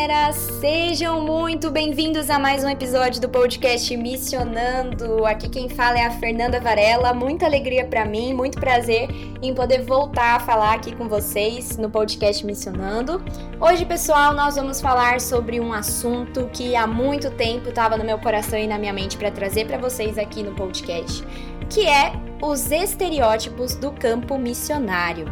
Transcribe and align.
Galera, 0.00 0.32
sejam 0.32 1.20
muito 1.20 1.70
bem-vindos 1.70 2.30
a 2.30 2.38
mais 2.38 2.64
um 2.64 2.70
episódio 2.70 3.20
do 3.20 3.28
podcast 3.28 3.94
Missionando. 3.98 5.26
Aqui 5.26 5.46
quem 5.46 5.68
fala 5.68 5.98
é 5.98 6.06
a 6.06 6.10
Fernanda 6.10 6.58
Varela. 6.58 7.12
Muita 7.12 7.44
alegria 7.44 7.84
para 7.84 8.06
mim, 8.06 8.32
muito 8.32 8.58
prazer 8.58 9.10
em 9.42 9.54
poder 9.54 9.82
voltar 9.82 10.36
a 10.36 10.40
falar 10.40 10.72
aqui 10.72 10.96
com 10.96 11.06
vocês 11.06 11.76
no 11.76 11.90
podcast 11.90 12.46
Missionando. 12.46 13.22
Hoje, 13.60 13.84
pessoal, 13.84 14.32
nós 14.32 14.56
vamos 14.56 14.80
falar 14.80 15.20
sobre 15.20 15.60
um 15.60 15.70
assunto 15.70 16.48
que 16.50 16.74
há 16.74 16.86
muito 16.86 17.30
tempo 17.32 17.68
estava 17.68 17.98
no 17.98 18.04
meu 18.04 18.18
coração 18.18 18.58
e 18.58 18.66
na 18.66 18.78
minha 18.78 18.94
mente 18.94 19.18
para 19.18 19.30
trazer 19.30 19.66
para 19.66 19.76
vocês 19.76 20.16
aqui 20.16 20.42
no 20.42 20.54
podcast, 20.54 21.22
que 21.68 21.86
é 21.86 22.14
os 22.40 22.72
estereótipos 22.72 23.74
do 23.74 23.92
campo 23.92 24.38
missionário. 24.38 25.26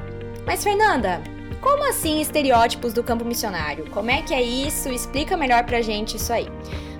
Mas, 0.44 0.62
Fernanda, 0.62 1.22
como 1.60 1.88
assim 1.88 2.20
estereótipos 2.20 2.92
do 2.92 3.02
campo 3.02 3.24
missionário? 3.24 3.90
Como 3.90 4.10
é 4.10 4.22
que 4.22 4.32
é 4.32 4.42
isso? 4.42 4.88
Explica 4.88 5.36
melhor 5.36 5.64
pra 5.64 5.82
gente 5.82 6.16
isso 6.16 6.32
aí. 6.32 6.48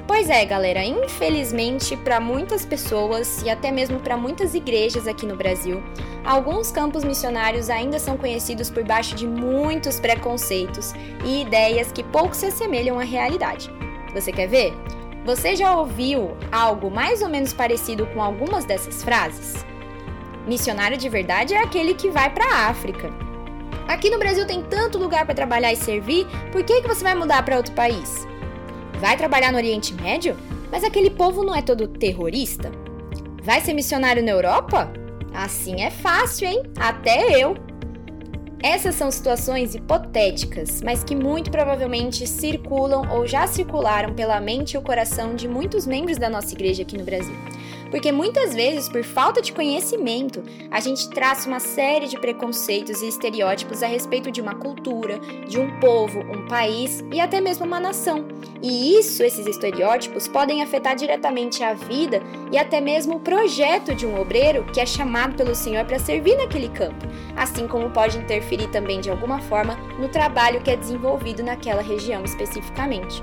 Pois 0.06 0.30
é, 0.30 0.42
galera, 0.46 0.82
infelizmente 0.82 1.94
para 1.94 2.18
muitas 2.18 2.64
pessoas 2.64 3.42
e 3.42 3.50
até 3.50 3.70
mesmo 3.70 4.00
para 4.00 4.16
muitas 4.16 4.54
igrejas 4.54 5.06
aqui 5.06 5.26
no 5.26 5.36
Brasil, 5.36 5.82
alguns 6.24 6.72
campos 6.72 7.04
missionários 7.04 7.68
ainda 7.68 7.98
são 7.98 8.16
conhecidos 8.16 8.70
por 8.70 8.82
baixo 8.84 9.14
de 9.14 9.26
muitos 9.26 10.00
preconceitos 10.00 10.94
e 11.26 11.42
ideias 11.42 11.92
que 11.92 12.02
pouco 12.02 12.34
se 12.34 12.46
assemelham 12.46 12.98
à 12.98 13.04
realidade. 13.04 13.70
Você 14.14 14.32
quer 14.32 14.48
ver? 14.48 14.72
Você 15.26 15.54
já 15.54 15.76
ouviu 15.76 16.34
algo 16.50 16.90
mais 16.90 17.20
ou 17.20 17.28
menos 17.28 17.52
parecido 17.52 18.06
com 18.06 18.22
algumas 18.22 18.64
dessas 18.64 19.04
frases? 19.04 19.62
Missionário 20.46 20.96
de 20.96 21.10
verdade 21.10 21.52
é 21.52 21.62
aquele 21.62 21.92
que 21.92 22.08
vai 22.08 22.30
para 22.30 22.46
a 22.46 22.68
África. 22.68 23.27
Aqui 23.88 24.10
no 24.10 24.18
Brasil 24.18 24.46
tem 24.46 24.62
tanto 24.62 24.98
lugar 24.98 25.24
para 25.24 25.34
trabalhar 25.34 25.72
e 25.72 25.76
servir, 25.76 26.26
por 26.52 26.62
que, 26.62 26.82
que 26.82 26.86
você 26.86 27.02
vai 27.02 27.14
mudar 27.14 27.42
para 27.42 27.56
outro 27.56 27.72
país? 27.72 28.28
Vai 29.00 29.16
trabalhar 29.16 29.50
no 29.50 29.56
Oriente 29.56 29.94
Médio? 29.94 30.36
Mas 30.70 30.84
aquele 30.84 31.08
povo 31.08 31.42
não 31.42 31.54
é 31.54 31.62
todo 31.62 31.88
terrorista? 31.88 32.70
Vai 33.42 33.62
ser 33.62 33.72
missionário 33.72 34.22
na 34.22 34.30
Europa? 34.30 34.92
Assim 35.32 35.80
é 35.80 35.90
fácil, 35.90 36.46
hein? 36.46 36.62
Até 36.78 37.42
eu. 37.42 37.56
Essas 38.62 38.94
são 38.94 39.10
situações 39.10 39.74
hipotéticas, 39.74 40.82
mas 40.82 41.02
que 41.02 41.14
muito 41.16 41.50
provavelmente 41.50 42.26
circulam 42.26 43.08
ou 43.10 43.26
já 43.26 43.46
circularam 43.46 44.12
pela 44.12 44.38
mente 44.38 44.74
e 44.74 44.78
o 44.78 44.82
coração 44.82 45.34
de 45.34 45.48
muitos 45.48 45.86
membros 45.86 46.18
da 46.18 46.28
nossa 46.28 46.52
igreja 46.52 46.82
aqui 46.82 46.98
no 46.98 47.04
Brasil. 47.04 47.34
Porque 47.90 48.12
muitas 48.12 48.54
vezes, 48.54 48.88
por 48.88 49.02
falta 49.02 49.40
de 49.40 49.52
conhecimento, 49.52 50.42
a 50.70 50.80
gente 50.80 51.08
traça 51.10 51.48
uma 51.48 51.60
série 51.60 52.06
de 52.06 52.18
preconceitos 52.18 53.02
e 53.02 53.08
estereótipos 53.08 53.82
a 53.82 53.86
respeito 53.86 54.30
de 54.30 54.40
uma 54.40 54.54
cultura, 54.54 55.18
de 55.48 55.58
um 55.58 55.78
povo, 55.80 56.20
um 56.20 56.46
país 56.46 57.04
e 57.12 57.20
até 57.20 57.40
mesmo 57.40 57.66
uma 57.66 57.80
nação. 57.80 58.26
E 58.62 58.98
isso, 58.98 59.22
esses 59.22 59.46
estereótipos, 59.46 60.26
podem 60.28 60.62
afetar 60.62 60.96
diretamente 60.96 61.62
a 61.62 61.74
vida 61.74 62.22
e 62.50 62.58
até 62.58 62.80
mesmo 62.80 63.16
o 63.16 63.20
projeto 63.20 63.94
de 63.94 64.06
um 64.06 64.20
obreiro 64.20 64.64
que 64.72 64.80
é 64.80 64.86
chamado 64.86 65.36
pelo 65.36 65.54
Senhor 65.54 65.84
para 65.84 65.98
servir 65.98 66.36
naquele 66.36 66.68
campo, 66.68 67.06
assim 67.36 67.68
como 67.68 67.90
pode 67.90 68.18
interferir 68.18 68.68
também 68.68 69.00
de 69.00 69.10
alguma 69.10 69.40
forma 69.40 69.74
no 69.98 70.08
trabalho 70.08 70.60
que 70.62 70.70
é 70.70 70.76
desenvolvido 70.76 71.42
naquela 71.42 71.82
região 71.82 72.24
especificamente. 72.24 73.22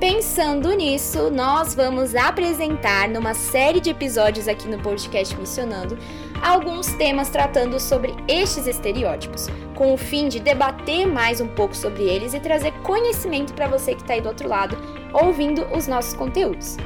Pensando 0.00 0.70
nisso, 0.74 1.30
nós 1.30 1.74
vamos 1.74 2.14
apresentar 2.14 3.08
numa 3.08 3.32
série 3.32 3.80
de 3.80 3.88
episódios 3.88 4.46
aqui 4.46 4.68
no 4.68 4.78
podcast 4.78 5.34
Missionando 5.34 5.96
alguns 6.42 6.88
temas 6.96 7.30
tratando 7.30 7.80
sobre 7.80 8.14
estes 8.28 8.66
estereótipos, 8.66 9.48
com 9.74 9.94
o 9.94 9.96
fim 9.96 10.28
de 10.28 10.38
debater 10.38 11.06
mais 11.06 11.40
um 11.40 11.48
pouco 11.48 11.74
sobre 11.74 12.02
eles 12.02 12.34
e 12.34 12.40
trazer 12.40 12.72
conhecimento 12.82 13.54
para 13.54 13.68
você 13.68 13.94
que 13.94 14.02
está 14.02 14.12
aí 14.12 14.20
do 14.20 14.28
outro 14.28 14.46
lado 14.46 14.76
ouvindo 15.14 15.64
os 15.74 15.86
nossos 15.86 16.12
conteúdos. 16.12 16.76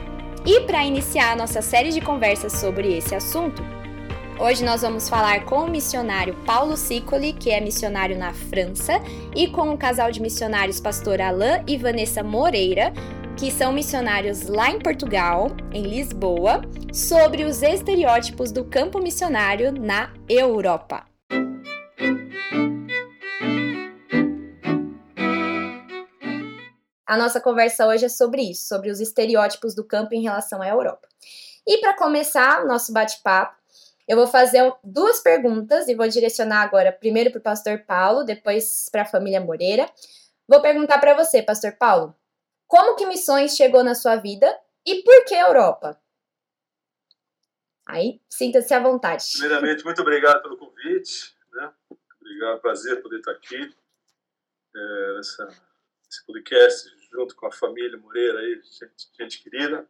E 0.47 0.60
para 0.60 0.84
iniciar 0.84 1.32
a 1.32 1.37
nossa 1.37 1.60
série 1.60 1.91
de 1.91 2.00
conversas 2.00 2.53
sobre 2.53 2.97
esse 2.97 3.12
assunto, 3.12 3.60
Hoje 4.43 4.65
nós 4.65 4.81
vamos 4.81 5.06
falar 5.06 5.45
com 5.45 5.65
o 5.65 5.71
missionário 5.71 6.34
Paulo 6.47 6.75
Sicoli, 6.75 7.34
que 7.34 7.51
é 7.51 7.61
missionário 7.61 8.19
na 8.19 8.33
França, 8.33 8.95
e 9.37 9.49
com 9.49 9.69
o 9.69 9.77
casal 9.77 10.11
de 10.11 10.19
missionários 10.23 10.81
pastor 10.81 11.21
Alain 11.21 11.62
e 11.67 11.77
Vanessa 11.77 12.23
Moreira, 12.23 12.91
que 13.37 13.51
são 13.51 13.71
missionários 13.71 14.49
lá 14.49 14.71
em 14.71 14.78
Portugal, 14.78 15.49
em 15.71 15.83
Lisboa, 15.83 16.62
sobre 16.91 17.45
os 17.45 17.62
estereótipos 17.62 18.51
do 18.51 18.65
campo 18.65 18.99
missionário 18.99 19.73
na 19.73 20.11
Europa. 20.27 21.05
A 27.07 27.17
nossa 27.19 27.43
conversa 27.43 27.87
hoje 27.87 28.07
é 28.07 28.09
sobre 28.09 28.41
isso, 28.41 28.67
sobre 28.67 28.91
os 28.91 29.01
estereótipos 29.01 29.75
do 29.75 29.84
campo 29.84 30.15
em 30.15 30.22
relação 30.22 30.62
à 30.62 30.69
Europa. 30.69 31.07
E 31.67 31.78
para 31.78 31.95
começar 31.95 32.65
o 32.65 32.67
nosso 32.67 32.91
bate-papo, 32.91 33.59
eu 34.10 34.16
vou 34.16 34.26
fazer 34.26 34.75
duas 34.82 35.21
perguntas 35.21 35.87
e 35.87 35.94
vou 35.94 36.09
direcionar 36.09 36.62
agora 36.62 36.91
primeiro 36.91 37.31
para 37.31 37.38
o 37.38 37.43
pastor 37.43 37.84
Paulo, 37.87 38.25
depois 38.25 38.88
para 38.91 39.03
a 39.03 39.06
família 39.06 39.41
Moreira. 39.41 39.88
Vou 40.48 40.60
perguntar 40.60 40.98
para 40.98 41.15
você, 41.15 41.41
pastor 41.41 41.76
Paulo, 41.76 42.12
como 42.66 42.97
que 42.97 43.06
missões 43.06 43.54
chegou 43.54 43.84
na 43.84 43.94
sua 43.94 44.16
vida 44.16 44.53
e 44.84 45.04
por 45.04 45.25
que 45.26 45.34
Europa? 45.37 45.97
Aí, 47.87 48.21
sinta-se 48.28 48.75
à 48.75 48.81
vontade. 48.81 49.25
Primeiramente, 49.38 49.84
muito 49.84 50.03
obrigado 50.03 50.42
pelo 50.42 50.59
convite. 50.59 51.32
Né? 51.53 51.72
Obrigado, 52.21 52.60
prazer 52.60 53.00
poder 53.03 53.19
estar 53.19 53.31
aqui 53.31 53.72
é, 54.75 55.15
nessa, 55.19 55.47
nesse 55.47 56.27
podcast 56.27 56.91
junto 57.12 57.37
com 57.37 57.47
a 57.47 57.53
família 57.53 57.97
Moreira, 57.97 58.41
aí, 58.41 58.60
gente, 58.60 59.09
gente 59.16 59.41
querida. 59.41 59.88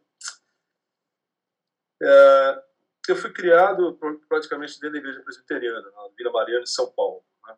É, 2.03 2.63
eu 3.09 3.15
fui 3.15 3.31
criado 3.31 3.97
praticamente 4.27 4.79
dentro 4.79 4.93
da 4.93 4.97
igreja 4.99 5.21
presbiteriana, 5.23 5.91
na 5.91 6.07
Vila 6.15 6.31
Mariana, 6.31 6.63
em 6.63 6.67
São 6.67 6.91
Paulo. 6.91 7.23
Né? 7.47 7.55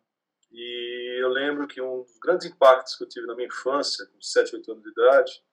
E 0.52 1.18
eu 1.20 1.28
lembro 1.28 1.66
que 1.66 1.80
um 1.80 2.02
dos 2.02 2.18
grandes 2.18 2.46
impactos 2.46 2.96
que 2.96 3.04
eu 3.04 3.08
tive 3.08 3.26
na 3.26 3.34
minha 3.34 3.48
infância, 3.48 4.06
com 4.06 4.20
7, 4.20 4.56
8 4.56 4.72
anos 4.72 4.82
de 4.82 4.90
idade, 4.90 5.44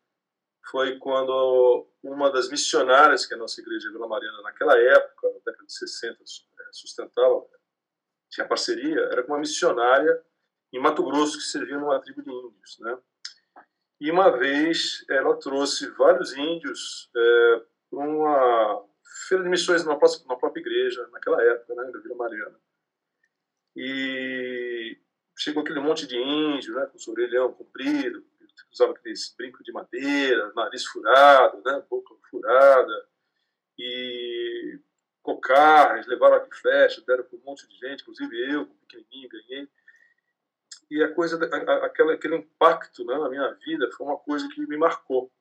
foi 0.69 0.97
quando 0.99 1.87
uma 2.03 2.31
das 2.31 2.49
missionárias 2.49 3.25
que 3.25 3.33
a 3.33 3.37
nossa 3.37 3.59
igreja 3.59 3.91
Vila 3.91 4.07
Mariana, 4.07 4.41
naquela 4.43 4.77
época, 4.77 5.27
na 5.27 5.39
década 5.45 5.65
de 5.65 5.73
60, 5.73 6.21
é, 6.21 6.63
sustentava, 6.71 7.45
tinha 8.29 8.47
parceria, 8.47 9.01
era 9.11 9.23
com 9.23 9.33
uma 9.33 9.39
missionária 9.39 10.23
em 10.71 10.79
Mato 10.79 11.03
Grosso 11.03 11.37
que 11.37 11.43
servia 11.43 11.77
numa 11.77 11.99
tribo 11.99 12.21
de 12.21 12.29
índios. 12.29 12.79
Né? 12.79 12.97
E 13.99 14.09
uma 14.09 14.29
vez 14.29 15.03
ela 15.09 15.37
trouxe 15.37 15.89
vários 15.89 16.33
índios 16.33 17.09
é, 17.15 17.63
para 17.89 17.99
uma 17.99 18.90
feira 19.27 19.43
de 19.43 19.49
missões 19.49 19.85
na 19.85 19.93
na 19.93 20.35
própria 20.35 20.61
igreja, 20.61 21.07
naquela 21.11 21.41
época, 21.43 21.75
né, 21.75 21.91
da 21.91 21.99
Vila 21.99 22.15
Mariana. 22.15 22.59
E 23.75 24.97
chegou 25.37 25.63
aquele 25.63 25.79
monte 25.79 26.07
de 26.07 26.17
índio, 26.17 26.75
né, 26.75 26.85
com 26.85 26.97
o 26.97 27.11
orelhão 27.13 27.53
comprido, 27.53 28.25
usava 28.71 28.93
aqueles 28.93 29.33
brincos 29.37 29.63
de 29.63 29.71
madeira, 29.71 30.51
nariz 30.55 30.85
furado, 30.85 31.61
né, 31.65 31.83
boca 31.89 32.15
furada, 32.29 33.07
e 33.77 34.79
cocarras, 35.21 36.07
levaram 36.07 36.37
aqui 36.37 36.55
flecha, 36.57 37.03
deram 37.05 37.23
para 37.23 37.37
um 37.37 37.41
monte 37.43 37.67
de 37.67 37.75
gente, 37.77 38.01
inclusive 38.01 38.51
eu, 38.51 38.65
pequenininho, 38.87 39.29
ganhei. 39.29 39.69
E 40.89 41.03
a 41.03 41.13
coisa, 41.13 41.43
aquela, 41.45 42.15
aquele 42.15 42.35
impacto 42.35 43.05
né, 43.05 43.17
na 43.17 43.29
minha 43.29 43.51
vida 43.53 43.89
foi 43.91 44.05
uma 44.05 44.17
coisa 44.17 44.47
que 44.49 44.65
me 44.67 44.77
marcou 44.77 45.31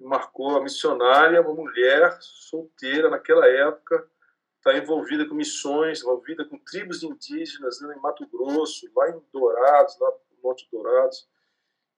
marcou 0.00 0.56
a 0.56 0.62
missionária, 0.62 1.40
uma 1.40 1.54
mulher 1.54 2.16
solteira 2.20 3.10
naquela 3.10 3.46
época, 3.46 4.08
está 4.56 4.76
envolvida 4.76 5.26
com 5.26 5.34
missões, 5.34 6.02
envolvida 6.02 6.44
com 6.44 6.58
tribos 6.58 7.02
indígenas 7.02 7.80
né, 7.80 7.94
em 7.96 8.00
Mato 8.00 8.26
Grosso, 8.28 8.90
lá 8.94 9.10
em 9.10 9.22
Dourados, 9.32 9.98
lá 9.98 10.10
no 10.10 10.42
Monte 10.42 10.68
Dourados. 10.70 11.28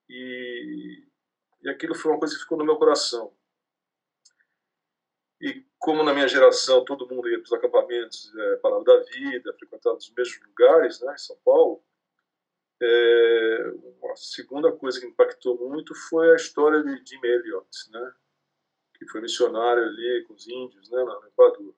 E, 0.08 1.04
e 1.62 1.68
aquilo 1.68 1.94
foi 1.94 2.12
uma 2.12 2.18
coisa 2.18 2.34
que 2.34 2.42
ficou 2.42 2.58
no 2.58 2.64
meu 2.64 2.76
coração. 2.76 3.32
E 5.40 5.64
como 5.78 6.02
na 6.02 6.12
minha 6.12 6.28
geração 6.28 6.84
todo 6.84 7.08
mundo 7.08 7.28
ia 7.28 7.38
para 7.38 7.46
os 7.46 7.52
acampamentos 7.52 8.30
é, 8.36 8.56
Palavra 8.56 8.84
da 8.84 9.04
Vida, 9.04 9.54
frequentava 9.58 9.96
os 9.96 10.12
mesmos 10.12 10.46
lugares, 10.46 11.00
né, 11.00 11.14
em 11.14 11.18
São 11.18 11.36
Paulo, 11.44 11.82
É, 12.82 13.72
a 14.10 14.16
segunda 14.16 14.72
coisa 14.72 15.00
que 15.00 15.06
impactou 15.06 15.56
muito 15.68 15.94
foi 15.94 16.32
a 16.32 16.36
história 16.36 16.82
de 16.82 16.96
Jim 17.06 17.20
Elliot, 17.22 17.68
né? 17.90 18.12
que 19.00 19.06
foi 19.08 19.20
missionário 19.22 19.82
ali 19.82 20.24
com 20.26 20.34
os 20.34 20.46
índios 20.46 20.90
né, 20.90 21.02
no 21.02 21.26
Equador. 21.26 21.74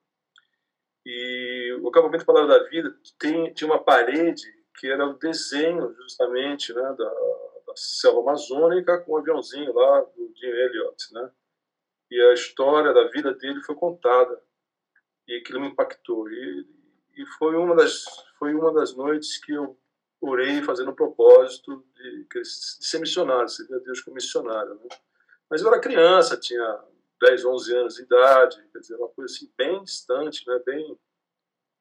E 1.05 1.77
o 1.81 1.87
acampamento 1.87 2.25
Palavra 2.25 2.59
da 2.59 2.69
Vida 2.69 2.93
tem, 3.17 3.53
tinha 3.53 3.69
uma 3.69 3.81
parede 3.81 4.43
que 4.77 4.87
era 4.87 5.05
o 5.05 5.17
desenho 5.17 5.93
justamente 5.95 6.73
né, 6.73 6.81
da, 6.81 7.09
da 7.67 7.75
selva 7.75 8.21
amazônica 8.21 8.99
com 9.01 9.13
um 9.13 9.17
aviãozinho 9.17 9.73
lá 9.73 10.01
do 10.01 10.33
Jim 10.35 10.47
Elliot, 10.47 11.13
né? 11.13 11.31
E 12.11 12.21
a 12.21 12.33
história 12.33 12.93
da 12.93 13.07
vida 13.07 13.33
dele 13.33 13.61
foi 13.61 13.75
contada 13.75 14.41
e 15.27 15.37
aquilo 15.37 15.61
me 15.61 15.67
impactou. 15.67 16.29
E, 16.29 16.67
e 17.15 17.25
foi 17.37 17.55
uma 17.55 17.75
das 17.75 18.03
foi 18.37 18.53
uma 18.53 18.73
das 18.73 18.95
noites 18.95 19.37
que 19.37 19.53
eu 19.53 19.77
orei 20.25 20.61
fazendo 20.63 20.91
um 20.91 20.95
propósito 20.95 21.85
de, 21.95 22.23
de 22.23 22.45
ser 22.45 22.99
missionário, 22.99 23.49
servir 23.49 23.75
a 23.75 23.79
Deus 23.79 24.01
como 24.01 24.15
missionário. 24.15 24.75
Né? 24.75 24.97
Mas 25.49 25.61
eu 25.61 25.67
era 25.67 25.81
criança, 25.81 26.37
tinha 26.37 26.79
10, 27.21 27.45
11 27.45 27.75
anos 27.75 27.95
de 27.95 28.03
idade, 28.03 28.63
quer 28.71 28.79
dizer, 28.79 28.95
uma 28.95 29.09
coisa 29.09 29.33
assim 29.33 29.51
bem 29.57 29.83
distante, 29.83 30.47
né? 30.47 30.59
bem 30.65 30.97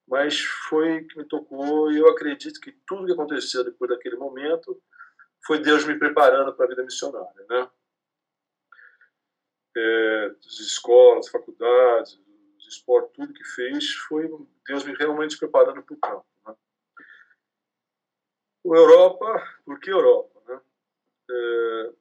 mas 0.06 0.40
foi 0.68 1.04
que 1.04 1.16
me 1.16 1.24
tocou 1.24 1.90
e 1.90 1.98
eu 1.98 2.08
acredito 2.08 2.60
que 2.60 2.72
tudo 2.86 3.06
que 3.06 3.12
aconteceu 3.12 3.64
depois 3.64 3.90
daquele 3.90 4.16
momento 4.16 4.78
foi 5.46 5.60
Deus 5.60 5.84
me 5.84 5.98
preparando 5.98 6.52
para 6.54 6.66
a 6.66 6.68
vida 6.68 6.82
missionária, 6.82 7.46
né? 7.48 7.70
É, 9.74 10.34
as 10.46 10.60
escolas, 10.60 11.28
faculdades, 11.28 12.20
os 12.58 12.68
esportes, 12.68 13.12
tudo 13.14 13.32
que 13.32 13.44
fez 13.44 13.94
foi 14.06 14.28
Deus 14.66 14.84
me 14.84 14.94
realmente 14.94 15.38
preparando 15.38 15.82
para 15.82 15.94
o 15.94 15.98
campo. 15.98 16.26
Europa, 18.64 19.42
por 19.64 19.80
que 19.80 19.90
Europa? 19.90 20.40
Né? 20.46 20.60
É, 21.30 21.92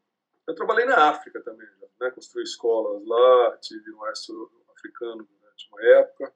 eu 0.47 0.55
trabalhei 0.55 0.85
na 0.85 1.09
África 1.09 1.41
também, 1.41 1.67
né? 1.99 2.11
construí 2.11 2.43
escolas 2.43 3.05
lá, 3.05 3.57
tive 3.57 3.91
um 3.91 4.03
exército 4.05 4.51
africano 4.75 5.27
durante 5.39 5.69
uma 5.71 5.83
época, 5.99 6.33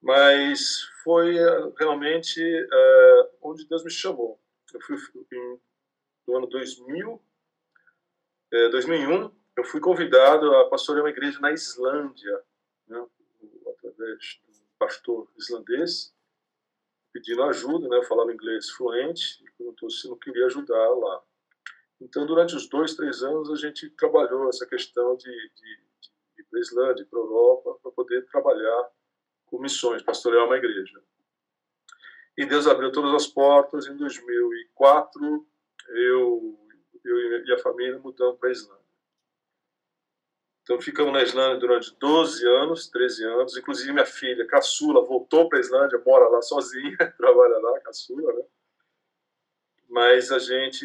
mas 0.00 0.82
foi 1.02 1.38
eh, 1.38 1.72
realmente 1.78 2.40
é, 2.40 3.30
onde 3.40 3.66
Deus 3.66 3.82
me 3.82 3.90
chamou. 3.90 4.38
Eu 4.72 4.80
fui 4.80 4.96
em, 5.32 5.60
no 6.26 6.36
ano 6.36 6.46
2000, 6.46 7.22
é, 8.52 8.68
2001, 8.68 9.34
eu 9.56 9.64
fui 9.64 9.80
convidado 9.80 10.54
a 10.56 10.68
pastorear 10.68 11.04
uma 11.04 11.10
igreja 11.10 11.40
na 11.40 11.52
Islândia, 11.52 12.42
né, 12.86 13.06
através 13.68 14.18
de 14.18 14.60
um 14.60 14.66
pastor 14.78 15.30
islandês, 15.36 16.13
pedindo 17.14 17.44
ajuda, 17.44 17.88
né, 17.88 18.02
falava 18.02 18.32
inglês 18.32 18.68
fluente, 18.70 19.40
e 19.44 19.50
perguntou 19.56 19.88
se 19.88 20.08
não 20.08 20.18
queria 20.18 20.46
ajudar 20.46 20.88
lá. 20.88 21.22
Então, 22.00 22.26
durante 22.26 22.56
os 22.56 22.68
dois, 22.68 22.96
três 22.96 23.22
anos, 23.22 23.48
a 23.52 23.54
gente 23.54 23.88
trabalhou 23.90 24.48
essa 24.48 24.66
questão 24.66 25.16
de, 25.16 25.30
de, 25.30 25.78
de 26.00 26.40
ir 26.40 26.44
para 26.50 26.58
a 26.58 26.60
Islândia, 26.60 27.06
para 27.08 27.20
a 27.20 27.22
Europa, 27.22 27.78
para 27.80 27.92
poder 27.92 28.26
trabalhar 28.26 28.90
com 29.46 29.60
missões, 29.60 30.02
pastorear 30.02 30.44
uma 30.44 30.56
igreja. 30.56 31.00
E 32.36 32.44
Deus 32.44 32.66
abriu 32.66 32.90
todas 32.90 33.14
as 33.14 33.28
portas. 33.28 33.86
Em 33.86 33.96
2004, 33.96 35.46
eu, 35.90 36.58
eu 37.04 37.46
e 37.46 37.52
a 37.52 37.58
família 37.58 38.00
mudamos 38.00 38.40
para 38.40 38.48
a 38.48 38.52
Islândia. 38.52 38.83
Então, 40.64 40.80
ficamos 40.80 41.12
na 41.12 41.22
Islândia 41.22 41.58
durante 41.58 41.94
12 41.98 42.48
anos, 42.48 42.88
13 42.88 43.24
anos. 43.24 43.56
Inclusive, 43.56 43.92
minha 43.92 44.06
filha, 44.06 44.46
caçula, 44.46 45.04
voltou 45.04 45.46
para 45.46 45.58
a 45.58 45.60
Islândia, 45.60 46.02
mora 46.04 46.26
lá 46.28 46.40
sozinha, 46.40 46.96
trabalha 47.18 47.58
lá, 47.58 47.80
caçula, 47.80 48.32
né? 48.32 48.44
Mas 49.90 50.32
a 50.32 50.38
gente 50.38 50.84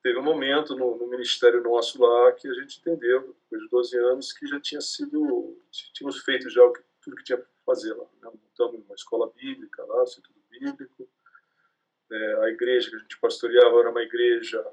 teve 0.00 0.20
um 0.20 0.22
momento 0.22 0.76
no, 0.76 0.96
no, 0.96 1.08
ministério 1.08 1.60
nosso 1.62 2.00
lá 2.00 2.32
que 2.32 2.48
a 2.48 2.54
gente 2.54 2.78
entendeu, 2.78 3.36
depois 3.50 3.62
de 3.62 3.68
12 3.68 3.98
anos, 3.98 4.32
que 4.32 4.46
já 4.46 4.60
tinha 4.60 4.80
sido, 4.80 5.60
tínhamos 5.92 6.22
feito 6.22 6.48
já 6.48 6.62
tudo 7.02 7.16
que 7.16 7.24
tinha 7.24 7.44
fazer 7.66 7.92
lá. 7.94 8.04
Né? 8.22 8.30
Montamos 8.30 8.86
uma 8.86 8.94
escola 8.94 9.30
bíblica 9.34 9.84
lá, 9.84 10.04
Instituto 10.04 10.40
Bíblico. 10.48 11.08
É, 12.10 12.44
a 12.44 12.48
igreja 12.48 12.88
que 12.88 12.96
a 12.96 12.98
gente 13.00 13.20
pastoreava 13.20 13.80
era 13.80 13.90
uma 13.90 14.02
igreja 14.02 14.64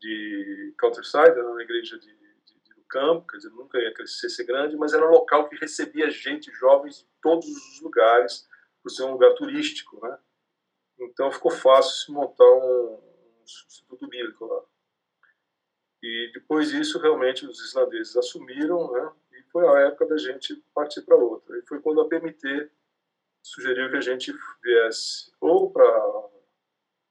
de 0.00 0.74
countryside, 0.80 1.38
era 1.38 1.48
uma 1.48 1.62
igreja 1.62 1.96
de, 1.98 2.12
campo, 2.92 3.26
quer 3.26 3.38
dizer, 3.38 3.50
nunca 3.50 3.78
ia 3.78 3.94
crescer, 3.94 4.28
ser 4.28 4.44
grande, 4.44 4.76
mas 4.76 4.92
era 4.92 5.06
um 5.06 5.10
local 5.10 5.48
que 5.48 5.56
recebia 5.56 6.10
gente, 6.10 6.52
jovens 6.52 6.98
de 6.98 7.06
todos 7.22 7.46
os 7.46 7.80
lugares, 7.80 8.46
por 8.82 8.90
ser 8.90 9.04
um 9.04 9.12
lugar 9.12 9.34
turístico, 9.34 9.98
né? 10.06 10.18
Então 11.00 11.32
ficou 11.32 11.50
fácil 11.50 12.04
se 12.04 12.12
montar 12.12 12.44
um, 12.44 12.94
um 12.94 13.42
instituto 13.42 14.06
bíblico 14.06 14.44
lá. 14.44 14.62
E 16.02 16.30
depois 16.34 16.70
disso, 16.70 16.98
realmente, 16.98 17.46
os 17.46 17.60
islandeses 17.60 18.16
assumiram, 18.16 18.92
né? 18.92 19.12
foi 19.52 19.68
a 19.68 19.86
época 19.86 20.06
da 20.06 20.16
gente 20.16 20.56
partir 20.74 21.02
para 21.02 21.14
outra. 21.14 21.56
E 21.58 21.62
foi 21.66 21.80
quando 21.80 22.00
a 22.00 22.08
PMT 22.08 22.70
sugeriu 23.42 23.90
que 23.90 23.96
a 23.96 24.00
gente 24.00 24.32
viesse 24.62 25.30
ou 25.40 25.70
para 25.70 25.84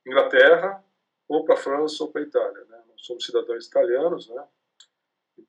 Inglaterra, 0.05 0.83
ou 1.27 1.45
para 1.45 1.55
França, 1.55 2.03
ou 2.03 2.11
para 2.11 2.23
Itália. 2.23 2.65
Né? 2.65 2.83
Nós 2.87 3.05
somos 3.05 3.25
cidadãos 3.25 3.67
italianos, 3.67 4.27
né? 4.29 4.47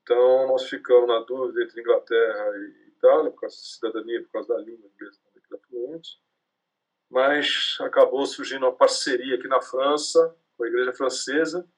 Então, 0.03 0.49
nós 0.49 0.69
ficamos 0.69 1.09
na 1.09 1.21
dúvida 1.21 1.63
entre 1.63 1.81
Inglaterra 1.81 2.51
e 2.57 2.89
Itália, 2.89 3.31
por 3.31 3.41
causa 3.41 3.57
da 3.57 3.63
cidadania, 3.63 4.23
por 4.23 4.33
causa 4.33 4.55
da 4.55 4.61
língua 4.61 4.91
inglesa 4.95 5.21
que 5.33 5.55
era 5.55 5.63
fluente. 5.69 6.21
Mas 7.11 7.77
acabou 7.81 8.25
surgindo 8.27 8.67
uma 8.67 8.75
parceria 8.75 9.37
aqui 9.37 9.47
na 9.47 9.61
França, 9.61 10.37
com 10.57 10.65
a 10.65 10.69
igreja 10.69 10.93
francesa, 10.93 11.69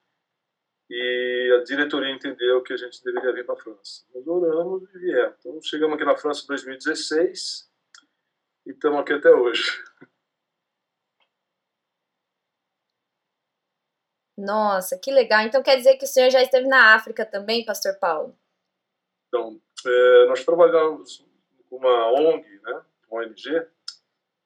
e 0.88 1.58
a 1.58 1.64
diretoria 1.64 2.10
entendeu 2.10 2.62
que 2.62 2.72
a 2.72 2.76
gente 2.76 3.02
deveria 3.02 3.32
vir 3.32 3.44
para 3.44 3.54
a 3.54 3.58
França. 3.58 4.04
Nós 4.14 4.26
oramos 4.26 4.82
e 4.94 4.98
viemos. 4.98 5.34
Então, 5.40 5.60
chegamos 5.62 5.96
aqui 5.96 6.04
na 6.04 6.16
França 6.16 6.44
em 6.44 6.46
2016 6.46 7.70
e 8.66 8.70
estamos 8.70 9.00
aqui 9.00 9.12
até 9.12 9.30
hoje. 9.30 9.82
Nossa, 14.44 14.98
que 14.98 15.10
legal. 15.10 15.40
Então 15.42 15.62
quer 15.62 15.76
dizer 15.76 15.96
que 15.96 16.04
o 16.04 16.08
senhor 16.08 16.30
já 16.30 16.42
esteve 16.42 16.68
na 16.68 16.94
África 16.94 17.24
também, 17.24 17.64
pastor 17.64 17.98
Paulo? 17.98 18.36
Então, 19.28 19.60
é, 19.86 20.26
nós 20.26 20.44
trabalhamos 20.44 21.24
com 21.68 21.76
uma 21.76 22.12
ONG, 22.12 22.60
né, 22.62 22.82
uma 23.08 23.22
ONG, 23.22 23.56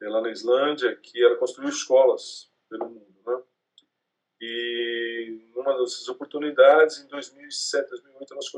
é, 0.01 0.09
lá 0.09 0.21
na 0.21 0.31
Islândia, 0.31 0.95
que 0.95 1.23
era 1.23 1.35
construir 1.35 1.69
escolas 1.69 2.49
pelo 2.69 2.85
mundo. 2.89 3.05
Né? 3.25 3.43
E 4.41 5.51
numa 5.53 5.77
dessas 5.77 6.07
oportunidades, 6.07 6.99
em 6.99 7.07
2007, 7.07 7.89
2008, 7.89 8.35
nós 8.35 8.49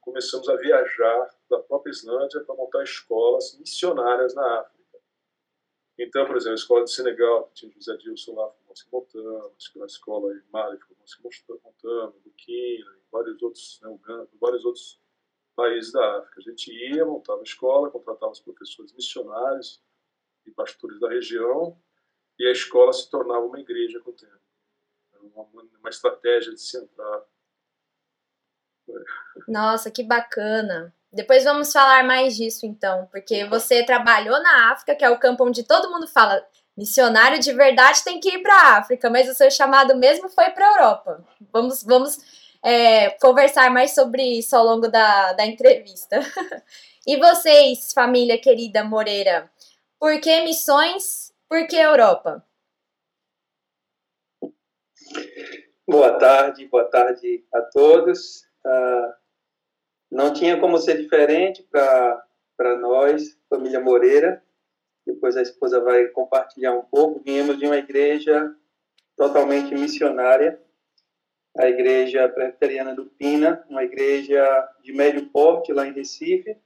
começamos 0.00 0.48
a 0.48 0.56
viajar 0.56 1.34
da 1.50 1.58
própria 1.58 1.90
Islândia 1.90 2.40
para 2.42 2.54
montar 2.54 2.84
escolas 2.84 3.58
missionárias 3.58 4.34
na 4.34 4.60
África. 4.60 4.76
Então, 5.98 6.26
por 6.26 6.36
exemplo, 6.36 6.52
a 6.52 6.54
escola 6.54 6.84
de 6.84 6.92
Senegal, 6.92 7.48
que 7.48 7.54
tinha 7.54 7.72
José 7.72 7.96
Dilson 7.96 8.34
lá, 8.34 8.52
formou-se 8.84 9.16
montando, 9.18 9.82
a 9.82 9.86
escola 9.86 10.34
em 10.34 10.42
Mali 10.52 10.78
formou-se 10.78 11.44
montando, 11.64 12.20
Burkina, 12.24 12.96
em 12.96 13.10
vários 13.10 13.42
outros, 13.42 13.80
né, 13.82 13.88
Uganda, 13.88 14.28
vários 14.40 14.64
outros 14.64 15.00
países 15.54 15.92
da 15.92 16.18
África. 16.18 16.40
A 16.40 16.42
gente 16.42 16.72
ia, 16.72 17.04
montava 17.04 17.40
a 17.40 17.44
escola, 17.44 17.90
contratava 17.90 18.32
os 18.32 18.40
professores 18.40 18.92
missionários 18.92 19.82
e 20.46 20.50
pastores 20.50 21.00
da 21.00 21.08
região, 21.08 21.80
e 22.38 22.46
a 22.46 22.52
escola 22.52 22.92
se 22.92 23.10
tornava 23.10 23.46
uma 23.46 23.58
igreja 23.58 24.00
com 24.00 24.10
o 24.10 24.14
tempo 24.14 24.46
uma, 25.34 25.62
uma 25.80 25.90
estratégia 25.90 26.52
de 26.52 26.60
se 26.60 26.78
entrar. 26.78 27.22
Nossa, 29.48 29.90
que 29.90 30.02
bacana. 30.02 30.94
Depois 31.12 31.44
vamos 31.44 31.72
falar 31.72 32.04
mais 32.04 32.36
disso 32.36 32.66
então, 32.66 33.06
porque 33.06 33.44
você 33.46 33.84
trabalhou 33.84 34.40
na 34.42 34.72
África, 34.72 34.94
que 34.94 35.04
é 35.04 35.10
o 35.10 35.18
campo 35.18 35.44
onde 35.44 35.66
todo 35.66 35.90
mundo 35.90 36.06
fala 36.06 36.44
missionário 36.76 37.38
de 37.38 37.52
verdade 37.52 38.04
tem 38.04 38.20
que 38.20 38.28
ir 38.28 38.42
para 38.42 38.54
a 38.54 38.78
África, 38.78 39.08
mas 39.08 39.28
o 39.28 39.34
seu 39.34 39.50
chamado 39.50 39.96
mesmo 39.96 40.28
foi 40.28 40.50
para 40.50 40.66
a 40.66 40.72
Europa. 40.72 41.24
Vamos, 41.52 41.82
vamos 41.82 42.18
é, 42.62 43.10
conversar 43.10 43.70
mais 43.70 43.94
sobre 43.94 44.22
isso 44.22 44.54
ao 44.54 44.64
longo 44.64 44.88
da, 44.88 45.32
da 45.32 45.46
entrevista. 45.46 46.20
e 47.06 47.16
vocês, 47.16 47.92
família 47.92 48.38
querida 48.38 48.84
Moreira, 48.84 49.50
por 49.98 50.20
que 50.20 50.40
missões? 50.42 51.32
Por 51.48 51.66
que 51.66 51.76
Europa? 51.76 52.44
Boa 55.88 56.18
tarde, 56.18 56.66
boa 56.66 56.84
tarde 56.84 57.44
a 57.54 57.62
todos. 57.62 58.42
Uh, 58.64 59.14
não 60.10 60.32
tinha 60.32 60.58
como 60.58 60.78
ser 60.78 61.00
diferente 61.00 61.62
para 61.70 62.76
nós, 62.80 63.38
família 63.48 63.80
Moreira. 63.80 64.42
Depois 65.06 65.36
a 65.36 65.42
esposa 65.42 65.80
vai 65.80 66.06
compartilhar 66.08 66.72
um 66.74 66.82
pouco. 66.82 67.22
Viemos 67.24 67.58
de 67.58 67.66
uma 67.66 67.76
igreja 67.76 68.54
totalmente 69.16 69.74
missionária, 69.74 70.60
a 71.56 71.68
igreja 71.68 72.28
presbiteriana 72.28 72.94
do 72.94 73.06
Pina, 73.06 73.64
uma 73.70 73.82
igreja 73.82 74.68
de 74.82 74.92
médio 74.92 75.26
porte 75.30 75.72
lá 75.72 75.86
em 75.86 75.92
Recife, 75.92 76.56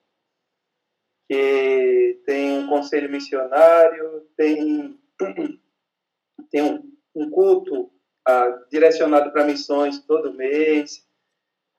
que 1.28 2.20
tem 2.26 2.58
um 2.58 2.66
conselho 2.66 3.08
missionário, 3.08 4.26
tem, 4.36 4.98
tem 6.50 6.62
um, 6.62 6.92
um 7.14 7.30
culto 7.30 7.88
ah, 8.26 8.64
direcionado 8.68 9.30
para 9.30 9.44
missões 9.44 10.00
todo 10.00 10.34
mês. 10.34 11.06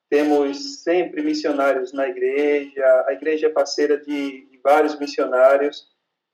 Temos 0.10 0.82
sempre 0.82 1.22
missionários 1.22 1.92
na 1.92 2.08
igreja. 2.08 3.06
A 3.08 3.14
igreja 3.14 3.48
é 3.48 3.50
parceira 3.50 3.98
de, 3.98 4.46
de 4.46 4.58
vários 4.64 4.98
missionários. 4.98 5.91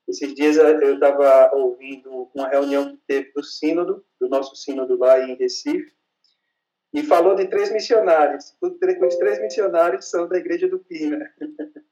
Esses 0.08 0.34
dias 0.34 0.56
eu 0.56 0.94
estava 0.94 1.54
ouvindo 1.54 2.30
uma 2.34 2.48
reunião 2.48 2.90
que 2.90 3.02
teve 3.06 3.30
do 3.32 3.44
sínodo, 3.44 4.02
do 4.18 4.26
nosso 4.26 4.56
sínodo 4.56 4.96
lá 4.96 5.20
em 5.20 5.34
Recife, 5.36 5.92
e 6.94 7.02
falou 7.02 7.34
de 7.34 7.46
três 7.46 7.70
missionários. 7.70 8.56
Os 8.58 8.78
três 8.78 9.38
missionários 9.38 10.08
são 10.08 10.26
da 10.26 10.38
igreja 10.38 10.66
do 10.66 10.78
Pina. 10.78 11.30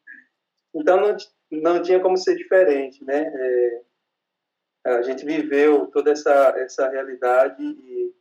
Então 0.78 1.00
não, 1.00 1.16
não 1.50 1.82
tinha 1.82 1.98
como 1.98 2.18
ser 2.18 2.36
diferente, 2.36 3.02
né? 3.02 3.32
É, 3.34 3.82
a 4.84 5.00
gente 5.00 5.24
viveu 5.24 5.86
toda 5.86 6.10
essa 6.10 6.54
essa 6.58 6.86
realidade 6.90 7.62
e 7.62 8.14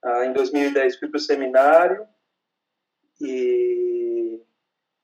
ah, 0.00 0.26
em 0.26 0.32
2010 0.32 0.96
fui 0.96 1.08
para 1.08 1.16
o 1.16 1.20
seminário 1.20 2.06
e 3.20 4.40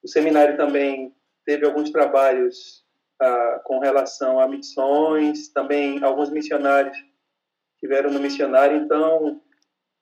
o 0.05 0.07
seminário 0.07 0.57
também 0.57 1.12
teve 1.45 1.66
alguns 1.66 1.90
trabalhos 1.90 2.86
ah, 3.20 3.61
com 3.64 3.78
relação 3.78 4.40
a 4.40 4.49
missões, 4.49 5.49
também 5.49 6.02
alguns 6.02 6.30
missionários 6.30 6.96
tiveram 7.78 8.11
no 8.11 8.20
missionário, 8.20 8.76
então 8.78 9.40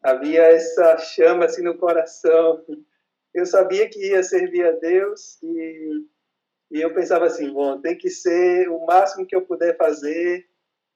havia 0.03 0.43
essa 0.43 0.99
chama 0.99 1.45
assim 1.45 1.63
no 1.63 1.77
coração. 1.77 2.65
Eu 3.33 3.47
sabia 3.47 3.89
que 3.89 4.11
ia 4.11 4.23
servir 4.23 4.65
a 4.67 4.73
Deus 4.73 5.43
e, 5.43 6.07
e 6.71 6.81
eu 6.81 6.95
pensava 6.95 7.27
assim, 7.27 7.53
bom, 7.53 7.81
tem 7.81 7.97
que 7.97 8.11
ser 8.11 8.69
o 8.69 8.85
máximo 8.87 9.27
que 9.27 9.35
eu 9.35 9.43
puder 9.43 9.77
fazer, 9.77 10.47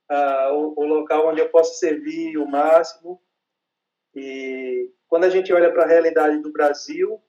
ah, 0.09 0.53
o, 0.53 0.75
o 0.77 0.85
local 0.85 1.29
onde 1.29 1.41
eu 1.41 1.49
posso 1.49 1.79
servir 1.79 2.37
o 2.39 2.47
máximo. 2.47 3.21
E 4.15 4.91
quando 5.09 5.25
a 5.25 5.31
gente 5.31 5.53
olha 5.53 5.73
para 5.73 5.85
a 5.85 5.89
realidade 5.89 6.39
do 6.39 6.53
Brasil, 6.53 7.21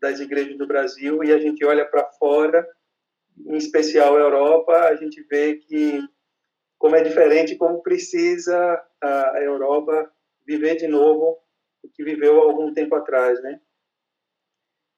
das 0.00 0.20
igrejas 0.20 0.56
do 0.56 0.66
Brasil, 0.66 1.22
e 1.24 1.32
a 1.32 1.38
gente 1.38 1.64
olha 1.64 1.84
para 1.84 2.04
fora, 2.12 2.68
em 3.36 3.56
especial 3.56 4.16
a 4.16 4.20
Europa, 4.20 4.72
a 4.72 4.96
gente 4.96 5.22
vê 5.22 5.56
que 5.56 6.00
como 6.78 6.96
é 6.96 7.02
diferente, 7.02 7.56
como 7.56 7.82
precisa 7.82 8.82
a 9.00 9.40
Europa 9.40 10.10
viver 10.46 10.76
de 10.76 10.86
novo 10.86 11.38
o 11.82 11.88
que 11.88 12.04
viveu 12.04 12.40
algum 12.40 12.72
tempo 12.72 12.94
atrás, 12.94 13.42
né? 13.42 13.60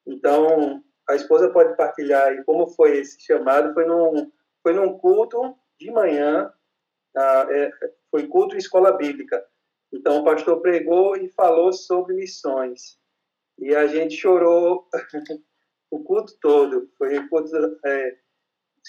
Então, 0.06 0.82
a 1.08 1.14
esposa 1.14 1.50
pode 1.50 1.76
partilhar 1.76 2.28
aí 2.28 2.44
como 2.44 2.68
foi 2.68 2.98
esse 2.98 3.20
chamado, 3.20 3.74
foi 3.74 3.84
num, 3.84 4.30
foi 4.62 4.72
num 4.72 4.96
culto 4.98 5.56
de 5.78 5.90
manhã, 5.90 6.52
tá? 7.12 7.48
é, 7.50 7.70
foi 8.10 8.26
culto 8.26 8.54
em 8.54 8.58
escola 8.58 8.96
bíblica. 8.96 9.44
Então, 9.92 10.18
o 10.18 10.24
pastor 10.24 10.60
pregou 10.60 11.16
e 11.16 11.28
falou 11.28 11.72
sobre 11.72 12.14
missões. 12.14 12.98
E 13.58 13.74
a 13.74 13.86
gente 13.86 14.16
chorou 14.16 14.88
o 15.90 16.02
culto 16.02 16.36
todo. 16.40 16.90
Foi 16.98 17.28
culto 17.28 17.50
é, 17.84 18.18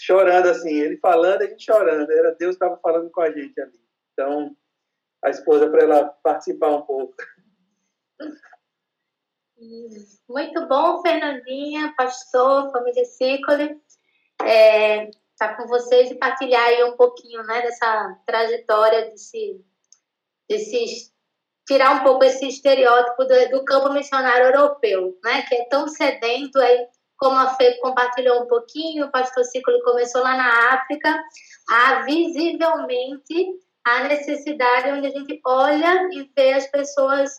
chorando 0.01 0.47
assim, 0.47 0.73
ele 0.73 0.97
falando, 0.97 1.41
a 1.41 1.45
gente 1.45 1.63
chorando. 1.63 2.11
Era 2.11 2.35
Deus 2.35 2.55
estava 2.55 2.77
falando 2.77 3.09
com 3.09 3.21
a 3.21 3.31
gente 3.31 3.59
ali. 3.59 3.79
Então, 4.13 4.55
a 5.23 5.29
esposa 5.29 5.69
para 5.69 5.83
ela 5.83 6.05
participar 6.23 6.69
um 6.69 6.81
pouco. 6.81 7.15
Muito 10.29 10.67
bom, 10.67 11.01
Fernandinha, 11.01 11.93
pastor, 11.97 12.71
família 12.71 13.05
Cicole. 13.05 13.81
É, 14.43 15.09
tá 15.37 15.55
com 15.55 15.67
vocês 15.67 16.11
e 16.11 16.15
partilhar 16.15 16.63
aí 16.63 16.83
um 16.83 16.95
pouquinho, 16.95 17.43
né, 17.43 17.61
dessa 17.61 18.19
trajetória, 18.25 19.09
desse, 19.09 19.59
desse 20.47 21.11
tirar 21.67 21.95
um 21.95 22.03
pouco 22.03 22.23
esse 22.23 22.47
estereótipo 22.47 23.25
do, 23.25 23.49
do, 23.49 23.65
campo 23.65 23.91
missionário 23.91 24.47
europeu, 24.47 25.17
né, 25.23 25.41
que 25.43 25.55
é 25.55 25.65
tão 25.65 25.87
sedento 25.87 26.59
aí, 26.59 26.87
como 27.17 27.38
a 27.38 27.55
Fê 27.55 27.74
compartilhou 27.81 28.43
um 28.43 28.47
pouquinho, 28.47 29.05
o 29.05 29.12
pastor 29.12 29.43
Ciclo 29.43 29.81
começou 29.83 30.21
lá 30.21 30.38
na 30.38 30.74
África, 30.75 31.24
há 31.69 32.01
visivelmente 32.01 33.59
a 33.86 34.03
necessidade 34.03 34.91
onde 34.91 35.07
a 35.07 35.09
gente 35.09 35.39
olha 35.45 36.09
e 36.12 36.29
vê 36.36 36.53
as 36.53 36.67
pessoas 36.67 37.31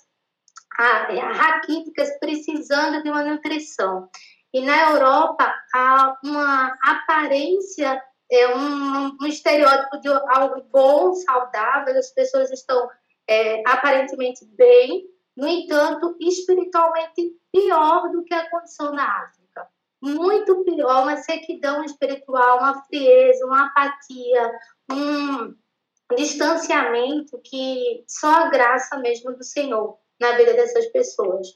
raquíticas 0.78 2.18
precisando 2.18 3.02
de 3.02 3.10
uma 3.10 3.22
nutrição. 3.22 4.08
E 4.52 4.60
na 4.60 4.92
Europa 4.92 5.52
há 5.74 6.16
uma 6.24 6.76
aparência, 6.82 8.02
é 8.30 8.54
um, 8.54 9.16
um 9.20 9.26
estereótipo 9.26 10.00
de 10.00 10.08
algo 10.08 10.62
bom, 10.70 11.14
saudável, 11.14 11.98
as 11.98 12.10
pessoas 12.12 12.50
estão 12.50 12.88
é, 13.28 13.62
aparentemente 13.66 14.44
bem, 14.56 15.04
no 15.36 15.46
entanto, 15.46 16.16
espiritualmente 16.20 17.36
pior 17.52 18.10
do 18.10 18.24
que 18.24 18.34
a 18.34 18.48
condição 18.50 18.92
na 18.92 19.04
África. 19.04 19.37
Muito 20.00 20.64
pior, 20.64 21.02
uma 21.02 21.16
sequidão 21.16 21.84
espiritual, 21.84 22.58
uma 22.58 22.82
frieza, 22.84 23.44
uma 23.44 23.66
apatia, 23.66 24.52
um 24.90 25.54
distanciamento 26.16 27.40
que 27.44 28.04
só 28.06 28.44
a 28.44 28.48
graça 28.48 28.96
mesmo 28.98 29.36
do 29.36 29.44
Senhor 29.44 29.98
na 30.20 30.32
vida 30.32 30.54
dessas 30.54 30.86
pessoas. 30.86 31.48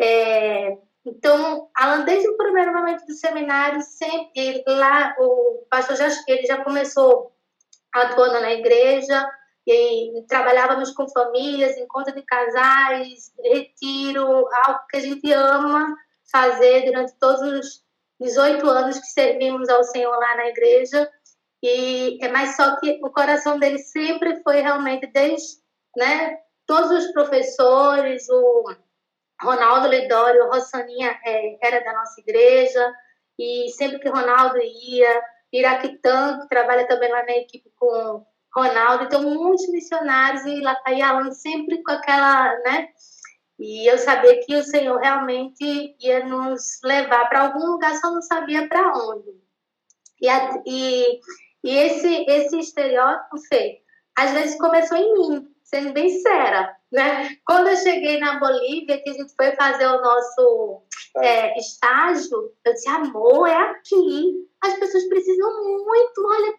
É, 0.00 0.76
então, 1.06 1.70
Alan, 1.74 2.04
desde 2.04 2.28
o 2.28 2.36
primeiro 2.36 2.72
momento 2.72 3.06
do 3.06 3.14
seminário, 3.14 3.80
sempre 3.82 4.62
lá 4.66 5.14
o 5.18 5.66
pastor 5.70 5.96
já 5.96 6.08
ele 6.26 6.46
já 6.46 6.62
começou 6.62 7.32
atuando 7.94 8.40
na 8.40 8.52
igreja 8.52 9.28
e 9.66 10.24
trabalhávamos 10.28 10.92
com 10.92 11.08
famílias, 11.08 11.76
encontro 11.76 12.14
de 12.14 12.22
casais, 12.22 13.32
retiro, 13.42 14.46
algo 14.64 14.80
que 14.90 14.96
a 14.96 15.00
gente 15.00 15.32
ama 15.32 15.94
fazer 16.30 16.84
durante 16.84 17.12
todos 17.18 17.40
os 17.42 17.84
18 18.20 18.68
anos 18.68 18.98
que 18.98 19.06
servimos 19.06 19.68
ao 19.68 19.84
Senhor 19.84 20.16
lá 20.16 20.36
na 20.36 20.48
igreja. 20.48 21.10
E 21.62 22.18
é 22.22 22.28
mais 22.28 22.56
só 22.56 22.76
que 22.76 23.00
o 23.02 23.10
coração 23.10 23.58
dele 23.58 23.78
sempre 23.78 24.40
foi 24.42 24.60
realmente 24.60 25.06
desde, 25.08 25.58
né, 25.96 26.38
todos 26.66 26.90
os 26.90 27.12
professores, 27.12 28.28
o 28.28 28.76
Ronaldo 29.40 29.88
Lidório, 29.88 30.44
o 30.44 30.50
Rossaninha 30.50 31.18
é, 31.24 31.66
era 31.66 31.82
da 31.82 31.92
nossa 31.94 32.20
igreja, 32.20 32.94
e 33.38 33.70
sempre 33.70 33.98
que 33.98 34.08
Ronaldo 34.08 34.58
ia, 34.58 35.22
Iraquitã, 35.52 36.40
que 36.40 36.48
trabalha 36.48 36.86
também 36.86 37.10
lá 37.10 37.24
na 37.24 37.32
equipe 37.38 37.70
com 37.76 38.24
Ronaldo, 38.54 39.04
então 39.04 39.22
muitos 39.22 39.68
missionários, 39.68 40.44
e 40.44 40.60
lá 40.60 40.76
e 40.88 41.00
Alan 41.00 41.30
sempre 41.32 41.82
com 41.82 41.92
aquela, 41.92 42.56
né, 42.60 42.88
e 43.58 43.90
eu 43.90 43.98
sabia 43.98 44.40
que 44.44 44.54
o 44.54 44.62
Senhor 44.62 44.98
realmente 44.98 45.96
ia 46.00 46.24
nos 46.24 46.80
levar 46.84 47.28
para 47.28 47.42
algum 47.42 47.66
lugar, 47.72 47.96
só 47.96 48.10
não 48.10 48.22
sabia 48.22 48.68
para 48.68 48.92
onde. 48.96 49.36
E, 50.20 50.28
a, 50.28 50.62
e 50.66 51.20
e 51.62 51.70
esse, 51.70 52.24
esse 52.28 52.58
estereótipo, 52.58 53.36
Fê, 53.48 53.82
às 54.16 54.32
vezes 54.32 54.58
começou 54.58 54.96
em 54.96 55.12
mim, 55.14 55.54
sendo 55.62 55.92
bem 55.92 56.08
sincera, 56.08 56.76
né? 56.90 57.36
Quando 57.44 57.68
eu 57.68 57.76
cheguei 57.76 58.18
na 58.18 58.38
Bolívia, 58.38 59.00
que 59.02 59.10
a 59.10 59.12
gente 59.12 59.34
foi 59.34 59.52
fazer 59.52 59.86
o 59.86 60.00
nosso 60.00 60.82
é, 61.18 61.58
estágio, 61.58 62.52
eu 62.64 62.72
disse, 62.72 62.88
amor, 62.88 63.46
é 63.46 63.70
aqui. 63.70 64.48
As 64.60 64.74
pessoas 64.74 65.04
precisam 65.04 65.48
muito, 65.62 66.26
olha, 66.26 66.54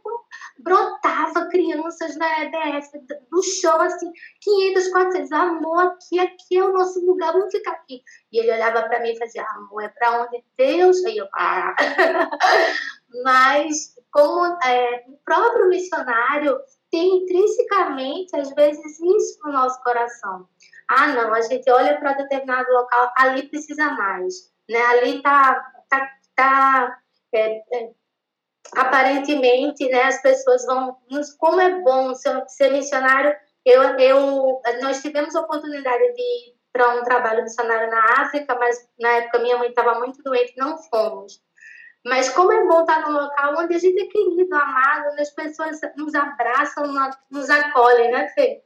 brotava 0.59 1.48
crianças 1.50 2.15
na 2.15 2.43
EDF 2.43 2.89
do 3.29 3.43
chão, 3.43 3.81
assim, 3.81 4.09
500, 4.39 4.88
400, 4.89 5.31
amor, 5.33 5.79
aqui, 5.79 6.19
aqui 6.19 6.57
é 6.57 6.63
o 6.63 6.71
nosso 6.71 7.05
lugar, 7.05 7.33
vamos 7.33 7.51
ficar 7.51 7.71
aqui. 7.71 8.01
E 8.31 8.39
ele 8.39 8.53
olhava 8.53 8.83
para 8.83 9.01
mim 9.01 9.09
e 9.09 9.17
fazia, 9.17 9.43
amor, 9.43 9.83
é 9.83 9.89
para 9.89 10.21
onde 10.21 10.43
Deus? 10.57 11.03
Aí 11.03 11.17
eu, 11.17 11.27
ah. 11.33 11.75
Mas 13.24 13.95
como 14.12 14.45
é, 14.63 15.03
o 15.07 15.17
próprio 15.25 15.67
missionário 15.67 16.57
tem 16.91 17.24
intrinsecamente, 17.24 18.36
às 18.36 18.53
vezes, 18.53 19.00
isso 19.00 19.39
no 19.43 19.51
nosso 19.51 19.81
coração. 19.84 20.48
Ah, 20.89 21.08
não, 21.08 21.34
a 21.34 21.41
gente 21.41 21.69
olha 21.69 22.00
para 22.00 22.13
determinado 22.13 22.72
local, 22.72 23.12
ali 23.17 23.48
precisa 23.48 23.91
mais, 23.91 24.51
né? 24.67 24.81
Ali 24.86 25.22
tá, 25.22 25.63
tá, 25.88 26.10
tá 26.36 27.00
é, 27.34 27.62
é, 27.72 27.91
aparentemente, 28.75 29.88
né? 29.89 30.03
As 30.03 30.22
pessoas 30.22 30.65
vão, 30.65 30.98
como 31.38 31.62
é 31.62 31.79
bom 31.81 32.15
ser, 32.15 32.43
ser 32.48 32.72
missionário. 32.72 33.36
Eu, 33.65 33.84
eu, 34.00 34.62
nós 34.81 35.01
tivemos 35.01 35.36
a 35.36 35.41
oportunidade 35.41 36.13
de 36.13 36.22
ir 36.22 36.60
para 36.72 36.96
um 36.96 37.03
trabalho 37.03 37.43
missionário 37.43 37.89
na 37.89 38.22
África, 38.22 38.55
mas 38.55 38.77
na 39.00 39.10
época 39.10 39.39
minha 39.39 39.58
mãe 39.58 39.69
estava 39.69 40.00
muito 40.00 40.24
doente, 40.24 40.53
não 40.58 40.77
fomos. 40.77 41.41
Mas 42.06 42.29
como 42.29 42.51
é 42.51 42.65
bom 42.65 42.82
estar 42.82 43.01
num 43.01 43.13
local 43.13 43.56
onde 43.58 43.75
a 43.75 43.79
gente 43.79 44.01
é 44.01 44.06
querido, 44.08 44.56
amado, 44.56 45.12
onde 45.12 45.22
as 45.22 45.32
pessoas 45.32 45.79
nos 45.98 46.15
abraçam, 46.15 46.86
nos 47.29 47.50
acolhem, 47.50 48.12
né, 48.12 48.29
Fê? 48.29 48.63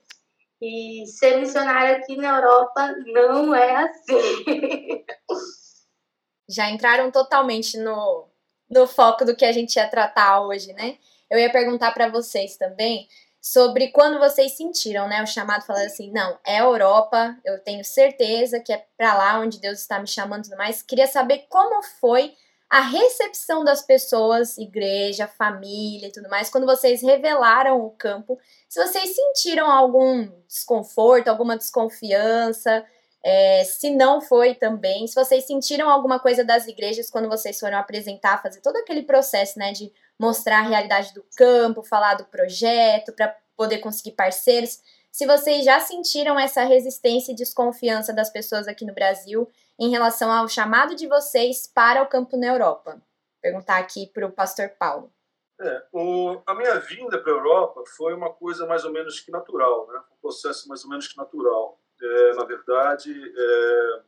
E 0.62 1.06
ser 1.08 1.40
missionário 1.40 1.98
aqui 1.98 2.16
na 2.16 2.38
Europa 2.38 2.96
não 3.08 3.54
é 3.54 3.76
assim. 3.76 5.04
Já 6.48 6.70
entraram 6.70 7.12
totalmente 7.12 7.78
no, 7.78 8.30
no 8.70 8.88
foco 8.88 9.26
do 9.26 9.36
que 9.36 9.46
a 9.46 9.52
gente 9.52 9.76
ia 9.76 9.90
tratar 9.90 10.42
hoje, 10.42 10.72
né? 10.74 10.98
Eu 11.30 11.40
ia 11.40 11.52
perguntar 11.52 11.92
para 11.92 12.10
vocês 12.10 12.56
também 12.56 13.08
sobre 13.42 13.90
quando 13.92 14.20
vocês 14.20 14.56
sentiram, 14.56 15.06
né, 15.06 15.22
o 15.22 15.28
chamado 15.28 15.66
falando 15.66 15.88
assim, 15.88 16.10
não, 16.12 16.40
é 16.46 16.62
Europa, 16.62 17.38
eu 17.44 17.60
tenho 17.60 17.84
certeza 17.84 18.62
que 18.62 18.72
é 18.72 18.86
para 18.96 19.16
lá 19.16 19.40
onde 19.40 19.60
Deus 19.60 19.80
está 19.80 20.00
me 20.00 20.08
chamando 20.08 20.46
e 20.46 20.50
tudo 20.50 20.58
mais. 20.58 20.82
Queria 20.82 21.08
saber 21.08 21.46
como 21.50 21.84
foi 22.00 22.34
a 22.74 22.80
recepção 22.80 23.64
das 23.64 23.84
pessoas, 23.84 24.58
igreja, 24.58 25.28
família 25.28 26.08
e 26.08 26.12
tudo 26.12 26.28
mais, 26.28 26.50
quando 26.50 26.66
vocês 26.66 27.04
revelaram 27.04 27.80
o 27.86 27.92
campo, 27.92 28.40
se 28.68 28.84
vocês 28.84 29.14
sentiram 29.14 29.70
algum 29.70 30.28
desconforto, 30.48 31.28
alguma 31.28 31.56
desconfiança, 31.56 32.84
é, 33.24 33.64
se 33.64 33.92
não 33.92 34.20
foi 34.20 34.56
também, 34.56 35.06
se 35.06 35.14
vocês 35.14 35.46
sentiram 35.46 35.88
alguma 35.88 36.20
coisa 36.20 36.44
das 36.44 36.66
igrejas 36.66 37.12
quando 37.12 37.30
vocês 37.30 37.60
foram 37.60 37.78
apresentar, 37.78 38.42
fazer 38.42 38.60
todo 38.60 38.78
aquele 38.78 39.04
processo, 39.04 39.60
né, 39.60 39.72
de 39.72 39.94
mostrar 40.18 40.62
a 40.62 40.68
realidade 40.68 41.14
do 41.14 41.24
campo, 41.38 41.84
falar 41.84 42.16
do 42.16 42.26
projeto, 42.26 43.14
para 43.14 43.38
poder 43.56 43.82
conseguir 43.82 44.14
parceiros. 44.14 44.80
Se 45.12 45.28
vocês 45.28 45.64
já 45.64 45.80
sentiram 45.80 46.40
essa 46.40 46.64
resistência 46.64 47.34
e 47.34 47.36
desconfiança 47.36 48.12
das 48.12 48.32
pessoas 48.32 48.68
aqui 48.68 48.84
no 48.84 48.96
Brasil 48.96 49.48
em 49.80 49.90
relação 49.90 50.32
ao 50.32 50.48
chamado 50.48 50.96
de 50.96 51.08
vocês 51.08 51.68
para 51.68 52.02
o 52.02 52.08
campo 52.08 52.38
na 52.38 52.48
Europa? 52.48 53.02
Perguntar 53.42 53.78
aqui 53.78 54.08
para 54.08 54.26
o 54.26 54.32
pastor 54.32 54.70
Paulo. 54.80 55.12
É, 55.60 55.86
o, 55.92 56.42
a 56.46 56.56
minha 56.56 56.80
vinda 56.80 57.18
para 57.20 57.32
a 57.32 57.36
Europa 57.36 57.84
foi 57.96 58.14
uma 58.14 58.32
coisa 58.32 58.66
mais 58.66 58.84
ou 58.84 58.92
menos 58.92 59.20
que 59.20 59.32
natural, 59.32 59.88
né? 59.88 60.02
um 60.12 60.22
processo 60.22 60.68
mais 60.68 60.84
ou 60.84 60.90
menos 60.90 61.08
que 61.08 61.18
natural. 61.18 61.80
É, 62.02 62.34
na 62.34 62.44
verdade, 62.44 63.12
é, 63.14 64.02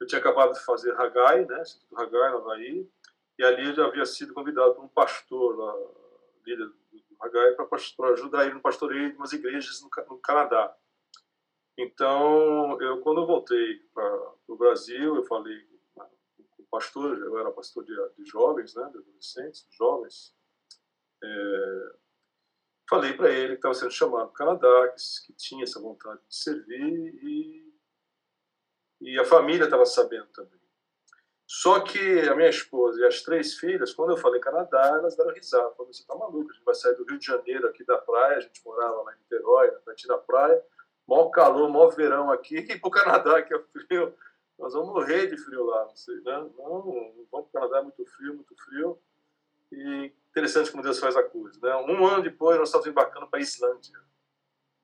eu 0.00 0.06
tinha 0.06 0.18
acabado 0.18 0.52
de 0.52 0.60
fazer 0.64 0.92
Hagai, 1.00 1.44
né? 1.46 1.62
Instituto 1.62 1.98
Hagai, 1.98 2.30
no 2.32 2.38
Havaí, 2.38 2.90
e 3.38 3.44
ali 3.44 3.68
eu 3.68 3.74
já 3.74 3.86
havia 3.86 4.04
sido 4.04 4.34
convidado 4.34 4.74
por 4.74 4.84
um 4.84 4.88
pastor, 4.88 5.56
lá, 5.56 5.74
líder 6.44 6.66
do 6.66 6.74
Hagai, 7.20 7.52
para 7.54 8.12
ajudar 8.12 8.44
ele 8.44 8.54
no 8.54 8.60
pastoreio 8.60 9.10
de 9.10 9.16
umas 9.16 9.32
igrejas 9.32 9.80
no, 9.80 9.88
no 10.10 10.18
Canadá. 10.18 10.74
Então, 11.76 12.80
eu 12.80 13.00
quando 13.00 13.22
eu 13.22 13.26
voltei 13.26 13.78
para 13.94 14.34
o 14.48 14.56
Brasil, 14.56 15.16
eu 15.16 15.24
falei 15.24 15.58
com 15.94 16.62
o 16.62 16.66
pastor, 16.70 17.18
eu 17.18 17.38
era 17.38 17.50
pastor 17.50 17.84
de, 17.84 17.94
de 18.16 18.24
jovens, 18.28 18.74
né, 18.74 18.88
de 18.90 18.98
adolescentes, 18.98 19.66
jovens, 19.70 20.34
é, 21.24 21.92
falei 22.88 23.14
para 23.14 23.30
ele 23.30 23.50
que 23.50 23.54
estava 23.54 23.74
sendo 23.74 23.90
chamado 23.90 24.30
para 24.30 24.44
o 24.44 24.58
Canadá, 24.58 24.88
que, 24.88 25.26
que, 25.26 25.32
tinha 25.34 25.64
essa 25.64 25.80
vontade 25.80 26.20
de 26.28 26.36
servir 26.36 27.14
e, 27.24 27.74
e 29.00 29.18
a 29.18 29.24
família 29.24 29.64
estava 29.64 29.86
sabendo 29.86 30.26
também. 30.26 30.60
Só 31.46 31.80
que 31.80 32.20
a 32.28 32.34
minha 32.34 32.48
esposa 32.48 33.00
e 33.00 33.06
as 33.06 33.22
três 33.22 33.58
filhas, 33.58 33.92
quando 33.92 34.10
eu 34.10 34.16
falei 34.16 34.40
Canadá, 34.40 34.88
elas 34.98 35.16
deram 35.16 35.34
risada. 35.34 35.70
Falaram, 35.70 35.92
você 35.92 36.00
está 36.00 36.14
maluco, 36.14 36.50
a 36.50 36.54
gente 36.54 36.64
vai 36.64 36.74
sair 36.74 36.94
do 36.96 37.04
Rio 37.04 37.18
de 37.18 37.26
Janeiro, 37.26 37.66
aqui 37.68 37.84
da 37.84 37.98
praia, 37.98 38.38
a 38.38 38.40
gente 38.40 38.64
morava 38.64 39.02
lá 39.02 39.14
em 39.14 39.18
Niterói, 39.18 39.70
na 39.70 39.80
frente 39.80 40.06
da 40.06 40.18
praia, 40.18 40.64
maior 41.12 41.30
calor, 41.30 41.68
maior 41.68 41.94
verão 41.94 42.30
aqui, 42.30 42.56
e 42.56 42.78
para 42.78 42.88
o 42.88 42.90
Canadá, 42.90 43.42
que 43.42 43.54
é 43.54 43.58
frio, 43.58 44.14
nós 44.58 44.72
vamos 44.72 44.88
morrer 44.88 45.26
de 45.26 45.36
frio 45.36 45.64
lá, 45.64 45.84
não 45.84 45.96
sei, 45.96 46.16
né? 46.16 46.50
Não, 46.56 46.82
vamos 47.30 47.30
para 47.30 47.40
o 47.40 47.44
Canadá, 47.52 47.78
é 47.78 47.82
muito 47.82 48.04
frio, 48.06 48.34
muito 48.34 48.54
frio. 48.56 48.98
E 49.70 50.12
interessante 50.30 50.70
como 50.70 50.82
Deus 50.82 50.98
faz 50.98 51.16
a 51.16 51.22
coisa, 51.22 51.58
né? 51.62 51.74
Um 51.76 52.06
ano 52.06 52.22
depois, 52.22 52.58
nós 52.58 52.68
estávamos 52.68 52.90
embarcando 52.90 53.26
para 53.26 53.38
a 53.38 53.42
Islândia, 53.42 53.98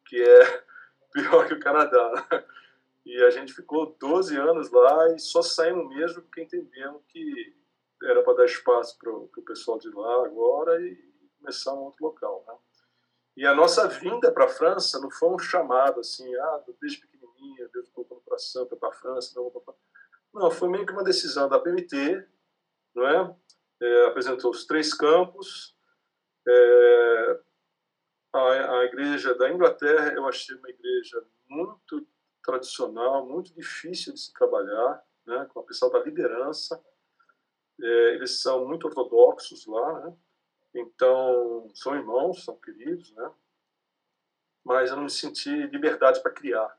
que 0.07 0.23
é 0.23 0.65
pior 1.13 1.47
que 1.47 1.55
o 1.55 1.61
Canadá. 1.61 2.27
E 3.07 3.23
a 3.23 3.31
gente 3.31 3.55
ficou 3.55 3.97
12 3.99 4.37
anos 4.37 4.71
lá 4.71 5.15
e 5.15 5.19
só 5.19 5.41
saímos 5.41 5.89
mesmo 5.89 6.23
porque 6.23 6.43
entendemos 6.43 7.03
que 7.09 7.57
era 8.03 8.23
para 8.23 8.35
dar 8.35 8.45
espaço 8.45 8.99
para 8.99 9.11
o 9.11 9.29
pessoal 9.47 9.79
de 9.79 9.89
lá 9.89 10.27
agora 10.27 10.81
e 10.81 10.95
começar 11.39 11.73
um 11.73 11.85
outro 11.85 12.05
local, 12.05 12.45
né? 12.47 12.55
E 13.39 13.47
a 13.47 13.55
nossa 13.55 13.87
vinda 13.87 14.33
para 14.33 14.47
a 14.47 14.49
França 14.49 14.99
não 14.99 15.13
foi 15.13 15.29
um 15.29 15.39
chamado 15.39 16.01
assim, 16.01 16.35
ah, 16.35 16.65
desde 16.81 16.99
pequenininha, 16.99 17.69
Deus 17.73 17.89
colocou 17.91 18.17
no 18.17 18.23
coração 18.25 18.67
para 18.67 18.89
a 18.89 18.93
França, 18.93 19.33
não 19.37 19.49
para 19.49 19.75
Não, 20.35 20.51
foi 20.51 20.69
meio 20.69 20.85
que 20.85 20.93
uma 20.93 21.05
decisão 21.05 21.49
da 21.49 21.61
PMT, 21.61 22.27
não 22.97 23.07
é? 23.07 23.37
é 23.81 24.07
apresentou 24.07 24.51
os 24.51 24.67
três 24.67 24.93
campos. 24.93 25.77
É, 26.49 27.41
a, 28.33 28.81
a 28.81 28.85
igreja 28.87 29.33
da 29.37 29.49
Inglaterra 29.49 30.15
eu 30.15 30.27
achei 30.27 30.57
uma 30.57 30.71
igreja 30.71 31.25
muito 31.47 32.05
tradicional, 32.43 33.25
muito 33.25 33.55
difícil 33.55 34.15
de 34.15 34.19
se 34.19 34.33
trabalhar, 34.33 35.01
né, 35.25 35.49
com 35.55 35.61
a 35.61 35.63
pessoal 35.63 35.93
da 35.93 36.01
liderança. 36.01 36.85
É, 37.81 38.15
eles 38.17 38.43
são 38.43 38.67
muito 38.67 38.89
ortodoxos 38.89 39.65
lá, 39.65 40.01
né? 40.01 40.17
Então, 40.79 41.69
são 41.75 41.97
irmãos, 41.97 42.45
são 42.45 42.57
queridos, 42.57 43.11
né? 43.13 43.33
Mas 44.65 44.91
eu 44.91 44.97
não 44.97 45.05
me 45.05 45.11
senti 45.11 45.51
liberdade 45.51 46.23
para 46.23 46.31
criar. 46.31 46.79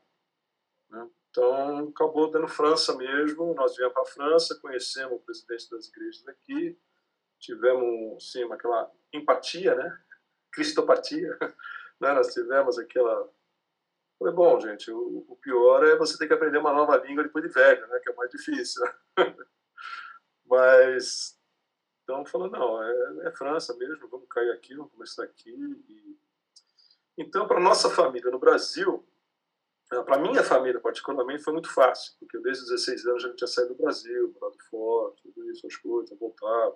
Né? 0.88 1.06
Então, 1.28 1.88
acabou 1.88 2.30
dando 2.30 2.48
França 2.48 2.96
mesmo. 2.96 3.54
Nós 3.54 3.76
viemos 3.76 3.92
para 3.92 4.02
a 4.02 4.06
França, 4.06 4.58
conhecemos 4.58 5.18
o 5.18 5.22
presidente 5.22 5.70
das 5.70 5.88
igrejas 5.88 6.26
aqui, 6.28 6.78
tivemos, 7.38 8.32
sim, 8.32 8.42
aquela 8.50 8.90
empatia, 9.12 9.74
né? 9.74 9.98
Cristopatia. 10.50 11.36
Né? 12.00 12.10
Nós 12.14 12.32
tivemos 12.32 12.78
aquela. 12.78 13.30
Falei, 14.18 14.32
bom, 14.32 14.58
gente, 14.58 14.90
o, 14.90 15.26
o, 15.28 15.36
pior 15.36 15.84
é 15.84 15.96
você 15.96 16.16
ter 16.16 16.26
que 16.26 16.32
aprender 16.32 16.56
uma 16.56 16.72
nova 16.72 16.96
língua 16.96 17.24
depois 17.24 17.44
de 17.44 17.52
velho, 17.52 17.86
né? 17.88 18.00
Que 18.02 18.10
é 18.10 18.14
mais 18.14 18.30
difícil. 18.30 18.82
Mas 20.46 21.38
então, 22.10 22.26
falou, 22.26 22.50
não, 22.50 22.82
é, 22.82 23.28
é, 23.28 23.30
França 23.30 23.72
mesmo, 23.76 24.08
vamos 24.08 24.28
cair 24.28 24.50
aqui, 24.50 24.74
vamos 24.74 24.92
começar 24.92 25.22
aqui. 25.22 25.50
E... 25.88 26.18
Então, 27.16 27.46
para 27.46 27.60
nossa 27.60 27.88
família 27.88 28.30
no 28.32 28.38
Brasil, 28.38 29.06
é, 29.92 30.02
para 30.02 30.18
minha 30.18 30.42
família 30.42 30.80
particularmente, 30.80 31.44
foi 31.44 31.52
muito 31.52 31.72
fácil, 31.72 32.14
porque 32.18 32.36
desde 32.40 32.64
os 32.64 32.70
16 32.70 33.06
anos 33.06 33.22
já 33.22 33.34
tinha 33.34 33.46
saído 33.46 33.74
do 33.74 33.82
Brasil, 33.82 34.34
morado 34.40 34.58
fora, 34.68 35.14
tudo 35.22 35.50
isso, 35.52 35.64
as 35.68 35.76
coisas, 35.76 36.18
voltava. 36.18 36.74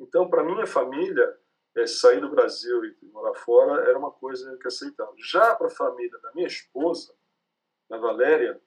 Então, 0.00 0.28
para 0.28 0.42
minha 0.42 0.66
família, 0.66 1.38
é, 1.76 1.86
sair 1.86 2.20
do 2.20 2.28
Brasil 2.28 2.84
e 2.84 2.96
morar 3.12 3.34
fora 3.34 3.88
era 3.88 3.96
uma 3.96 4.10
coisa 4.10 4.56
que 4.56 4.66
aceitava. 4.66 5.14
Já 5.18 5.54
para 5.54 5.68
a 5.68 5.70
família 5.70 6.18
da 6.18 6.32
minha 6.32 6.48
esposa, 6.48 7.14
da 7.88 7.96
Valéria, 7.96 8.60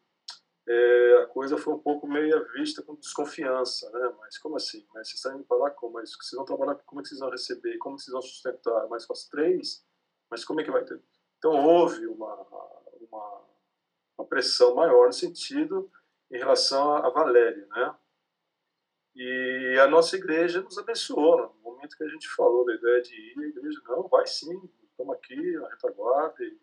é, 0.68 1.24
a 1.24 1.28
coisa 1.28 1.58
foi 1.58 1.74
um 1.74 1.80
pouco 1.80 2.08
meio 2.08 2.48
vista 2.54 2.84
com 2.84 2.96
desconfiança, 2.96 3.90
né? 3.92 4.14
Mas 4.20 4.38
como 4.38 4.56
assim? 4.56 4.86
Mas 4.94 5.08
vocês 5.08 5.18
estão 5.18 5.36
indo 5.36 5.44
para 5.44 5.58
lá 5.58 5.72
como? 5.72 5.94
Mas 5.94 6.12
vocês 6.12 6.38
vão 6.38 6.46
trabalhar, 6.46 6.76
como 6.86 7.02
é 7.02 7.04
que 7.04 7.10
vocês 7.10 7.20
vão 7.20 7.32
receber? 7.32 7.78
Como 7.80 7.98
vocês 7.98 8.12
vão 8.14 8.22
sustentar? 8.22 8.88
Mas 8.88 9.06
com 9.06 9.14
as 9.14 9.28
três? 9.28 9.84
Mas 10.30 10.46
como 10.46 10.62
é 10.62 10.64
que 10.64 10.72
vai 10.72 10.86
ter? 10.86 11.02
Então 11.38 11.54
houve 11.66 12.06
uma, 12.06 12.36
uma, 13.02 13.42
uma 14.18 14.28
pressão 14.28 14.76
maior 14.76 15.08
no 15.08 15.14
sentido 15.14 15.92
em 16.32 16.38
relação 16.38 16.96
à 16.96 17.10
Valéria, 17.10 17.68
né? 17.68 17.96
E 19.16 19.78
a 19.82 19.88
nossa 19.88 20.16
igreja 20.16 20.62
nos 20.62 20.78
abençoou. 20.78 21.54
No 21.56 21.72
momento 21.72 21.98
que 21.98 22.04
a 22.04 22.08
gente 22.08 22.30
falou 22.30 22.66
da 22.66 22.76
ideia 22.76 23.02
de 23.02 23.14
ir, 23.14 23.40
a 23.40 23.48
igreja, 23.48 23.82
não, 23.88 24.08
vai 24.08 24.26
sim, 24.26 24.62
estamos 24.90 25.16
aqui 25.16 25.52
na 25.58 25.68
retaguarda 25.70 26.44
e 26.44 26.58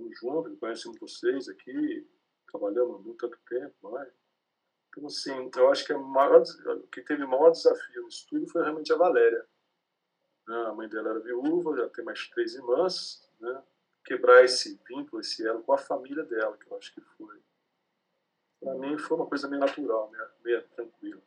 estamos 0.00 0.18
juntos, 0.18 0.58
conhecemos 0.58 0.98
vocês 0.98 1.48
aqui, 1.48 2.08
trabalhamos 2.50 3.06
há 3.06 3.14
tanto 3.18 3.38
tempo, 3.48 3.74
não 3.82 4.00
é? 4.00 4.10
Então, 4.88 5.06
assim, 5.06 5.50
eu 5.56 5.70
acho 5.70 5.84
que 5.84 5.92
a 5.92 5.98
maior, 5.98 6.42
o 6.42 6.86
que 6.88 7.02
teve 7.02 7.22
o 7.22 7.28
maior 7.28 7.50
desafio 7.50 8.02
no 8.02 8.08
estudo 8.08 8.48
foi 8.48 8.62
realmente 8.62 8.92
a 8.92 8.96
Valéria. 8.96 9.46
Né? 10.48 10.56
A 10.66 10.72
mãe 10.72 10.88
dela 10.88 11.10
era 11.10 11.20
viúva, 11.20 11.76
já 11.76 11.88
tem 11.90 12.04
mais 12.04 12.28
três 12.30 12.54
irmãs, 12.54 13.28
né? 13.38 13.62
quebrar 14.04 14.44
esse 14.44 14.80
vínculo, 14.88 15.20
esse 15.20 15.46
elo 15.46 15.62
com 15.62 15.72
a 15.72 15.78
família 15.78 16.24
dela, 16.24 16.56
que 16.56 16.66
eu 16.66 16.76
acho 16.76 16.92
que 16.92 17.00
foi. 17.00 17.40
Para 18.58 18.74
mim, 18.74 18.98
foi 18.98 19.16
uma 19.16 19.26
coisa 19.26 19.48
meio 19.48 19.60
natural, 19.60 20.10
meio, 20.10 20.28
meio 20.42 20.68
tranquila. 20.70 21.22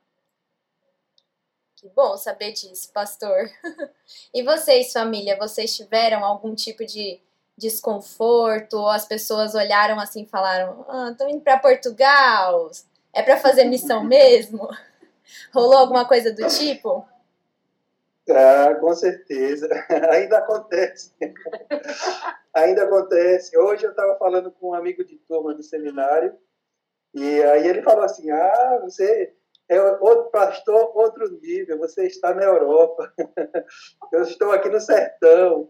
Que 1.78 1.88
bom 1.90 2.18
saber 2.18 2.52
disso, 2.52 2.92
pastor. 2.92 3.50
e 4.34 4.44
vocês, 4.44 4.92
família, 4.92 5.38
vocês 5.38 5.76
tiveram 5.76 6.24
algum 6.24 6.54
tipo 6.54 6.86
de 6.86 7.22
desconforto, 7.58 8.74
ou 8.74 8.90
as 8.90 9.06
pessoas 9.06 9.56
olharam 9.56 10.00
assim 10.00 10.24
e 10.24 10.30
falaram: 10.30 10.86
ah, 10.90 11.16
indo 11.30 11.42
para 11.42 11.60
Portugal, 11.60 12.72
é 13.14 13.22
para 13.22 13.38
fazer 13.38 13.66
missão 13.66 14.04
mesmo? 14.04 14.68
Rolou 15.54 15.78
alguma 15.78 16.06
coisa 16.08 16.32
do 16.34 16.48
tipo? 16.48 17.06
Ah, 18.30 18.76
com 18.80 18.94
certeza. 18.94 19.68
Ainda 20.12 20.38
acontece. 20.38 21.12
Ainda 22.54 22.84
acontece. 22.84 23.58
Hoje 23.58 23.86
eu 23.86 23.92
estava 23.92 24.18
falando 24.18 24.52
com 24.52 24.70
um 24.70 24.74
amigo 24.74 25.04
de 25.04 25.18
turma 25.28 25.54
do 25.54 25.64
seminário, 25.64 26.34
e 27.14 27.44
aí 27.44 27.68
ele 27.68 27.82
falou 27.82 28.04
assim: 28.04 28.32
Ah, 28.32 28.80
você 28.82 29.34
é 29.70 29.82
outro 29.82 30.30
pastor, 30.32 30.92
outro 30.96 31.30
nível, 31.40 31.78
você 31.78 32.06
está 32.06 32.34
na 32.34 32.44
Europa. 32.44 33.12
Eu 34.12 34.24
estou 34.24 34.52
aqui 34.52 34.70
no 34.70 34.80
sertão. 34.80 35.70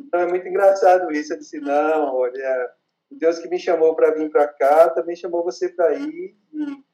Então 0.00 0.20
é 0.20 0.26
muito 0.26 0.46
engraçado 0.46 1.10
isso. 1.12 1.32
Eu 1.32 1.38
disse: 1.38 1.60
não, 1.60 2.14
olha, 2.14 2.70
Deus 3.10 3.38
que 3.38 3.48
me 3.48 3.58
chamou 3.58 3.94
para 3.94 4.12
vir 4.12 4.30
para 4.30 4.48
cá 4.48 4.90
também 4.90 5.16
chamou 5.16 5.42
você 5.42 5.68
para 5.68 5.94
ir. 5.94 6.36
E 6.52 6.84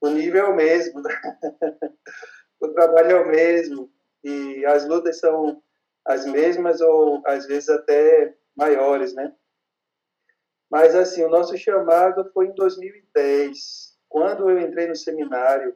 o 0.00 0.08
nível 0.08 0.46
é 0.46 0.48
o 0.48 0.56
mesmo, 0.56 1.02
o 2.60 2.68
trabalho 2.68 3.10
é 3.10 3.20
o 3.20 3.28
mesmo. 3.28 3.92
E 4.22 4.64
as 4.66 4.86
lutas 4.86 5.18
são 5.18 5.62
as 6.04 6.24
mesmas 6.24 6.80
ou 6.80 7.22
às 7.26 7.46
vezes 7.46 7.68
até 7.68 8.34
maiores, 8.56 9.14
né? 9.14 9.34
Mas 10.70 10.94
assim, 10.94 11.22
o 11.24 11.30
nosso 11.30 11.56
chamado 11.56 12.30
foi 12.32 12.46
em 12.46 12.54
2010, 12.54 13.96
quando 14.08 14.50
eu 14.50 14.58
entrei 14.58 14.86
no 14.86 14.96
seminário, 14.96 15.74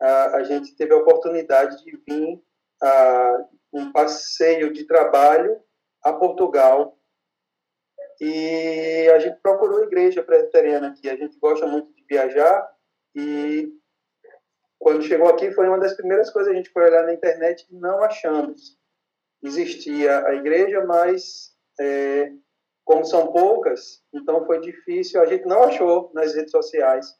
a, 0.00 0.36
a 0.36 0.44
gente 0.44 0.74
teve 0.76 0.92
a 0.92 0.98
oportunidade 0.98 1.82
de 1.82 1.96
vir 2.06 2.42
a 2.82 3.46
um 3.72 3.90
passeio 3.92 4.72
de 4.72 4.84
trabalho 4.84 5.60
a 6.04 6.12
Portugal 6.12 6.98
e 8.20 9.08
a 9.12 9.18
gente 9.18 9.40
procurou 9.40 9.80
a 9.80 9.86
igreja 9.86 10.22
presbiteriana 10.22 10.88
aqui. 10.88 11.08
A 11.08 11.16
gente 11.16 11.38
gosta 11.38 11.66
muito 11.66 11.92
de 11.94 12.04
viajar 12.04 12.70
e 13.14 13.72
quando 14.78 15.02
chegou 15.02 15.28
aqui 15.28 15.50
foi 15.52 15.66
uma 15.66 15.78
das 15.78 15.94
primeiras 15.94 16.30
coisas 16.30 16.52
a 16.52 16.56
gente 16.56 16.70
foi 16.70 16.84
olhar 16.84 17.04
na 17.04 17.14
internet 17.14 17.66
e 17.70 17.74
não 17.74 18.02
achamos. 18.02 18.78
Existia 19.42 20.24
a 20.26 20.34
igreja, 20.34 20.84
mas 20.84 21.54
é, 21.80 22.32
como 22.84 23.04
são 23.04 23.32
poucas, 23.32 24.02
então 24.12 24.44
foi 24.46 24.60
difícil. 24.60 25.20
A 25.20 25.26
gente 25.26 25.46
não 25.46 25.64
achou 25.64 26.10
nas 26.14 26.34
redes 26.34 26.50
sociais. 26.50 27.14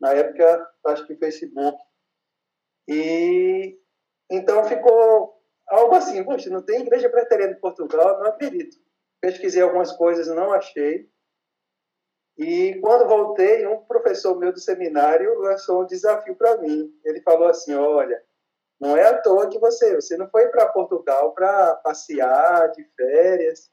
Na 0.00 0.12
época, 0.12 0.70
acho 0.86 1.06
que 1.06 1.16
Facebook. 1.16 1.78
E 2.88 3.78
então 4.30 4.64
ficou 4.64 5.35
algo 5.68 5.94
assim, 5.94 6.22
poxa, 6.24 6.50
não 6.50 6.62
tem 6.62 6.82
igreja 6.82 7.08
presbiteriana 7.08 7.52
em 7.52 7.60
Portugal, 7.60 8.18
não 8.18 8.26
acredito 8.26 8.76
pesquisei 9.26 9.62
algumas 9.62 9.92
coisas, 9.92 10.28
não 10.28 10.52
achei. 10.52 11.10
E 12.38 12.78
quando 12.80 13.08
voltei, 13.08 13.66
um 13.66 13.82
professor 13.84 14.38
meu 14.38 14.52
do 14.52 14.60
seminário 14.60 15.38
lançou 15.40 15.82
um 15.82 15.86
desafio 15.86 16.36
para 16.36 16.58
mim. 16.58 16.94
Ele 17.04 17.20
falou 17.22 17.48
assim: 17.48 17.74
Olha, 17.74 18.22
não 18.78 18.96
é 18.96 19.04
à 19.08 19.20
toa 19.20 19.48
que 19.48 19.58
você, 19.58 19.94
você 19.94 20.16
não 20.16 20.28
foi 20.30 20.48
para 20.48 20.68
Portugal 20.68 21.32
para 21.34 21.76
passear 21.76 22.70
de 22.72 22.84
férias. 22.94 23.70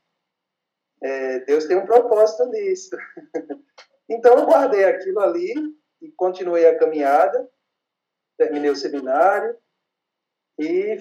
É, 1.01 1.39
Deus 1.41 1.65
tem 1.65 1.77
um 1.77 1.85
propósito 1.85 2.45
nisso. 2.45 2.95
então 4.09 4.37
eu 4.37 4.45
guardei 4.45 4.85
aquilo 4.85 5.19
ali 5.19 5.53
e 6.01 6.11
continuei 6.13 6.65
a 6.65 6.77
caminhada. 6.77 7.49
Terminei 8.37 8.71
o 8.71 8.75
seminário 8.75 9.55
e 10.57 10.97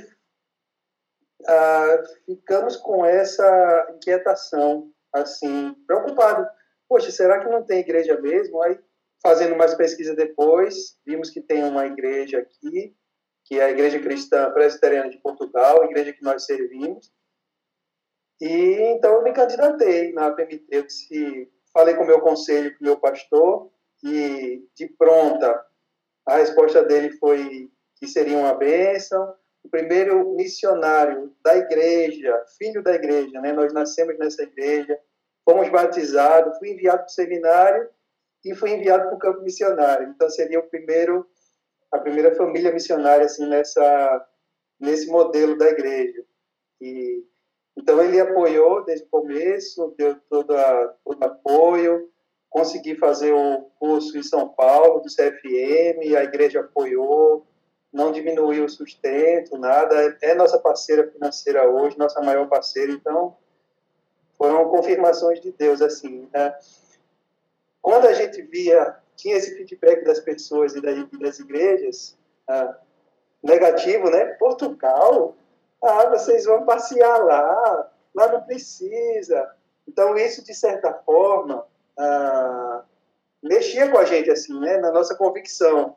ah, 1.47 2.03
ficamos 2.27 2.77
com 2.77 3.05
essa 3.05 3.89
inquietação, 3.95 4.91
assim, 5.13 5.75
preocupado. 5.87 6.47
Poxa, 6.89 7.11
será 7.11 7.41
que 7.41 7.51
não 7.51 7.65
tem 7.65 7.81
igreja 7.81 8.21
mesmo? 8.21 8.63
Aí, 8.63 8.79
fazendo 9.23 9.57
mais 9.57 9.75
pesquisa 9.75 10.15
depois, 10.15 10.99
vimos 11.07 11.31
que 11.31 11.41
tem 11.41 11.65
uma 11.65 11.87
igreja 11.87 12.39
aqui, 12.39 12.95
que 13.45 13.59
é 13.59 13.65
a 13.65 13.71
Igreja 13.71 13.99
Cristã 14.01 14.51
Presbiteriana 14.53 15.11
de 15.11 15.19
Portugal, 15.19 15.83
a 15.83 15.87
igreja 15.87 16.13
que 16.13 16.23
nós 16.23 16.45
servimos. 16.45 17.13
E 18.41 18.77
então 18.95 19.15
eu 19.15 19.23
me 19.23 19.33
candidatei 19.33 20.13
na 20.13 20.31
PMT, 20.31 20.67
eu 20.71 20.83
disse, 20.83 21.51
falei 21.73 21.95
com 21.95 22.03
o 22.03 22.07
meu 22.07 22.21
conselho, 22.21 22.77
com 22.77 22.85
o 22.85 22.87
meu 22.89 22.99
pastor, 22.99 23.71
e 24.03 24.67
de 24.75 24.89
pronta 24.89 25.65
a 26.27 26.37
resposta 26.37 26.83
dele 26.83 27.11
foi 27.19 27.71
que 27.97 28.07
seria 28.07 28.37
uma 28.37 28.55
bênção, 28.55 29.35
o 29.64 29.68
primeiro 29.68 30.35
missionário 30.35 31.33
da 31.42 31.57
igreja, 31.57 32.44
filho 32.59 32.83
da 32.83 32.94
igreja, 32.94 33.40
né? 33.40 33.53
Nós 33.53 33.72
nascemos 33.72 34.18
nessa 34.18 34.42
igreja, 34.42 34.98
fomos 35.44 35.68
batizados, 35.68 36.59
fui 36.59 36.70
enviado 36.70 36.98
para 36.98 37.07
o 37.07 37.11
seminário 37.11 37.88
e 38.44 38.55
fui 38.55 38.70
enviado 38.70 39.05
para 39.05 39.14
o 39.14 39.18
campo 39.18 39.42
missionário. 39.42 40.09
Então 40.09 40.29
seria 40.29 40.59
o 40.59 40.68
primeiro, 40.68 41.27
a 41.92 41.98
primeira 41.98 42.35
família 42.35 42.72
missionária 42.72 43.27
assim 43.27 43.48
nessa 43.48 44.29
nesse 44.81 45.07
modelo 45.07 45.57
da 45.57 45.68
igreja. 45.68 46.25
E 46.81 47.25
então 47.79 48.03
ele 48.03 48.20
apoiou 48.20 48.85
desde 48.85 49.07
o 49.07 49.09
começo, 49.09 49.94
deu 49.96 50.16
todo, 50.29 50.55
a, 50.57 50.94
todo 51.05 51.22
apoio, 51.22 52.11
consegui 52.51 52.96
fazer 52.96 53.33
o 53.33 53.62
curso 53.79 54.18
em 54.18 54.22
São 54.22 54.48
Paulo 54.48 55.01
do 55.01 55.09
CFM, 55.09 56.14
a 56.16 56.25
igreja 56.25 56.61
apoiou 56.61 57.46
não 57.93 58.11
diminuiu 58.11 58.65
o 58.65 58.69
sustento, 58.69 59.59
nada. 59.59 60.17
É 60.23 60.35
nossa 60.35 60.59
parceira 60.59 61.07
financeira 61.11 61.69
hoje, 61.69 61.99
nossa 61.99 62.21
maior 62.23 62.49
parceira. 62.49 62.91
Então, 62.93 63.37
foram 64.39 64.69
confirmações 64.71 65.41
de 65.41 65.53
Deus, 65.53 65.83
assim. 65.83 66.29
Né? 66.33 66.57
Quando 67.83 68.07
a 68.07 68.15
gente 68.15 68.41
via, 68.43 68.97
tinha 69.15 69.37
esse 69.37 69.55
feedback 69.57 70.05
das 70.05 70.21
pessoas 70.21 70.75
e 70.75 70.81
das 70.81 71.39
igrejas, 71.39 72.17
ah, 72.49 72.77
negativo, 73.43 74.09
né? 74.09 74.25
Portugal, 74.39 75.37
ah, 75.83 76.09
vocês 76.09 76.45
vão 76.45 76.65
passear 76.65 77.19
lá, 77.19 77.91
lá 78.15 78.33
não 78.33 78.43
precisa. 78.43 79.55
Então, 79.87 80.17
isso, 80.17 80.45
de 80.45 80.55
certa 80.55 80.95
forma, 80.95 81.67
ah, 81.99 82.83
mexia 83.43 83.91
com 83.91 83.99
a 83.99 84.05
gente, 84.05 84.31
assim, 84.31 84.59
né? 84.59 84.79
Na 84.79 84.91
nossa 84.91 85.15
convicção 85.15 85.97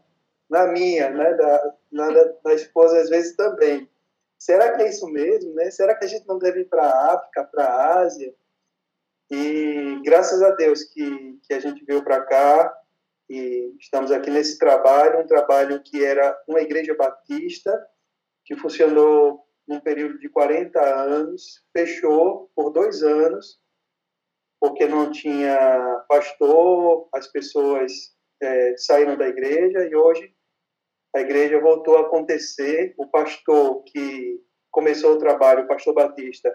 na 0.50 0.68
minha, 0.68 1.10
né, 1.10 1.34
da, 1.34 1.74
na 1.92 2.10
da, 2.44 2.54
esposa 2.54 3.00
às 3.00 3.10
vezes 3.10 3.36
também. 3.36 3.90
Será 4.38 4.76
que 4.76 4.84
é 4.84 4.90
isso 4.90 5.08
mesmo, 5.08 5.54
né? 5.56 5.72
Será 5.72 5.96
que 5.96 6.06
a 6.06 6.08
gente 6.08 6.28
não 6.28 6.38
deve 6.38 6.62
ir 6.62 6.66
para 6.66 6.84
a 6.84 7.14
África, 7.16 7.44
para 7.46 7.66
a 7.66 8.00
Ásia? 8.00 8.34
E 9.32 10.00
graças 10.04 10.42
a 10.42 10.52
Deus 10.52 10.84
que, 10.84 11.40
que 11.44 11.54
a 11.54 11.60
gente 11.60 11.84
veio 11.84 12.04
para 12.04 12.22
cá 12.22 12.78
e 13.28 13.76
estamos 13.80 14.12
aqui 14.12 14.30
nesse 14.30 14.60
trabalho, 14.60 15.20
um 15.20 15.28
trabalho 15.28 15.82
que 15.82 16.04
era 16.04 16.38
uma 16.48 16.62
igreja 16.62 16.94
batista, 16.94 17.74
que 18.44 18.56
funcionou 18.56 19.44
num 19.68 19.80
período 19.80 20.20
de 20.20 20.30
40 20.30 20.80
anos, 20.80 21.64
fechou 21.76 22.52
por 22.56 22.70
dois 22.70 23.02
anos, 23.02 23.60
porque 24.60 24.86
não 24.86 25.12
tinha 25.12 26.06
pastor, 26.08 27.10
as 27.14 27.28
pessoas 27.28 27.92
é, 28.42 28.78
saíram 28.78 29.18
da 29.18 29.28
igreja 29.28 29.86
e 29.86 29.96
hoje 29.96 30.35
a 31.15 31.21
igreja 31.21 31.62
voltou 31.62 31.97
a 31.97 32.01
acontecer. 32.01 32.93
O 32.97 33.08
pastor 33.08 33.84
que 33.84 34.41
começou 34.69 35.13
o 35.13 35.17
trabalho, 35.17 35.63
o 35.63 35.67
pastor 35.67 35.93
Batista, 35.93 36.54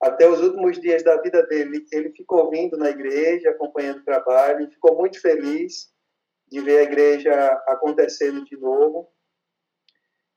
até 0.00 0.28
os 0.28 0.42
últimos 0.42 0.78
dias 0.78 1.02
da 1.02 1.20
vida 1.22 1.42
dele, 1.46 1.86
ele 1.90 2.10
ficou 2.10 2.50
vindo 2.50 2.76
na 2.76 2.90
igreja, 2.90 3.48
acompanhando 3.48 4.00
o 4.00 4.04
trabalho, 4.04 4.70
ficou 4.70 4.98
muito 4.98 5.18
feliz 5.18 5.88
de 6.48 6.60
ver 6.60 6.80
a 6.80 6.82
igreja 6.82 7.32
acontecendo 7.66 8.44
de 8.44 8.56
novo. 8.58 9.08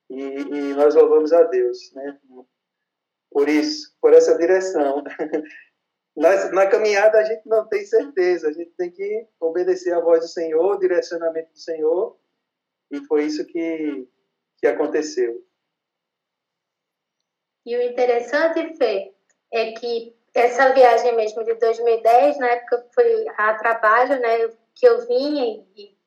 E, 0.10 0.22
e 0.22 0.74
nós 0.74 0.96
louvamos 0.96 1.34
a 1.34 1.44
Deus, 1.44 1.92
né? 1.94 2.18
Por 3.30 3.50
isso, 3.50 3.94
por 4.02 4.14
essa 4.14 4.38
direção. 4.38 5.04
Na, 6.16 6.50
na, 6.50 6.66
caminhada 6.66 7.20
a 7.20 7.24
gente 7.24 7.44
não 7.46 7.68
tem 7.68 7.86
certeza, 7.86 8.48
a 8.48 8.52
gente 8.52 8.72
tem 8.72 8.90
que 8.90 9.28
obedecer 9.40 9.94
a 9.94 10.00
voz 10.00 10.22
do 10.22 10.28
Senhor, 10.28 10.74
o 10.74 10.80
direcionamento 10.80 11.52
do 11.52 11.60
Senhor, 11.60 12.18
e 12.92 13.00
foi 13.06 13.26
isso 13.26 13.46
que, 13.46 14.08
que 14.58 14.68
aconteceu. 14.68 15.44
E 17.66 17.76
o 17.76 17.82
interessante, 17.82 18.78
Fê, 18.78 19.14
é 19.52 19.72
que 19.72 20.16
essa 20.34 20.74
viagem 20.74 21.16
mesmo 21.16 21.44
de 21.44 21.56
2010, 21.56 22.38
na 22.38 22.48
época 22.48 22.86
foi 22.94 23.28
a 23.38 23.56
trabalho, 23.56 24.20
né, 24.20 24.50
que 24.76 24.88
eu 24.88 25.06
vinha 25.08 25.66
e, 25.76 25.98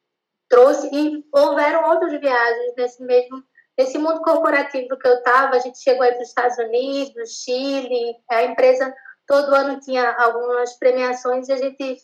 trouxe, 0.49 0.89
e 0.93 1.25
houveram 1.33 1.91
outras 1.91 2.19
viagens 2.19 2.75
nesse 2.77 3.03
mesmo, 3.03 3.43
nesse 3.77 3.99
mundo 3.99 4.23
corporativo 4.23 4.97
que 4.97 5.07
eu 5.07 5.15
estava, 5.15 5.57
a 5.57 5.59
gente 5.59 5.79
chegou 5.79 6.03
aí 6.03 6.13
para 6.13 6.23
os 6.23 6.29
Estados 6.29 6.59
Unidos, 6.59 7.43
Chile, 7.45 8.17
a 8.29 8.45
empresa 8.45 8.95
todo 9.27 9.55
ano 9.55 9.79
tinha 9.81 10.13
algumas 10.13 10.73
premiações 10.79 11.49
e 11.49 11.53
a 11.53 11.57
gente 11.57 11.99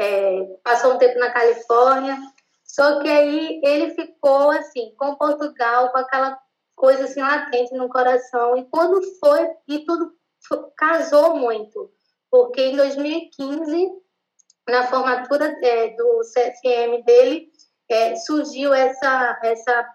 é, 0.00 0.44
passou 0.62 0.94
um 0.94 0.98
tempo 0.98 1.18
na 1.18 1.32
Califórnia, 1.32 2.18
só 2.68 3.00
que 3.00 3.08
aí 3.08 3.60
ele 3.64 3.94
ficou 3.94 4.50
assim, 4.50 4.94
com 4.96 5.16
Portugal, 5.16 5.90
com 5.90 5.98
aquela 5.98 6.38
coisa 6.76 7.04
assim 7.04 7.20
latente 7.20 7.74
no 7.74 7.88
coração. 7.88 8.56
E 8.56 8.64
quando 8.66 9.02
foi, 9.18 9.48
e 9.66 9.80
tudo 9.80 10.12
casou 10.76 11.36
muito, 11.36 11.90
porque 12.30 12.60
em 12.60 12.76
2015, 12.76 13.88
na 14.68 14.86
formatura 14.86 15.56
é, 15.62 15.88
do 15.96 16.20
CFM 16.20 17.04
dele, 17.04 17.50
é, 17.88 18.14
surgiu 18.16 18.74
essa, 18.74 19.40
essa, 19.42 19.88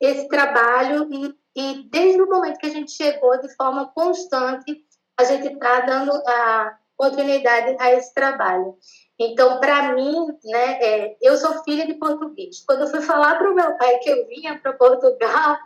esse 0.00 0.26
trabalho 0.28 1.08
e, 1.12 1.34
e 1.54 1.88
desde 1.90 2.22
o 2.22 2.28
momento 2.28 2.58
que 2.58 2.66
a 2.66 2.70
gente 2.70 2.90
chegou 2.90 3.38
de 3.40 3.54
forma 3.54 3.92
constante, 3.92 4.82
a 5.16 5.24
gente 5.24 5.52
está 5.52 5.80
dando 5.80 6.10
a 6.26 6.78
continuidade 6.96 7.76
a 7.78 7.92
esse 7.92 8.12
trabalho. 8.14 8.76
Então, 9.18 9.60
para 9.60 9.92
mim, 9.92 10.26
né, 10.44 10.78
é, 10.82 11.16
eu 11.22 11.36
sou 11.36 11.62
filha 11.62 11.86
de 11.86 11.94
português. 11.94 12.64
Quando 12.66 12.82
eu 12.82 12.88
fui 12.88 13.00
falar 13.00 13.36
para 13.38 13.50
o 13.50 13.54
meu 13.54 13.76
pai 13.76 13.98
que 13.98 14.10
eu 14.10 14.26
vinha 14.26 14.58
para 14.58 14.72
Portugal, 14.72 15.56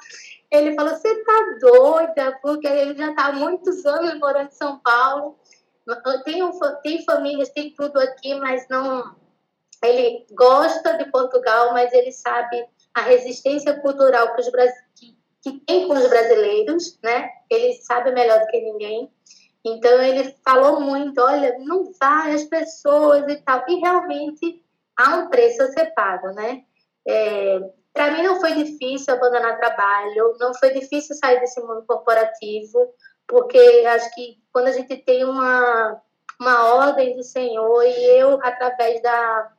ele 0.50 0.74
falou: 0.74 0.94
Você 0.94 1.08
está 1.08 1.58
doida? 1.60 2.38
Porque 2.42 2.66
ele 2.66 2.96
já 2.96 3.10
está 3.10 3.26
há 3.26 3.32
muitos 3.32 3.86
anos 3.86 4.18
morando 4.18 4.48
em 4.48 4.54
São 4.54 4.78
Paulo. 4.80 5.38
Tem, 6.24 6.42
tem 6.82 7.04
famílias, 7.04 7.48
tem 7.48 7.72
tudo 7.72 7.98
aqui, 7.98 8.34
mas 8.34 8.68
não. 8.68 9.16
Ele 9.82 10.26
gosta 10.32 10.98
de 10.98 11.10
Portugal, 11.10 11.72
mas 11.72 11.92
ele 11.92 12.12
sabe 12.12 12.62
a 12.92 13.00
resistência 13.02 13.80
cultural 13.80 14.34
que, 14.34 14.40
os, 14.40 14.50
que 14.96 15.18
que 15.42 15.60
tem 15.60 15.86
com 15.86 15.94
os 15.94 16.08
brasileiros, 16.08 16.98
né? 17.02 17.30
Ele 17.50 17.74
sabe 17.74 18.12
melhor 18.12 18.40
do 18.40 18.46
que 18.46 18.60
ninguém. 18.60 19.10
Então 19.72 20.02
ele 20.02 20.34
falou 20.44 20.80
muito, 20.80 21.20
olha, 21.20 21.58
não 21.58 21.92
vai 22.00 22.34
as 22.34 22.44
pessoas 22.44 23.24
e 23.28 23.36
tal. 23.36 23.64
E 23.68 23.76
realmente 23.76 24.62
há 24.96 25.16
um 25.16 25.28
preço 25.28 25.62
a 25.62 25.68
ser 25.68 25.92
pago, 25.94 26.28
né? 26.32 26.62
É, 27.06 27.60
para 27.92 28.12
mim 28.12 28.22
não 28.22 28.40
foi 28.40 28.52
difícil 28.52 29.14
abandonar 29.14 29.58
trabalho, 29.58 30.36
não 30.38 30.54
foi 30.54 30.70
difícil 30.70 31.16
sair 31.16 31.40
desse 31.40 31.60
mundo 31.60 31.84
corporativo, 31.86 32.92
porque 33.26 33.58
acho 33.86 34.14
que 34.14 34.38
quando 34.52 34.68
a 34.68 34.72
gente 34.72 34.96
tem 34.98 35.24
uma 35.24 36.00
uma 36.40 36.72
ordem 36.74 37.16
do 37.16 37.22
Senhor 37.24 37.82
e 37.82 38.20
eu 38.20 38.38
através 38.42 39.02
da 39.02 39.52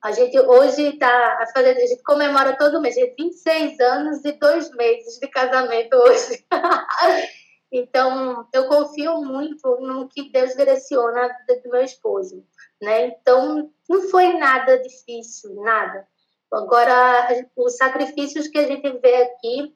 a 0.00 0.12
gente 0.12 0.38
hoje 0.38 0.82
está 0.90 1.44
fazendo, 1.52 1.78
a 1.78 1.86
gente 1.86 2.02
comemora 2.02 2.56
todo 2.56 2.80
mês, 2.80 2.94
26 2.94 3.80
anos 3.80 4.24
e 4.24 4.32
dois 4.32 4.70
meses 4.72 5.18
de 5.18 5.26
casamento 5.26 5.94
hoje. 5.94 6.44
então, 7.70 8.48
eu 8.52 8.66
confio 8.66 9.20
muito 9.22 9.76
no 9.80 10.08
que 10.08 10.30
Deus 10.30 10.54
direciona 10.54 11.26
a 11.26 11.38
vida 11.38 11.60
do 11.62 11.70
meu 11.70 11.82
esposo, 11.82 12.44
né? 12.80 13.06
Então, 13.06 13.70
não 13.88 14.08
foi 14.08 14.34
nada 14.38 14.78
difícil, 14.78 15.54
nada. 15.62 16.06
Agora, 16.50 17.28
os 17.56 17.76
sacrifícios 17.76 18.48
que 18.48 18.58
a 18.58 18.66
gente 18.66 18.90
vê 18.98 19.22
aqui, 19.22 19.74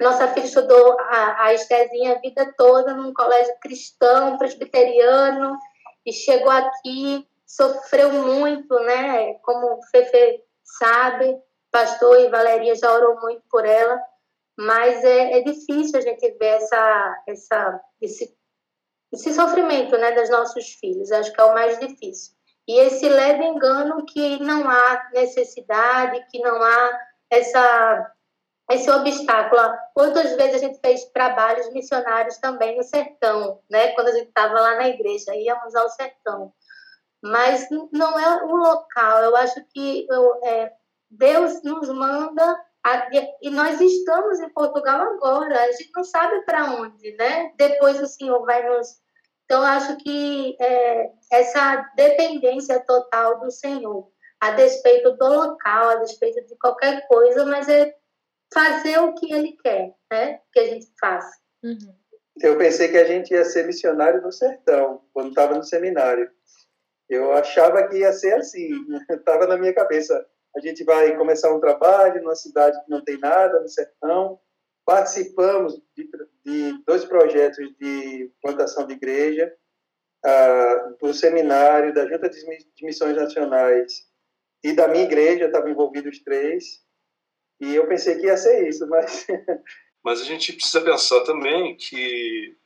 nossa 0.00 0.28
filha 0.28 0.44
estudou 0.44 0.98
a, 1.00 1.44
a 1.44 1.54
Estezinha 1.54 2.16
a 2.16 2.20
vida 2.20 2.52
toda 2.56 2.94
num 2.94 3.14
colégio 3.14 3.54
cristão, 3.60 4.36
presbiteriano, 4.36 5.56
e 6.04 6.12
chegou 6.12 6.50
aqui 6.50 7.26
sofreu 7.46 8.10
muito, 8.12 8.74
né? 8.80 9.34
Como 9.42 9.74
o 9.74 9.82
Fefe 9.90 10.42
sabe, 10.64 11.38
pastor 11.70 12.18
e 12.20 12.28
Valeria 12.28 12.74
já 12.74 12.90
orou 12.90 13.20
muito 13.20 13.42
por 13.50 13.64
ela, 13.66 14.00
mas 14.58 15.02
é, 15.04 15.38
é 15.38 15.42
difícil 15.42 15.98
a 15.98 16.02
gente 16.02 16.30
ver 16.38 16.56
essa, 16.56 17.22
essa, 17.26 17.80
esse, 18.00 18.36
esse 19.12 19.32
sofrimento, 19.32 19.96
né, 19.96 20.12
dos 20.12 20.30
nossos 20.30 20.74
filhos. 20.74 21.10
Acho 21.10 21.32
que 21.32 21.40
é 21.40 21.44
o 21.44 21.54
mais 21.54 21.78
difícil. 21.78 22.34
E 22.68 22.78
esse 22.78 23.08
leve 23.08 23.44
engano 23.44 24.04
que 24.06 24.38
não 24.40 24.68
há 24.68 25.10
necessidade, 25.12 26.24
que 26.30 26.38
não 26.40 26.62
há 26.62 27.00
essa 27.30 28.12
esse 28.70 28.88
obstáculo. 28.90 29.60
Quantas 29.92 30.34
vezes 30.36 30.54
a 30.54 30.58
gente 30.58 30.80
fez 30.80 31.04
trabalhos 31.06 31.70
missionários 31.72 32.38
também 32.38 32.76
no 32.76 32.82
sertão, 32.82 33.60
né? 33.68 33.88
Quando 33.88 34.08
a 34.08 34.12
gente 34.12 34.28
estava 34.28 34.54
lá 34.54 34.76
na 34.76 34.88
igreja, 34.88 35.34
íamos 35.34 35.74
ao 35.74 35.90
sertão 35.90 36.54
mas 37.22 37.68
não 37.92 38.18
é 38.18 38.44
o 38.44 38.56
local. 38.56 39.22
Eu 39.22 39.36
acho 39.36 39.64
que 39.66 40.06
eu, 40.10 40.44
é, 40.44 40.72
Deus 41.08 41.62
nos 41.62 41.88
manda 41.88 42.60
e 43.40 43.50
nós 43.50 43.80
estamos 43.80 44.40
em 44.40 44.48
Portugal 44.50 45.00
agora. 45.14 45.62
A 45.62 45.72
gente 45.72 45.90
não 45.94 46.02
sabe 46.02 46.44
para 46.44 46.74
onde, 46.74 47.14
né? 47.16 47.52
Depois 47.56 48.00
o 48.00 48.06
Senhor 48.06 48.44
vai 48.44 48.68
nos. 48.68 49.00
Então, 49.44 49.60
eu 49.60 49.66
acho 49.66 49.96
que 49.98 50.56
é, 50.60 51.10
essa 51.30 51.90
dependência 51.94 52.80
total 52.80 53.40
do 53.40 53.50
Senhor, 53.50 54.10
a 54.40 54.52
despeito 54.52 55.12
do 55.16 55.28
local, 55.28 55.90
a 55.90 55.96
despeito 55.96 56.44
de 56.46 56.56
qualquer 56.56 57.06
coisa, 57.06 57.44
mas 57.44 57.68
é 57.68 57.94
fazer 58.52 58.98
o 58.98 59.14
que 59.14 59.32
Ele 59.32 59.56
quer, 59.62 59.94
né? 60.10 60.40
Que 60.52 60.60
a 60.60 60.66
gente 60.66 60.86
faça. 60.98 61.36
Uhum. 61.62 61.94
Eu 62.40 62.56
pensei 62.56 62.88
que 62.88 62.96
a 62.96 63.04
gente 63.04 63.32
ia 63.32 63.44
ser 63.44 63.66
missionário 63.66 64.22
no 64.22 64.32
sertão, 64.32 65.02
quando 65.12 65.28
estava 65.28 65.54
no 65.54 65.62
seminário. 65.62 66.30
Eu 67.08 67.32
achava 67.32 67.86
que 67.88 67.98
ia 67.98 68.12
ser 68.12 68.34
assim, 68.34 68.70
estava 69.10 69.46
na 69.46 69.56
minha 69.56 69.74
cabeça. 69.74 70.26
A 70.56 70.60
gente 70.60 70.84
vai 70.84 71.16
começar 71.16 71.54
um 71.54 71.60
trabalho 71.60 72.22
numa 72.22 72.34
cidade 72.34 72.82
que 72.84 72.90
não 72.90 73.02
tem 73.02 73.18
nada, 73.18 73.60
no 73.60 73.68
sertão. 73.68 74.38
Participamos 74.84 75.80
de, 75.96 76.08
de 76.44 76.84
dois 76.84 77.04
projetos 77.04 77.68
de 77.78 78.30
plantação 78.42 78.86
de 78.86 78.94
igreja, 78.94 79.54
uh, 80.24 80.96
do 81.00 81.14
seminário, 81.14 81.94
da 81.94 82.06
Junta 82.06 82.28
de 82.28 82.84
Missões 82.84 83.16
Nacionais 83.16 84.06
e 84.62 84.72
da 84.72 84.88
minha 84.88 85.04
igreja, 85.04 85.46
estavam 85.46 85.70
envolvidos 85.70 86.18
três. 86.22 86.82
E 87.60 87.74
eu 87.74 87.86
pensei 87.86 88.18
que 88.18 88.26
ia 88.26 88.36
ser 88.36 88.68
isso, 88.68 88.86
mas. 88.88 89.26
Mas 90.04 90.20
a 90.20 90.24
gente 90.24 90.52
precisa 90.52 90.80
pensar 90.80 91.20
também 91.20 91.76
que 91.76 92.56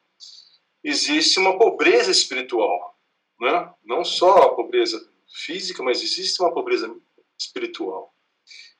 existe 0.82 1.38
uma 1.38 1.58
pobreza 1.58 2.10
espiritual 2.10 2.96
né? 3.40 3.74
não 3.84 4.04
só 4.04 4.36
a 4.42 4.54
pobreza 4.54 5.08
física, 5.28 5.82
mas 5.82 6.02
existe 6.02 6.40
uma 6.40 6.52
pobreza 6.52 6.94
espiritual. 7.38 8.14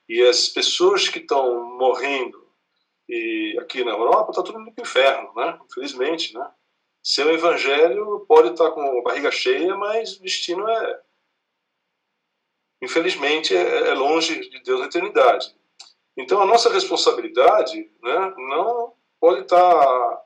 E 0.08 0.22
as 0.22 0.48
pessoas 0.48 1.08
que 1.08 1.18
estão 1.18 1.76
morrendo 1.76 2.46
e 3.08 3.56
aqui 3.60 3.84
na 3.84 3.92
Europa 3.92 4.30
está 4.30 4.42
tudo 4.42 4.58
no 4.58 4.72
inferno, 4.78 5.32
né? 5.34 5.58
Infelizmente, 5.64 6.34
né? 6.34 6.50
Seu 7.02 7.32
evangelho 7.32 8.24
pode 8.26 8.50
estar 8.50 8.68
tá 8.68 8.70
com 8.72 8.98
a 8.98 9.02
barriga 9.02 9.30
cheia, 9.30 9.76
mas 9.76 10.16
o 10.16 10.22
destino 10.22 10.68
é, 10.68 11.00
infelizmente, 12.82 13.56
é, 13.56 13.90
é 13.90 13.94
longe 13.94 14.48
de 14.48 14.60
Deus 14.62 14.80
na 14.80 14.86
eternidade. 14.86 15.54
Então 16.16 16.40
a 16.40 16.46
nossa 16.46 16.72
responsabilidade, 16.72 17.90
né, 18.02 18.34
não 18.36 18.94
pode 19.20 19.42
estar 19.42 19.58
tá 19.58 20.22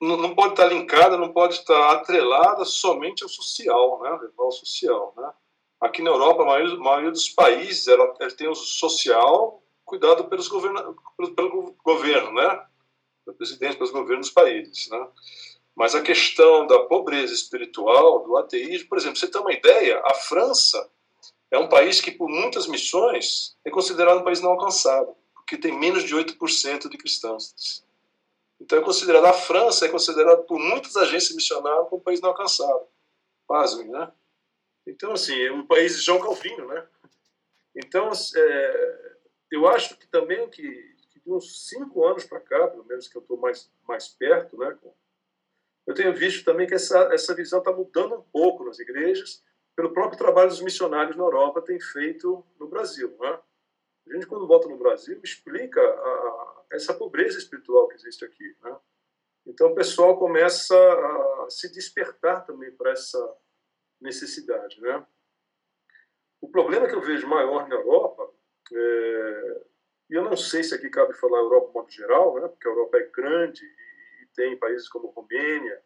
não 0.00 0.32
pode 0.32 0.52
estar 0.52 0.66
linkada, 0.66 1.16
não 1.16 1.32
pode 1.32 1.54
estar 1.54 1.92
atrelada 1.92 2.64
somente 2.64 3.24
ao 3.24 3.28
social, 3.28 4.00
né, 4.00 4.30
ao 4.38 4.52
social, 4.52 5.12
né. 5.16 5.32
Aqui 5.80 6.02
na 6.02 6.10
Europa, 6.10 6.42
a 6.42 6.46
maioria, 6.46 6.74
a 6.74 6.78
maioria 6.78 7.10
dos 7.10 7.28
países 7.28 7.86
ela, 7.86 8.14
ela, 8.18 8.30
tem 8.30 8.48
o 8.48 8.54
social 8.54 9.62
cuidado 9.84 10.24
pelos 10.24 10.48
governo, 10.48 10.96
pelo, 11.16 11.74
governo, 11.84 12.32
né, 12.32 12.66
pelo 13.24 13.36
presidente, 13.36 13.76
pelos 13.76 13.92
governos 13.92 14.26
dos 14.26 14.34
países, 14.34 14.88
né. 14.88 15.08
Mas 15.74 15.94
a 15.94 16.02
questão 16.02 16.66
da 16.66 16.80
pobreza 16.80 17.32
espiritual, 17.32 18.24
do 18.24 18.36
ateísmo, 18.36 18.88
por 18.88 18.98
exemplo, 18.98 19.16
você 19.16 19.28
tem 19.28 19.40
uma 19.40 19.52
ideia, 19.52 20.02
a 20.04 20.14
França 20.14 20.90
é 21.50 21.56
um 21.56 21.68
país 21.68 22.00
que, 22.00 22.10
por 22.10 22.28
muitas 22.28 22.66
missões, 22.66 23.56
é 23.64 23.70
considerado 23.70 24.18
um 24.18 24.24
país 24.24 24.40
não 24.40 24.50
alcançado, 24.50 25.14
porque 25.34 25.56
tem 25.56 25.78
menos 25.78 26.02
de 26.02 26.14
8% 26.14 26.88
de 26.88 26.98
cristãos. 26.98 27.84
Então 28.60 28.78
é 28.78 28.82
considerado, 28.82 29.26
a 29.26 29.32
França 29.32 29.86
é 29.86 29.88
considerada 29.88 30.42
por 30.42 30.58
muitas 30.58 30.96
agências 30.96 31.34
missionárias 31.34 31.88
como 31.88 32.00
um 32.00 32.04
país 32.04 32.20
não 32.20 32.30
alcançado. 32.30 32.86
Pasmem, 33.46 33.88
né? 33.88 34.10
Então, 34.88 35.12
assim, 35.12 35.38
é 35.38 35.52
um 35.52 35.66
país 35.66 35.96
de 35.96 36.02
João 36.02 36.18
Calvino, 36.18 36.66
né? 36.66 36.88
Então, 37.76 38.10
é, 38.36 39.16
eu 39.50 39.68
acho 39.68 39.98
que 39.98 40.06
também 40.06 40.48
que, 40.48 40.62
que 41.10 41.20
de 41.20 41.30
uns 41.30 41.68
cinco 41.68 42.06
anos 42.06 42.24
para 42.24 42.40
cá, 42.40 42.68
pelo 42.68 42.86
menos 42.86 43.06
que 43.06 43.16
eu 43.16 43.20
estou 43.20 43.36
mais, 43.36 43.70
mais 43.86 44.08
perto, 44.08 44.56
né? 44.56 44.76
Eu 45.86 45.94
tenho 45.94 46.14
visto 46.14 46.42
também 46.42 46.66
que 46.66 46.74
essa, 46.74 47.12
essa 47.12 47.34
visão 47.34 47.58
está 47.58 47.70
mudando 47.70 48.14
um 48.14 48.22
pouco 48.22 48.64
nas 48.64 48.78
igrejas, 48.78 49.44
pelo 49.76 49.92
próprio 49.92 50.18
trabalho 50.18 50.48
dos 50.48 50.62
missionários 50.62 51.16
na 51.16 51.22
Europa 51.22 51.62
tem 51.62 51.78
feito 51.78 52.44
no 52.58 52.66
Brasil, 52.66 53.14
né? 53.20 53.38
A 54.08 54.14
gente, 54.14 54.26
quando 54.26 54.46
volta 54.46 54.68
no 54.68 54.78
Brasil, 54.78 55.20
explica 55.22 55.80
a, 55.80 56.62
essa 56.72 56.94
pobreza 56.94 57.38
espiritual 57.38 57.88
que 57.88 57.94
existe 57.94 58.24
aqui. 58.24 58.56
Né? 58.64 58.74
Então, 59.46 59.68
o 59.68 59.74
pessoal 59.74 60.18
começa 60.18 60.74
a 60.74 61.50
se 61.50 61.70
despertar 61.70 62.46
também 62.46 62.72
para 62.72 62.92
essa 62.92 63.18
necessidade. 64.00 64.80
Né? 64.80 65.04
O 66.40 66.48
problema 66.48 66.86
que 66.86 66.94
eu 66.94 67.00
vejo 67.00 67.26
maior 67.26 67.68
na 67.68 67.74
Europa, 67.74 68.30
é, 68.72 69.62
e 70.10 70.14
eu 70.14 70.24
não 70.24 70.36
sei 70.36 70.62
se 70.62 70.74
aqui 70.74 70.88
cabe 70.88 71.14
falar 71.14 71.38
Europa 71.38 71.68
de 71.68 71.74
modo 71.74 71.90
geral, 71.90 72.40
né? 72.40 72.48
porque 72.48 72.68
a 72.68 72.70
Europa 72.70 72.98
é 72.98 73.06
grande 73.08 73.64
e, 73.64 74.26
tem 74.34 74.56
países 74.56 74.88
como 74.88 75.08
Romênia, 75.08 75.82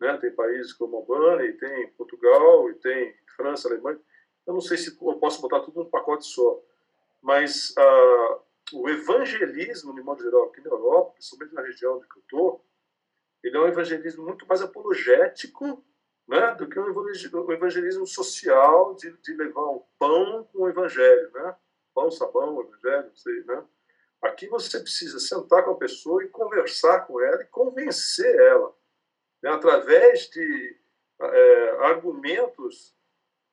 né? 0.00 0.16
tem 0.18 0.30
países 0.30 0.72
como 0.72 0.96
Albânia, 0.98 1.44
e 1.44 1.54
tem 1.54 1.88
Portugal, 1.92 2.70
e 2.70 2.74
tem 2.74 3.16
França, 3.36 3.68
Alemanha. 3.68 4.00
Eu 4.46 4.54
não 4.54 4.60
sei 4.60 4.76
se 4.76 4.96
eu 5.00 5.16
posso 5.16 5.40
botar 5.42 5.60
tudo 5.60 5.82
num 5.82 5.90
pacote 5.90 6.24
só 6.24 6.62
mas 7.26 7.70
uh, 7.70 8.40
o 8.72 8.88
evangelismo, 8.88 9.92
de 9.92 10.00
modo 10.00 10.22
geral, 10.22 10.44
aqui 10.44 10.60
na 10.60 10.70
Europa, 10.70 11.14
principalmente 11.14 11.54
na 11.54 11.62
região 11.62 11.96
onde 11.96 12.06
eu 12.06 12.20
estou, 12.20 12.64
ele 13.42 13.56
é 13.56 13.60
um 13.60 13.66
evangelismo 13.66 14.24
muito 14.24 14.46
mais 14.46 14.62
apologético 14.62 15.84
né, 16.28 16.54
do 16.54 16.68
que 16.68 16.78
um 16.78 17.52
evangelismo 17.52 18.06
social 18.06 18.94
de, 18.94 19.12
de 19.18 19.34
levar 19.34 19.70
um 19.70 19.82
pão 19.98 20.44
com 20.52 20.62
o 20.62 20.68
evangelho, 20.68 21.30
né? 21.32 21.56
Pão, 21.94 22.10
sabão, 22.10 22.60
evangelho, 22.60 23.08
não 23.08 23.16
sei, 23.16 23.44
né? 23.44 23.64
Aqui 24.22 24.48
você 24.48 24.80
precisa 24.80 25.20
sentar 25.20 25.64
com 25.64 25.72
a 25.72 25.76
pessoa 25.76 26.24
e 26.24 26.28
conversar 26.28 27.06
com 27.06 27.20
ela 27.20 27.42
e 27.42 27.46
convencer 27.46 28.34
ela, 28.40 28.74
né, 29.42 29.50
através 29.50 30.28
de 30.30 30.76
é, 31.20 31.70
argumentos 31.86 32.94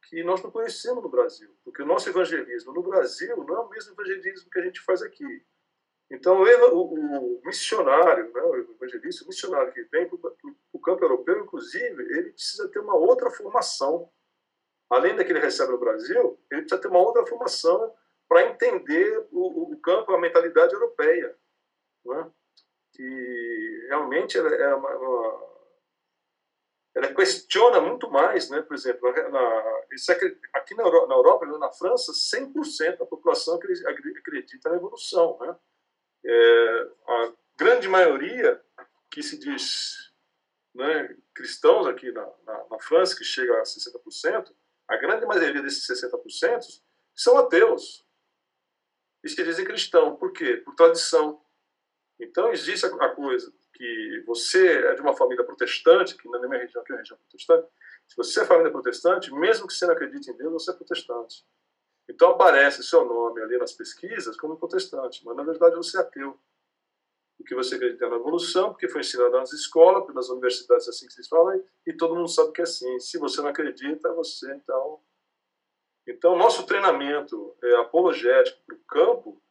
que 0.10 0.24
nós 0.24 0.42
não 0.42 0.52
conhecemos 0.52 1.04
no 1.04 1.10
Brasil, 1.10 1.56
porque 1.64 1.82
o 1.82 1.86
nosso 1.86 2.10
evangelismo 2.10 2.74
no 2.74 2.82
Brasil 2.82 3.38
não 3.38 3.56
é 3.56 3.60
o 3.60 3.70
mesmo 3.70 3.94
evangelismo 3.94 4.50
que 4.50 4.60
a 4.60 4.64
gente 4.64 4.82
faz 4.82 5.02
aqui. 5.02 5.46
Então, 6.14 6.44
o, 6.44 6.94
o 6.94 7.42
missionário, 7.44 8.32
né, 8.32 8.42
o 8.44 8.56
evangelista, 8.56 9.26
o 9.26 9.28
missionário 9.28 9.74
que 9.74 9.82
vem 9.86 10.08
para 10.08 10.32
o 10.72 10.80
campo 10.80 11.04
europeu, 11.04 11.40
inclusive, 11.40 12.04
ele 12.04 12.32
precisa 12.32 12.70
ter 12.70 12.78
uma 12.78 12.94
outra 12.94 13.32
formação. 13.32 14.08
Além 14.92 15.16
da 15.16 15.26
que 15.26 15.32
ele 15.32 15.40
recebe 15.40 15.72
no 15.72 15.80
Brasil, 15.80 16.40
ele 16.52 16.62
precisa 16.62 16.80
ter 16.80 16.88
uma 16.88 17.00
outra 17.00 17.26
formação 17.26 17.92
para 18.30 18.44
entender 18.48 19.28
o, 19.32 19.74
o 19.74 19.82
campo, 19.82 20.14
a 20.14 20.20
mentalidade 20.20 20.72
europeia. 20.76 21.36
né? 22.06 22.32
que 22.92 23.88
realmente 23.88 24.38
ela, 24.38 24.54
é 24.54 24.72
ela 26.96 27.14
questiona 27.16 27.82
muito 27.82 28.08
mais, 28.12 28.52
né? 28.52 28.62
por 28.62 28.76
exemplo, 28.76 29.12
na, 29.32 29.82
aqui 30.54 30.76
na 30.76 30.84
Europa, 30.84 31.08
na, 31.08 31.16
Europa, 31.16 31.46
na 31.58 31.72
França, 31.72 32.12
100% 32.12 33.00
da 33.00 33.06
população 33.08 33.56
acredita 33.56 34.70
na 34.70 34.76
evolução. 34.76 35.40
Né? 35.42 35.56
É, 36.26 36.88
a 37.08 37.34
grande 37.58 37.88
maioria 37.88 38.62
que 39.12 39.22
se 39.22 39.38
diz 39.38 40.12
né, 40.74 41.16
cristãos 41.34 41.86
aqui 41.88 42.12
na, 42.12 42.26
na, 42.46 42.66
na, 42.72 42.80
França, 42.80 43.16
que 43.16 43.24
chega 43.24 43.60
a 43.60 43.64
60%, 43.64 44.54
a 44.88 44.98
grande 44.98 45.26
maioria 45.26 45.62
desses 45.62 45.88
60% 45.88 46.82
são 47.16 47.38
ateus. 47.38 48.06
E 49.24 49.30
se 49.30 49.44
dizem 49.44 49.66
cristão. 49.66 50.16
Por 50.16 50.34
quê? 50.34 50.58
Por 50.58 50.76
tradição. 50.76 51.42
Então, 52.20 52.52
existe 52.52 52.86
a, 52.86 53.10
coisa 53.10 53.54
que 53.74 54.24
você 54.26 54.78
é 54.78 54.96
de 54.96 55.02
uma 55.02 55.16
família 55.16 55.44
protestante, 55.44 56.16
que 56.16 56.30
na 56.30 56.40
minha 56.48 56.62
região, 56.62 56.84
que 56.84 56.92
é 56.92 56.96
uma 56.96 57.00
região 57.00 57.18
protestante, 57.18 57.68
se 58.08 58.16
você 58.16 58.42
é 58.42 58.46
família 58.46 58.72
protestante, 58.72 59.34
mesmo 59.34 59.68
que 59.68 59.74
você 59.74 59.86
não 59.86 59.94
acredite 59.94 60.30
em 60.30 60.38
Deus, 60.38 60.52
você 60.52 60.72
é 60.72 60.74
protestante. 60.74 61.46
Então 62.10 62.32
aparece 62.32 62.84
seu 62.84 63.06
nome 63.06 63.42
ali 63.42 63.58
nas 63.58 63.72
pesquisas 63.72 64.36
como 64.38 64.58
protestante, 64.58 65.24
mas 65.26 65.36
na 65.36 65.44
verdade 65.44 65.76
você 65.76 65.98
é 65.98 66.02
ateu 66.02 66.38
porque 67.44 67.56
você 67.56 67.76
acredita 67.76 68.10
na 68.10 68.16
evolução, 68.16 68.70
porque 68.70 68.88
foi 68.88 69.02
ensinado 69.02 69.32
nas 69.32 69.52
escolas, 69.52 70.14
nas 70.14 70.30
universidades, 70.30 70.88
assim 70.88 71.08
que 71.08 71.14
vocês 71.14 71.28
falam, 71.28 71.62
e 71.86 71.94
todo 71.94 72.16
mundo 72.16 72.30
sabe 72.30 72.54
que 72.54 72.62
é 72.62 72.64
assim. 72.64 73.00
Se 73.00 73.18
você 73.18 73.42
não 73.42 73.50
acredita, 73.50 74.14
você 74.14 74.54
então. 74.56 75.00
Então, 76.08 76.38
nosso 76.38 76.66
treinamento 76.66 77.56
é, 77.62 77.76
apologético 77.76 78.60
para 78.66 78.76
o 78.76 78.80
campo 78.88 79.42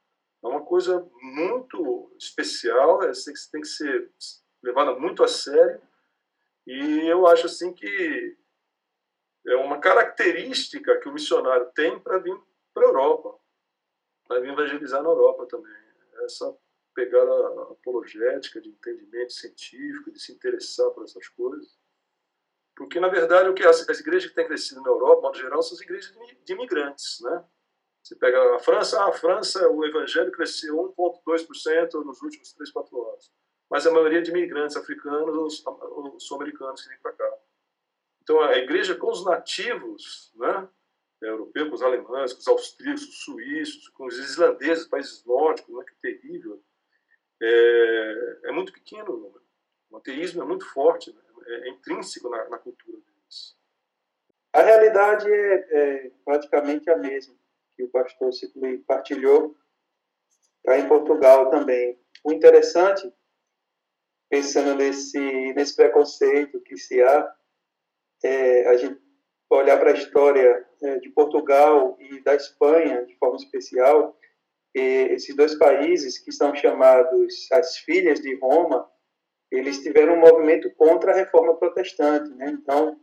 é 0.42 0.48
uma 0.48 0.64
coisa 0.64 1.06
muito 1.20 2.14
especial, 2.18 3.02
é, 3.02 3.12
tem 3.50 3.60
que 3.60 3.68
ser 3.68 4.10
levada 4.62 4.94
muito 4.98 5.22
a 5.22 5.28
sério, 5.28 5.80
e 6.66 7.08
eu 7.08 7.26
acho 7.26 7.46
assim 7.46 7.72
que 7.72 8.36
é 9.46 9.56
uma 9.56 9.78
característica 9.78 10.98
que 10.98 11.08
o 11.08 11.12
missionário 11.12 11.70
tem 11.74 11.98
para 11.98 12.18
vir 12.18 12.36
para 12.72 12.84
a 12.84 12.86
Europa, 12.86 13.38
para 14.26 14.40
vir 14.40 14.52
evangelizar 14.52 15.02
na 15.02 15.08
Europa 15.08 15.46
também. 15.46 15.72
Essa 16.24 16.56
pegar 16.94 17.22
a 17.22 17.72
apologética 17.72 18.60
de 18.60 18.68
entendimento 18.68 19.32
científico, 19.32 20.10
de 20.10 20.20
se 20.20 20.32
interessar 20.32 20.90
por 20.90 21.04
essas 21.04 21.26
coisas. 21.28 21.78
Porque, 22.76 23.00
na 23.00 23.08
verdade, 23.08 23.48
o 23.48 23.54
que 23.54 23.64
as, 23.64 23.88
as 23.88 24.00
igrejas 24.00 24.30
que 24.30 24.36
têm 24.36 24.46
crescido 24.46 24.80
na 24.82 24.88
Europa, 24.88 25.16
de 25.16 25.22
modo 25.22 25.38
geral, 25.38 25.62
são 25.62 25.74
as 25.74 25.82
igrejas 25.82 26.12
de, 26.12 26.34
de 26.44 26.52
imigrantes. 26.52 27.20
Né? 27.20 27.44
Você 28.02 28.16
pega 28.16 28.56
a 28.56 28.58
França, 28.58 29.00
ah, 29.00 29.08
a 29.08 29.12
França, 29.12 29.68
o 29.68 29.84
evangelho 29.84 30.32
cresceu 30.32 30.94
1,2% 30.96 32.04
nos 32.04 32.22
últimos 32.22 32.52
3, 32.52 32.70
4 32.70 33.10
anos. 33.10 33.32
Mas 33.70 33.86
a 33.86 33.90
maioria 33.90 34.22
de 34.22 34.30
imigrantes 34.30 34.76
africanos 34.76 35.62
ou 35.64 36.18
sul-americanos 36.20 36.82
que 36.82 36.88
vêm 36.88 36.98
para 36.98 37.12
cá. 37.12 37.21
Então, 38.22 38.40
a 38.40 38.56
igreja 38.56 38.94
com 38.94 39.10
os 39.10 39.24
nativos, 39.24 40.32
né? 40.36 40.68
europeus, 41.20 41.68
com 41.68 41.74
os 41.74 41.82
alemães, 41.82 42.32
com 42.32 42.40
os 42.40 42.48
austríacos, 42.48 43.02
os 43.02 43.24
suíços, 43.24 43.88
com 43.88 44.06
os 44.06 44.16
islandeses, 44.18 44.86
países 44.86 45.24
nórdicos, 45.24 45.74
né? 45.76 45.84
que 45.84 45.94
terrível 46.00 46.62
é, 47.40 48.38
é 48.44 48.52
muito 48.52 48.72
pequeno 48.72 49.12
o 49.12 49.16
número. 49.16 49.42
O 49.90 49.96
ateísmo 49.96 50.42
é 50.42 50.46
muito 50.46 50.64
forte, 50.66 51.12
né? 51.12 51.20
é, 51.46 51.68
é, 51.68 51.68
intrínseco 51.70 52.28
na, 52.28 52.48
na, 52.48 52.58
cultura 52.58 52.96
deles. 52.98 53.56
A 54.52 54.62
realidade 54.62 55.30
é, 55.30 55.54
é, 55.70 56.10
praticamente 56.24 56.88
a 56.90 56.96
mesma 56.96 57.34
que 57.74 57.82
o 57.82 57.88
pastor 57.88 58.32
Ciclui 58.32 58.78
partilhou 58.78 59.56
cá 60.64 60.78
em 60.78 60.88
Portugal 60.88 61.50
também. 61.50 61.98
O 62.22 62.32
interessante, 62.32 63.12
pensando 64.28 64.76
nesse, 64.76 65.18
nesse 65.54 65.74
preconceito 65.74 66.60
que 66.60 66.76
se 66.76 67.02
há, 67.02 67.34
é 68.24 68.68
a 68.68 68.76
gente 68.76 69.00
olhar 69.50 69.78
para 69.78 69.90
a 69.90 69.94
história 69.94 70.66
é, 70.82 70.98
de 70.98 71.10
Portugal 71.10 71.96
e 72.00 72.20
da 72.20 72.34
Espanha 72.34 73.04
de 73.04 73.16
forma 73.16 73.36
especial, 73.36 74.16
esses 74.74 75.36
dois 75.36 75.54
países, 75.56 76.18
que 76.18 76.32
são 76.32 76.54
chamados 76.54 77.46
as 77.52 77.76
filhas 77.76 78.20
de 78.20 78.34
Roma, 78.36 78.88
eles 79.50 79.82
tiveram 79.82 80.14
um 80.14 80.20
movimento 80.20 80.70
contra 80.76 81.12
a 81.12 81.14
reforma 81.14 81.54
protestante. 81.56 82.30
Né? 82.30 82.50
Então, 82.50 82.98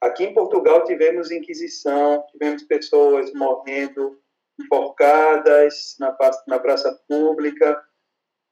aqui 0.00 0.24
em 0.24 0.34
Portugal 0.34 0.84
tivemos 0.84 1.30
Inquisição, 1.30 2.24
tivemos 2.32 2.64
pessoas 2.64 3.32
morrendo 3.32 4.20
enforcadas 4.60 5.96
na, 6.00 6.16
na 6.48 6.58
praça 6.58 6.92
pública, 7.08 7.80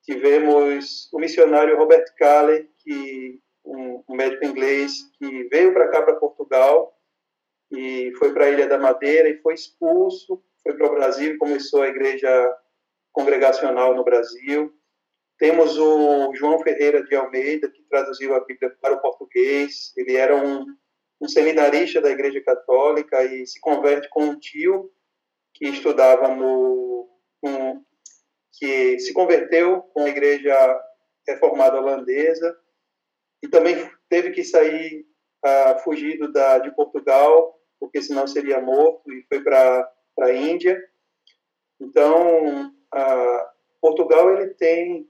tivemos 0.05 1.09
o 1.13 1.19
missionário 1.19 1.77
Robert 1.77 2.07
Calle, 2.17 2.71
que 2.79 3.41
um, 3.71 4.05
um 4.09 4.17
médico 4.17 4.45
inglês 4.45 4.93
que 5.19 5.45
veio 5.45 5.73
para 5.73 5.89
cá 5.89 6.03
para 6.03 6.17
Portugal 6.17 6.97
e 7.71 8.13
foi 8.19 8.35
para 8.35 8.47
a 8.47 8.51
Ilha 8.51 8.67
da 8.67 8.79
Madeira 8.79 9.29
e 9.29 9.39
foi 9.39 9.55
expulso 9.55 10.43
foi 10.63 10.75
para 10.75 10.87
o 10.87 10.95
Brasil 10.95 11.33
e 11.33 11.39
começou 11.39 11.83
a 11.83 11.89
igreja 11.89 12.57
congregacional 13.13 13.95
no 13.95 14.05
Brasil. 14.05 14.73
Temos 15.39 15.79
o 15.79 16.35
João 16.35 16.59
Ferreira 16.61 17.03
de 17.03 17.15
Almeida, 17.17 17.71
que 17.71 17.83
traduziu 17.85 18.35
a 18.35 18.45
Bíblia 18.45 18.77
para 18.81 18.95
o 18.95 19.01
português. 19.01 19.93
Ele 19.97 20.17
era 20.17 20.37
um, 20.37 20.67
um 21.21 21.29
seminarista 21.29 22.01
da 22.01 22.11
Igreja 22.11 22.43
Católica 22.43 23.25
e 23.25 23.47
se 23.47 23.59
converte 23.59 24.09
com 24.11 24.25
um 24.25 24.39
tio 24.39 24.91
que 25.55 25.67
estudava 25.67 26.29
no. 26.29 27.09
Um, 27.43 27.83
que 28.53 28.99
se 28.99 29.15
converteu 29.15 29.81
com 29.95 30.03
a 30.03 30.09
Igreja 30.11 30.55
Reformada 31.27 31.79
Holandesa 31.79 32.55
e 33.42 33.48
também 33.48 33.90
teve 34.09 34.31
que 34.31 34.44
sair 34.44 35.07
uh, 35.44 35.79
fugido 35.81 36.33
da, 36.33 36.59
de 36.59 36.70
Portugal, 36.74 37.59
porque 37.79 38.03
senão 38.03 38.26
seria 38.26 38.61
morto, 38.61 39.11
e 39.12 39.24
foi 39.29 39.42
para 39.42 39.90
a 40.20 40.33
Índia. 40.33 40.79
Então, 41.81 42.74
Portugal 43.81 44.31
ele 44.33 44.48
tem 44.48 45.09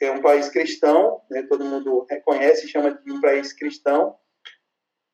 é 0.00 0.10
um 0.10 0.20
país 0.20 0.48
cristão, 0.48 1.22
né, 1.30 1.42
todo 1.44 1.64
mundo 1.64 2.06
reconhece, 2.10 2.68
chama 2.68 2.92
de 2.92 3.10
um 3.10 3.20
país 3.20 3.52
cristão, 3.52 4.16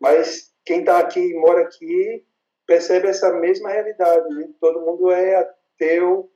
mas 0.01 0.53
quem 0.65 0.81
está 0.81 0.99
aqui, 0.99 1.35
mora 1.35 1.63
aqui, 1.63 2.25
percebe 2.67 3.07
essa 3.07 3.33
mesma 3.33 3.71
realidade. 3.71 4.29
Né? 4.35 4.49
Todo 4.61 4.81
mundo 4.81 5.11
é 5.11 5.37
ateu, 5.37 6.31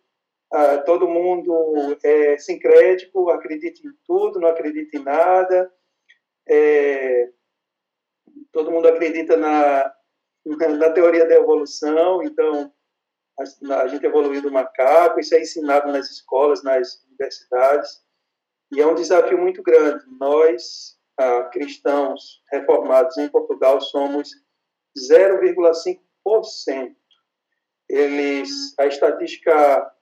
uh, 0.55 0.85
todo 0.85 1.09
mundo 1.09 1.99
é 2.05 2.39
sincrético, 2.39 3.31
acredita 3.31 3.81
em 3.85 3.93
tudo, 4.07 4.39
não 4.39 4.49
acredita 4.49 4.97
em 4.97 5.03
nada, 5.03 5.73
é, 6.49 7.31
todo 8.53 8.71
mundo 8.71 8.89
acredita 8.89 9.37
na, 9.37 9.93
na 10.79 10.91
teoria 10.91 11.27
da 11.27 11.35
evolução, 11.35 12.23
então 12.23 12.73
a 13.71 13.87
gente 13.87 14.07
evoluiu 14.07 14.41
do 14.41 14.51
macaco, 14.51 15.21
isso 15.21 15.35
é 15.35 15.41
ensinado 15.43 15.93
nas 15.93 16.11
escolas, 16.11 16.63
nas 16.63 17.05
universidades, 17.07 18.03
e 18.73 18.81
é 18.81 18.87
um 18.87 18.95
desafio 18.95 19.37
muito 19.39 19.63
grande. 19.63 20.05
Nós, 20.19 20.99
ah, 21.19 21.45
cristãos 21.53 22.43
reformados 22.51 23.19
em 23.19 23.29
Portugal, 23.29 23.79
somos 23.81 24.31
0,5%. 24.99 26.97
Eles, 27.89 28.75
a 28.79 28.87
estatística 28.87 29.93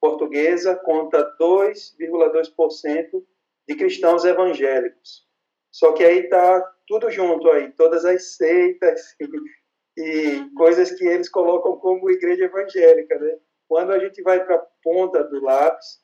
portuguesa 0.00 0.74
conta 0.74 1.36
2,2% 1.38 3.24
de 3.68 3.76
cristãos 3.76 4.24
evangélicos. 4.24 5.27
Só 5.70 5.92
que 5.92 6.04
aí 6.04 6.20
está 6.20 6.60
tudo 6.86 7.10
junto 7.10 7.50
aí, 7.50 7.70
todas 7.72 8.04
as 8.04 8.36
seitas, 8.36 9.14
e 9.98 10.48
coisas 10.56 10.92
que 10.92 11.04
eles 11.04 11.28
colocam 11.28 11.76
como 11.76 12.10
igreja 12.10 12.44
evangélica, 12.44 13.18
né? 13.18 13.36
Quando 13.66 13.92
a 13.92 13.98
gente 13.98 14.22
vai 14.22 14.44
para 14.44 14.56
a 14.56 14.66
ponta 14.82 15.24
do 15.24 15.42
lápis, 15.42 16.00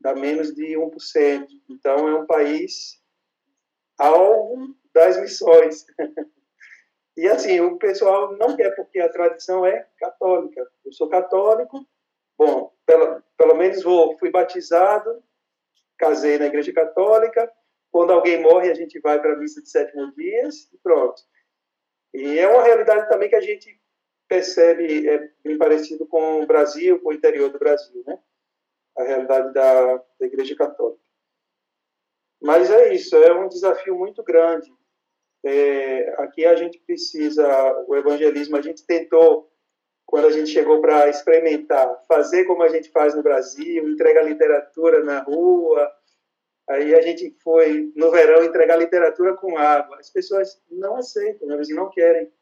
dá 0.00 0.14
menos 0.14 0.54
de 0.54 0.76
1%. 0.76 1.46
Então, 1.70 2.08
é 2.08 2.14
um 2.14 2.26
país 2.26 3.00
alvo 3.98 4.74
das 4.92 5.20
missões. 5.20 5.86
e 7.16 7.28
assim, 7.28 7.60
o 7.60 7.78
pessoal 7.78 8.36
não 8.36 8.56
quer, 8.56 8.74
porque 8.74 8.98
a 8.98 9.08
tradição 9.08 9.64
é 9.64 9.86
católica. 9.98 10.68
Eu 10.84 10.92
sou 10.92 11.08
católico, 11.08 11.86
bom, 12.36 12.72
pelo, 12.84 13.22
pelo 13.38 13.54
menos 13.54 13.82
vou, 13.82 14.18
fui 14.18 14.30
batizado, 14.30 15.22
casei 15.96 16.38
na 16.38 16.46
igreja 16.46 16.72
católica, 16.72 17.50
quando 17.90 18.12
alguém 18.12 18.40
morre, 18.40 18.70
a 18.70 18.74
gente 18.74 18.98
vai 19.00 19.20
para 19.20 19.32
a 19.32 19.36
missa 19.36 19.60
de 19.60 19.68
sétimo 19.68 20.12
dias 20.14 20.68
e 20.72 20.78
pronto. 20.78 21.20
E 22.14 22.38
é 22.38 22.48
uma 22.48 22.62
realidade 22.62 23.08
também 23.08 23.28
que 23.28 23.36
a 23.36 23.40
gente 23.40 23.80
percebe, 24.28 25.08
é 25.08 25.30
bem 25.42 25.58
parecido 25.58 26.06
com 26.06 26.42
o 26.42 26.46
Brasil, 26.46 27.00
com 27.00 27.08
o 27.08 27.12
interior 27.12 27.50
do 27.50 27.58
Brasil, 27.58 28.02
né? 28.06 28.18
A 28.96 29.02
realidade 29.02 29.52
da, 29.52 29.96
da 29.96 30.26
Igreja 30.26 30.54
Católica. 30.54 31.00
Mas 32.40 32.70
é 32.70 32.94
isso, 32.94 33.16
é 33.16 33.34
um 33.34 33.48
desafio 33.48 33.96
muito 33.96 34.22
grande. 34.22 34.72
É, 35.44 36.14
aqui 36.18 36.44
a 36.44 36.54
gente 36.54 36.78
precisa, 36.78 37.44
o 37.88 37.96
evangelismo, 37.96 38.56
a 38.56 38.62
gente 38.62 38.86
tentou, 38.86 39.50
quando 40.06 40.26
a 40.26 40.30
gente 40.30 40.50
chegou 40.50 40.80
para 40.80 41.08
experimentar, 41.08 42.02
fazer 42.06 42.44
como 42.44 42.62
a 42.62 42.68
gente 42.68 42.90
faz 42.90 43.14
no 43.14 43.22
Brasil, 43.22 43.88
entrega 43.88 44.22
literatura 44.22 45.02
na 45.04 45.20
rua, 45.20 45.90
Aí 46.70 46.94
a 46.94 47.00
gente 47.00 47.36
foi, 47.42 47.90
no 47.96 48.12
verão, 48.12 48.44
entregar 48.44 48.76
literatura 48.76 49.36
com 49.36 49.58
água. 49.58 49.98
As 49.98 50.08
pessoas 50.08 50.62
não 50.70 50.94
aceitam, 50.96 51.50
eles 51.50 51.68
não 51.70 51.90
querem. 51.90 52.32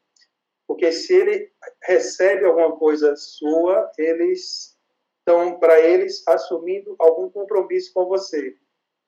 Porque 0.67 0.91
se 0.91 1.15
ele 1.15 1.51
recebe 1.83 2.45
alguma 2.45 2.77
coisa 2.77 3.15
sua, 3.15 3.91
eles 3.97 4.77
estão, 5.17 5.57
para 5.59 5.81
eles, 5.81 6.21
assumindo 6.27 6.95
algum 6.99 7.27
compromisso 7.29 7.91
com 7.91 8.05
você. 8.05 8.55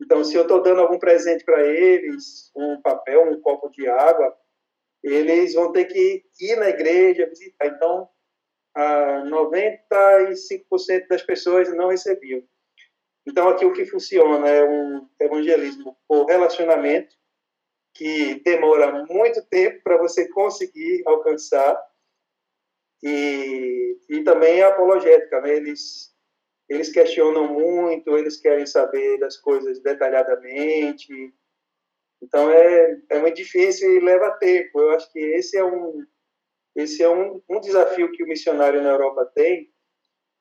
Então, 0.02 0.24
se 0.24 0.36
eu 0.36 0.42
estou 0.42 0.64
dando 0.64 0.82
algum 0.82 0.98
presente 0.98 1.46
para 1.46 1.62
eles, 1.68 2.50
um 2.56 2.82
papel, 2.82 3.30
um 3.30 3.40
copo 3.40 3.70
de 3.70 3.88
água, 3.88 4.36
eles 5.04 5.54
vão 5.54 5.72
ter 5.72 5.86
que 5.86 6.24
ir 6.40 6.56
na 6.56 6.70
igreja 6.70 7.28
visitar. 7.28 7.68
Então, 7.68 8.10
95% 8.76 11.08
das 11.08 11.22
pessoas 11.22 11.72
não 11.76 11.90
recebiam. 11.90 12.42
Então, 13.26 13.50
aqui 13.50 13.66
o 13.66 13.74
que 13.74 13.86
funciona 13.86 14.48
é 14.48 14.68
um 14.68 15.08
evangelismo 15.20 15.98
por 16.08 16.26
relacionamento, 16.26 17.16
que 17.94 18.42
demora 18.44 19.06
muito 19.06 19.46
tempo 19.48 19.82
para 19.84 19.98
você 19.98 20.28
conseguir 20.30 21.04
alcançar, 21.06 21.80
e, 23.04 23.98
e 24.10 24.24
também 24.24 24.62
a 24.62 24.70
apologética, 24.70 25.42
né? 25.42 25.56
eles, 25.56 26.16
eles 26.70 26.90
questionam 26.90 27.48
muito, 27.48 28.16
eles 28.18 28.38
querem 28.38 28.66
saber 28.66 29.20
das 29.20 29.38
coisas 29.38 29.82
detalhadamente, 29.82 31.34
então 32.22 32.52
é, 32.52 33.02
é 33.10 33.20
muito 33.20 33.36
difícil 33.36 33.92
e 33.92 34.00
leva 34.00 34.38
tempo. 34.38 34.80
Eu 34.80 34.92
acho 34.92 35.12
que 35.12 35.20
esse 35.20 35.58
é 35.58 35.66
um, 35.66 36.06
esse 36.76 37.02
é 37.02 37.10
um, 37.10 37.42
um 37.50 37.60
desafio 37.60 38.12
que 38.12 38.24
o 38.24 38.28
missionário 38.28 38.82
na 38.82 38.90
Europa 38.90 39.26
tem 39.34 39.72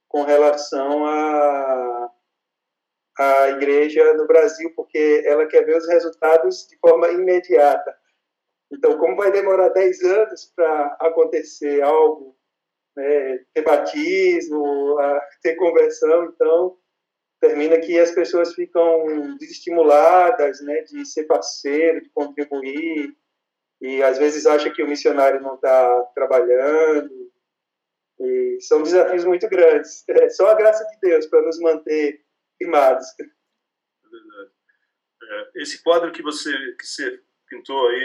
com 0.08 0.22
relação 0.22 1.06
a 1.06 1.99
a 3.20 3.50
igreja 3.50 4.14
no 4.14 4.26
Brasil, 4.26 4.72
porque 4.74 5.22
ela 5.26 5.44
quer 5.46 5.62
ver 5.66 5.76
os 5.76 5.86
resultados 5.86 6.66
de 6.66 6.78
forma 6.78 7.06
imediata. 7.08 7.94
Então, 8.72 8.96
como 8.96 9.16
vai 9.16 9.30
demorar 9.30 9.68
10 9.68 10.02
anos 10.04 10.50
para 10.56 10.96
acontecer 11.00 11.82
algo, 11.82 12.34
né, 12.96 13.44
ter 13.52 13.62
batismo, 13.62 14.96
ter 15.42 15.54
conversão, 15.56 16.24
então 16.26 16.78
termina 17.42 17.78
que 17.78 17.98
as 17.98 18.10
pessoas 18.10 18.54
ficam 18.54 19.36
desestimuladas 19.36 20.62
né, 20.62 20.80
de 20.82 21.04
ser 21.04 21.24
parceiro, 21.24 22.00
de 22.00 22.08
contribuir, 22.10 23.14
e 23.82 24.02
às 24.02 24.16
vezes 24.16 24.46
acha 24.46 24.70
que 24.70 24.82
o 24.82 24.88
missionário 24.88 25.42
não 25.42 25.56
está 25.56 26.02
trabalhando. 26.14 27.30
E 28.18 28.58
são 28.60 28.82
desafios 28.82 29.26
muito 29.26 29.46
grandes. 29.48 30.04
É 30.08 30.28
só 30.30 30.48
a 30.48 30.54
graça 30.54 30.84
de 30.84 31.00
Deus 31.00 31.26
para 31.26 31.42
nos 31.42 31.58
manter 31.58 32.22
firmados. 32.60 33.06
É 33.18 34.08
verdade. 34.08 34.50
É, 35.22 35.50
esse 35.56 35.82
quadro 35.82 36.12
que 36.12 36.22
você, 36.22 36.52
que 36.74 36.86
você 36.86 37.22
pintou 37.48 37.88
aí 37.88 38.04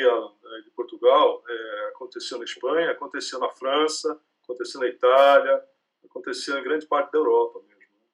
de 0.63 0.71
Portugal 0.71 1.43
é, 1.47 1.87
aconteceu 1.89 2.37
na 2.37 2.45
Espanha, 2.45 2.91
aconteceu 2.91 3.39
na 3.39 3.49
França, 3.49 4.19
aconteceu 4.43 4.79
na 4.79 4.87
Itália, 4.87 5.63
aconteceu 6.03 6.57
em 6.57 6.63
grande 6.63 6.85
parte 6.87 7.11
da 7.11 7.19
Europa 7.19 7.61
mesmo. 7.67 7.93
Né? 7.93 8.09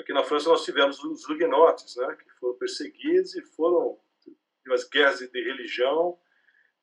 Aqui 0.00 0.12
na 0.12 0.24
França 0.24 0.48
nós 0.48 0.64
tivemos 0.64 1.02
os 1.02 1.28
huguenotes, 1.28 1.96
né, 1.96 2.16
que 2.16 2.30
foram 2.38 2.58
perseguidos 2.58 3.34
e 3.36 3.42
foram 3.42 3.98
umas 4.66 4.84
guerras 4.88 5.20
de 5.20 5.42
religião 5.42 6.18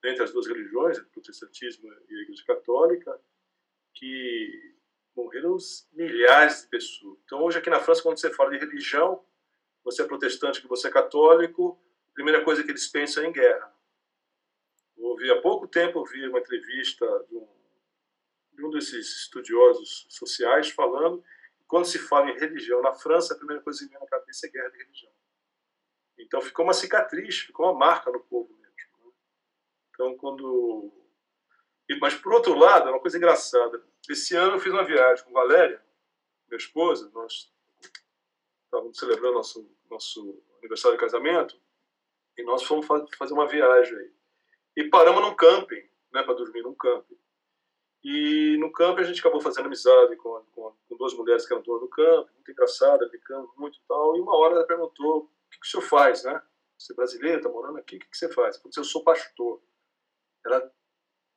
entre 0.04 0.24
as 0.24 0.32
duas 0.32 0.48
religiões, 0.48 0.98
o 0.98 1.06
protestantismo 1.10 1.92
e 2.10 2.16
a 2.16 2.22
Igreja 2.22 2.44
Católica, 2.46 3.20
que 3.94 4.76
morreram 5.16 5.58
milhares 5.92 6.64
de 6.64 6.68
pessoas. 6.68 7.20
Então, 7.26 7.42
hoje 7.44 7.58
aqui 7.58 7.70
na 7.70 7.80
França, 7.80 8.02
quando 8.02 8.20
você 8.20 8.32
fala 8.32 8.52
de 8.52 8.58
religião, 8.58 9.24
você 9.84 10.02
é 10.02 10.06
protestante, 10.06 10.62
que 10.62 10.68
você 10.68 10.88
é 10.88 10.92
católico, 10.92 11.80
a 12.12 12.14
primeira 12.14 12.44
coisa 12.44 12.64
que 12.64 12.72
eles 12.72 12.88
pensam 12.88 13.24
é 13.24 13.28
em 13.28 13.32
guerra. 13.32 13.74
Eu 14.98 15.06
ouvi 15.06 15.30
há 15.32 15.42
pouco 15.42 15.68
tempo 15.68 16.00
ouvi 16.00 16.28
uma 16.28 16.40
entrevista 16.40 17.06
de 17.30 17.36
um, 17.36 17.48
de 18.54 18.66
um 18.66 18.70
desses 18.70 19.24
estudiosos 19.24 20.06
sociais 20.10 20.70
falando 20.70 21.22
que 21.58 21.64
quando 21.68 21.86
se 21.86 22.00
fala 22.00 22.30
em 22.30 22.40
religião 22.40 22.82
na 22.82 22.94
França, 22.94 23.34
a 23.34 23.38
primeira 23.38 23.62
coisa 23.62 23.80
que 23.80 23.90
vem 23.90 24.00
na 24.00 24.08
cabeça 24.08 24.48
é 24.48 24.50
guerra 24.50 24.70
de 24.70 24.78
religião. 24.78 25.12
Então 26.20 26.42
ficou 26.42 26.64
uma 26.64 26.74
cicatriz, 26.74 27.40
ficou 27.40 27.66
uma 27.66 27.78
marca 27.78 28.12
no 28.12 28.20
povo 28.20 28.54
mesmo. 28.54 29.06
Né? 29.06 29.12
Então, 29.90 30.18
quando 30.18 30.94
mas, 32.00 32.16
por 32.16 32.34
outro 32.34 32.58
lado, 32.58 32.88
é 32.88 32.92
uma 32.92 33.00
coisa 33.00 33.18
engraçada. 33.18 33.82
Esse 34.10 34.36
ano 34.36 34.56
eu 34.56 34.60
fiz 34.60 34.72
uma 34.72 34.84
viagem 34.84 35.24
com 35.24 35.32
Valéria, 35.32 35.82
minha 36.50 36.58
esposa, 36.58 37.10
nós 37.14 37.52
estávamos 38.66 38.98
celebrando 38.98 39.36
nosso, 39.36 39.70
nosso 39.90 40.44
aniversário 40.60 40.98
de 40.98 41.04
casamento, 41.04 41.60
e 42.38 42.44
nós 42.44 42.64
fomos 42.64 42.86
fazer 43.18 43.34
uma 43.34 43.48
viagem 43.48 43.98
aí. 43.98 44.12
E 44.76 44.90
paramos 44.90 45.22
num 45.22 45.36
camping, 45.36 45.88
né, 46.12 46.24
para 46.24 46.34
dormir 46.34 46.64
num 46.64 46.76
camping. 46.76 47.18
E 48.04 48.58
no 48.60 48.72
camping 48.72 49.02
a 49.02 49.06
gente 49.06 49.22
acabou 49.22 49.40
fazendo 49.40 49.68
amizade 49.68 50.16
com, 50.18 50.44
com, 50.54 50.76
com 50.90 50.98
duas 50.98 51.14
mulheres 51.14 51.46
que 51.46 51.54
eram 51.54 51.64
do 51.64 51.88
camping, 51.88 52.34
muito 52.34 52.52
engraçada, 52.52 53.08
brincando 53.08 53.54
muito 53.56 53.78
e 53.78 53.82
tal. 53.88 54.18
E 54.18 54.20
uma 54.20 54.36
hora 54.36 54.56
ela 54.56 54.68
perguntou: 54.68 55.20
o 55.20 55.30
que, 55.50 55.60
que 55.60 55.66
o 55.66 55.70
senhor 55.70 55.84
faz, 55.84 56.24
né? 56.24 56.42
Você 56.78 56.92
é 56.92 56.96
brasileiro, 56.96 57.38
está 57.38 57.50
morando 57.50 57.78
aqui, 57.78 57.96
o 57.96 58.00
que, 58.00 58.08
que 58.08 58.18
você 58.18 58.28
faz? 58.28 58.62
Disse: 58.66 58.80
eu 58.80 58.84
sou 58.84 59.04
pastor. 59.04 59.62
Ela 60.46 60.70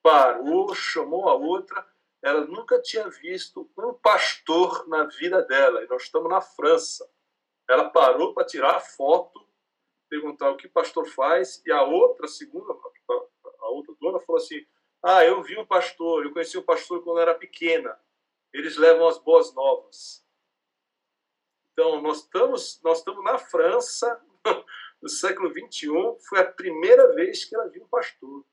parou, 0.02 0.74
chamou 0.74 1.28
a 1.28 1.34
outra. 1.34 1.86
Ela 2.26 2.44
nunca 2.44 2.82
tinha 2.82 3.08
visto 3.08 3.70
um 3.78 3.94
pastor 3.94 4.88
na 4.88 5.04
vida 5.04 5.42
dela. 5.42 5.84
E 5.84 5.86
nós 5.86 6.02
estamos 6.02 6.28
na 6.28 6.40
França. 6.40 7.08
Ela 7.70 7.88
parou 7.88 8.34
para 8.34 8.44
tirar 8.44 8.74
a 8.74 8.80
foto, 8.80 9.46
perguntar 10.08 10.50
o 10.50 10.56
que 10.56 10.66
pastor 10.66 11.06
faz. 11.06 11.62
E 11.64 11.70
a 11.70 11.84
outra, 11.84 12.26
a 12.26 12.28
segunda, 12.28 12.72
a 12.72 13.68
outra 13.68 13.94
dona, 14.00 14.18
falou 14.18 14.42
assim: 14.42 14.66
Ah, 15.00 15.24
eu 15.24 15.40
vi 15.40 15.56
um 15.56 15.64
pastor. 15.64 16.24
Eu 16.24 16.32
conheci 16.32 16.58
um 16.58 16.64
pastor 16.64 17.00
quando 17.04 17.20
era 17.20 17.32
pequena. 17.32 17.96
Eles 18.52 18.76
levam 18.76 19.06
as 19.06 19.18
boas 19.18 19.54
novas. 19.54 20.26
Então, 21.72 22.02
nós 22.02 22.22
estamos, 22.22 22.80
nós 22.82 22.98
estamos 22.98 23.22
na 23.22 23.38
França, 23.38 24.20
no 25.00 25.08
século 25.08 25.48
XXI. 25.48 25.90
Foi 26.28 26.40
a 26.40 26.52
primeira 26.52 27.14
vez 27.14 27.44
que 27.44 27.54
ela 27.54 27.68
viu 27.68 27.84
um 27.84 27.88
pastor. 27.88 28.44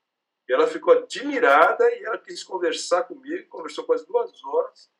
E 0.48 0.52
ela 0.52 0.66
ficou 0.66 0.92
admirada 0.92 1.88
e 1.94 2.04
ela 2.04 2.18
quis 2.18 2.44
conversar 2.44 3.04
comigo, 3.04 3.48
conversou 3.48 3.84
quase 3.84 4.06
duas 4.06 4.44
horas, 4.44 4.90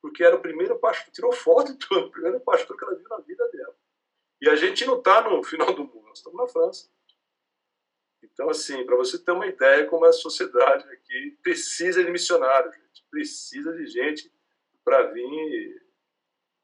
porque 0.00 0.24
era 0.24 0.36
o 0.36 0.42
primeiro 0.42 0.78
pastor, 0.78 1.12
tirou 1.12 1.32
foto 1.32 1.76
tudo, 1.76 2.06
o 2.06 2.10
primeiro 2.12 2.40
pastor 2.40 2.76
que 2.76 2.84
ela 2.84 2.96
viu 2.96 3.08
na 3.08 3.18
vida 3.18 3.48
dela. 3.50 3.76
E 4.40 4.48
a 4.48 4.56
gente 4.56 4.84
não 4.86 4.98
está 4.98 5.28
no 5.28 5.42
final 5.42 5.72
do 5.72 5.84
mundo, 5.84 6.06
nós 6.06 6.18
estamos 6.18 6.38
na 6.38 6.48
França. 6.48 6.88
Então, 8.22 8.50
assim, 8.50 8.84
para 8.84 8.96
você 8.96 9.18
ter 9.18 9.32
uma 9.32 9.46
ideia 9.46 9.86
como 9.86 10.06
é 10.06 10.10
a 10.10 10.12
sociedade 10.12 10.88
aqui, 10.90 11.38
precisa 11.42 12.04
de 12.04 12.10
missionários, 12.10 12.74
gente. 12.74 13.04
Precisa 13.10 13.72
de 13.72 13.86
gente 13.86 14.32
para 14.84 15.10
vir 15.10 15.24
e, 15.24 15.82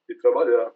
e 0.08 0.14
trabalhar. 0.16 0.72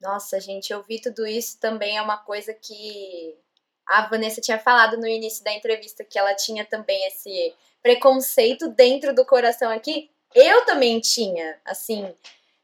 Nossa, 0.00 0.40
gente, 0.40 0.74
ouvir 0.74 1.00
tudo 1.00 1.26
isso 1.26 1.60
também 1.60 1.96
é 1.96 2.02
uma 2.02 2.18
coisa 2.18 2.52
que 2.52 3.38
a 3.86 4.06
Vanessa 4.08 4.40
tinha 4.40 4.58
falado 4.58 4.96
no 4.96 5.06
início 5.06 5.44
da 5.44 5.52
entrevista 5.52 6.04
que 6.04 6.18
ela 6.18 6.34
tinha 6.34 6.64
também 6.64 7.06
esse 7.06 7.54
preconceito 7.82 8.68
dentro 8.68 9.14
do 9.14 9.24
coração 9.24 9.70
aqui. 9.70 10.10
Eu 10.34 10.64
também 10.64 11.00
tinha, 11.00 11.58
assim, 11.64 12.14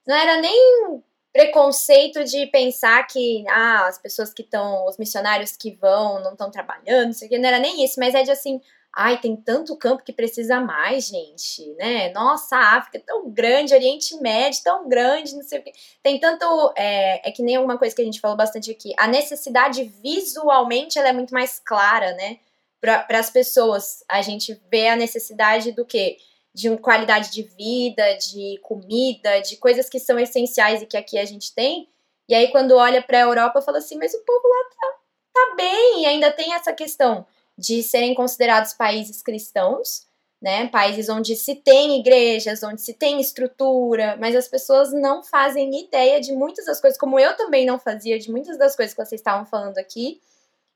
não 0.07 0.17
era 0.17 0.41
nem 0.41 1.03
preconceito 1.33 2.25
de 2.25 2.47
pensar 2.47 3.07
que 3.07 3.45
ah, 3.49 3.87
as 3.87 3.99
pessoas 3.99 4.33
que 4.33 4.43
estão, 4.43 4.87
os 4.87 4.97
missionários 4.97 5.57
que 5.57 5.71
vão, 5.71 6.21
não 6.23 6.33
estão 6.33 6.51
trabalhando, 6.51 7.15
não, 7.21 7.39
não 7.39 7.49
era 7.49 7.59
nem 7.59 7.85
isso, 7.85 8.01
mas 8.01 8.15
é 8.15 8.23
de 8.23 8.31
assim, 8.31 8.61
Ai, 9.01 9.17
tem 9.21 9.37
tanto 9.37 9.77
campo 9.77 10.03
que 10.03 10.13
precisa 10.13 10.61
mais, 10.61 11.07
gente, 11.07 11.65
né? 11.75 12.11
Nossa, 12.11 12.57
África 12.57 12.99
é 12.99 13.01
tão 13.01 13.31
grande, 13.31 13.73
Oriente 13.73 14.17
Médio 14.21 14.61
tão 14.65 14.89
grande, 14.89 15.37
não 15.37 15.43
sei 15.45 15.61
o 15.61 15.63
quê. 15.63 15.73
Tem 16.03 16.19
tanto. 16.19 16.73
É, 16.77 17.29
é 17.29 17.31
que 17.31 17.41
nem 17.41 17.55
alguma 17.55 17.79
coisa 17.79 17.95
que 17.95 18.03
a 18.03 18.05
gente 18.05 18.21
falou 18.21 18.37
bastante 18.37 18.73
aqui. 18.73 18.93
A 18.99 19.07
necessidade 19.07 19.85
visualmente 19.85 20.99
ela 20.99 21.11
é 21.11 21.13
muito 21.13 21.33
mais 21.33 21.61
clara, 21.65 22.11
né? 22.15 22.41
Para 22.81 23.21
as 23.21 23.31
pessoas. 23.31 24.03
A 24.09 24.21
gente 24.21 24.61
vê 24.69 24.89
a 24.89 24.97
necessidade 24.97 25.71
do 25.71 25.85
quê? 25.85 26.17
De 26.53 26.77
qualidade 26.79 27.31
de 27.31 27.45
vida, 27.45 28.15
de 28.15 28.59
comida, 28.63 29.41
de 29.43 29.59
coisas 29.59 29.89
que 29.89 30.01
são 30.01 30.19
essenciais 30.19 30.83
e 30.83 30.87
que 30.87 30.97
aqui 30.97 31.19
a 31.21 31.25
gente 31.25 31.55
tem. 31.55 31.89
E 32.29 32.35
aí, 32.35 32.49
quando 32.51 32.73
olha 32.73 33.01
para 33.01 33.19
a 33.19 33.23
Europa, 33.23 33.63
fala 33.63 33.79
assim: 33.79 33.97
mas 33.97 34.13
o 34.13 34.25
povo 34.25 34.49
lá 34.49 34.65
tá, 34.75 34.99
tá 35.35 35.55
bem, 35.55 36.03
e 36.03 36.07
ainda 36.07 36.33
tem 36.33 36.53
essa 36.53 36.73
questão 36.73 37.25
de 37.59 37.83
serem 37.83 38.15
considerados 38.15 38.73
países 38.73 39.21
cristãos, 39.21 40.07
né? 40.41 40.69
Países 40.69 41.09
onde 41.09 41.35
se 41.35 41.57
tem 41.57 41.99
igrejas, 41.99 42.63
onde 42.63 42.81
se 42.81 42.95
tem 42.95 43.21
estrutura, 43.21 44.17
mas 44.21 44.37
as 44.37 44.47
pessoas 44.47 44.93
não 44.93 45.25
fazem 45.25 45.81
ideia 45.81 46.21
de 46.21 46.33
muitas 46.33 46.67
das 46.67 46.81
coisas, 46.81 46.99
como 46.99 47.19
eu 47.19 47.37
também 47.37 47.67
não 47.67 47.79
fazia 47.79 48.17
de 48.19 48.31
muitas 48.31 48.57
das 48.57 48.77
coisas 48.77 48.95
que 48.95 49.05
vocês 49.05 49.21
estavam 49.21 49.45
falando 49.45 49.79
aqui, 49.79 50.21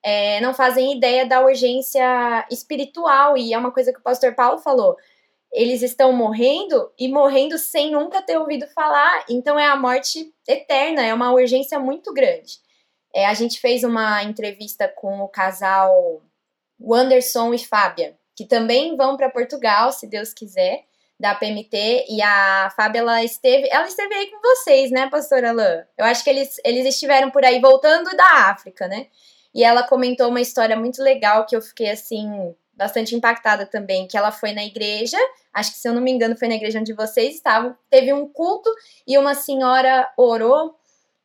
é, 0.02 0.40
não 0.40 0.52
fazem 0.52 0.96
ideia 0.96 1.24
da 1.24 1.40
urgência 1.40 2.44
espiritual, 2.50 3.36
e 3.38 3.54
é 3.54 3.58
uma 3.58 3.70
coisa 3.70 3.92
que 3.92 4.00
o 4.00 4.02
pastor 4.02 4.34
Paulo 4.34 4.58
falou. 4.58 4.96
Eles 5.52 5.82
estão 5.82 6.12
morrendo 6.12 6.90
e 6.98 7.08
morrendo 7.08 7.56
sem 7.58 7.92
nunca 7.92 8.20
ter 8.20 8.36
ouvido 8.38 8.66
falar, 8.68 9.24
então 9.30 9.56
é 9.56 9.66
a 9.66 9.76
morte 9.76 10.34
eterna, 10.48 11.04
é 11.04 11.14
uma 11.14 11.32
urgência 11.32 11.78
muito 11.78 12.12
grande. 12.12 12.58
É, 13.14 13.26
a 13.26 13.34
gente 13.34 13.60
fez 13.60 13.84
uma 13.84 14.24
entrevista 14.24 14.88
com 14.88 15.20
o 15.20 15.28
casal 15.28 16.22
Wanderson 16.82 17.54
e 17.54 17.58
Fábia, 17.58 18.16
que 18.34 18.44
também 18.44 18.96
vão 18.96 19.16
para 19.16 19.30
Portugal, 19.30 19.92
se 19.92 20.06
Deus 20.06 20.32
quiser, 20.32 20.84
da 21.18 21.34
PMT. 21.34 22.06
E 22.08 22.20
a 22.20 22.72
Fábia, 22.76 23.00
ela 23.00 23.22
esteve, 23.22 23.68
ela 23.70 23.86
esteve 23.86 24.14
aí 24.14 24.26
com 24.30 24.40
vocês, 24.40 24.90
né, 24.90 25.08
pastora 25.08 25.50
Alain? 25.50 25.84
Eu 25.96 26.04
acho 26.04 26.24
que 26.24 26.30
eles, 26.30 26.56
eles 26.64 26.86
estiveram 26.86 27.30
por 27.30 27.44
aí 27.44 27.60
voltando 27.60 28.10
da 28.16 28.50
África, 28.50 28.88
né? 28.88 29.06
E 29.54 29.62
ela 29.62 29.86
comentou 29.86 30.28
uma 30.28 30.40
história 30.40 30.76
muito 30.76 31.02
legal 31.02 31.46
que 31.46 31.54
eu 31.54 31.62
fiquei 31.62 31.90
assim 31.90 32.54
bastante 32.74 33.14
impactada 33.14 33.66
também, 33.66 34.08
que 34.08 34.16
ela 34.16 34.32
foi 34.32 34.52
na 34.52 34.64
igreja, 34.64 35.18
acho 35.52 35.72
que 35.72 35.78
se 35.78 35.86
eu 35.86 35.92
não 35.92 36.00
me 36.00 36.10
engano 36.10 36.36
foi 36.36 36.48
na 36.48 36.54
igreja 36.54 36.80
onde 36.80 36.94
vocês 36.94 37.34
estavam, 37.34 37.76
teve 37.90 38.12
um 38.12 38.26
culto 38.26 38.70
e 39.06 39.16
uma 39.18 39.34
senhora 39.34 40.10
orou 40.16 40.74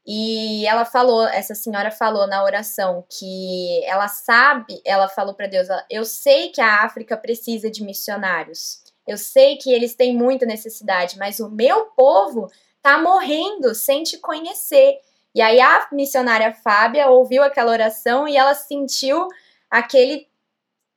e 0.09 0.65
ela 0.65 0.85
falou, 0.85 1.27
essa 1.27 1.53
senhora 1.53 1.91
falou 1.91 2.25
na 2.27 2.41
oração 2.41 3.03
que 3.09 3.83
ela 3.83 4.07
sabe, 4.07 4.81
ela 4.85 5.09
falou 5.09 5.33
para 5.33 5.47
Deus, 5.47 5.67
eu 5.89 6.05
sei 6.05 6.47
que 6.47 6.61
a 6.61 6.85
África 6.85 7.17
precisa 7.17 7.69
de 7.69 7.83
missionários. 7.83 8.81
Eu 9.05 9.17
sei 9.17 9.57
que 9.57 9.69
eles 9.69 9.95
têm 9.95 10.15
muita 10.15 10.45
necessidade, 10.45 11.17
mas 11.17 11.41
o 11.41 11.49
meu 11.49 11.87
povo 11.87 12.49
tá 12.81 12.97
morrendo 12.97 13.75
sem 13.75 14.03
te 14.03 14.17
conhecer. 14.17 14.97
E 15.35 15.41
aí 15.41 15.59
a 15.59 15.89
missionária 15.91 16.53
Fábia 16.53 17.09
ouviu 17.09 17.43
aquela 17.43 17.73
oração 17.73 18.25
e 18.29 18.37
ela 18.37 18.55
sentiu 18.55 19.27
aquele 19.69 20.25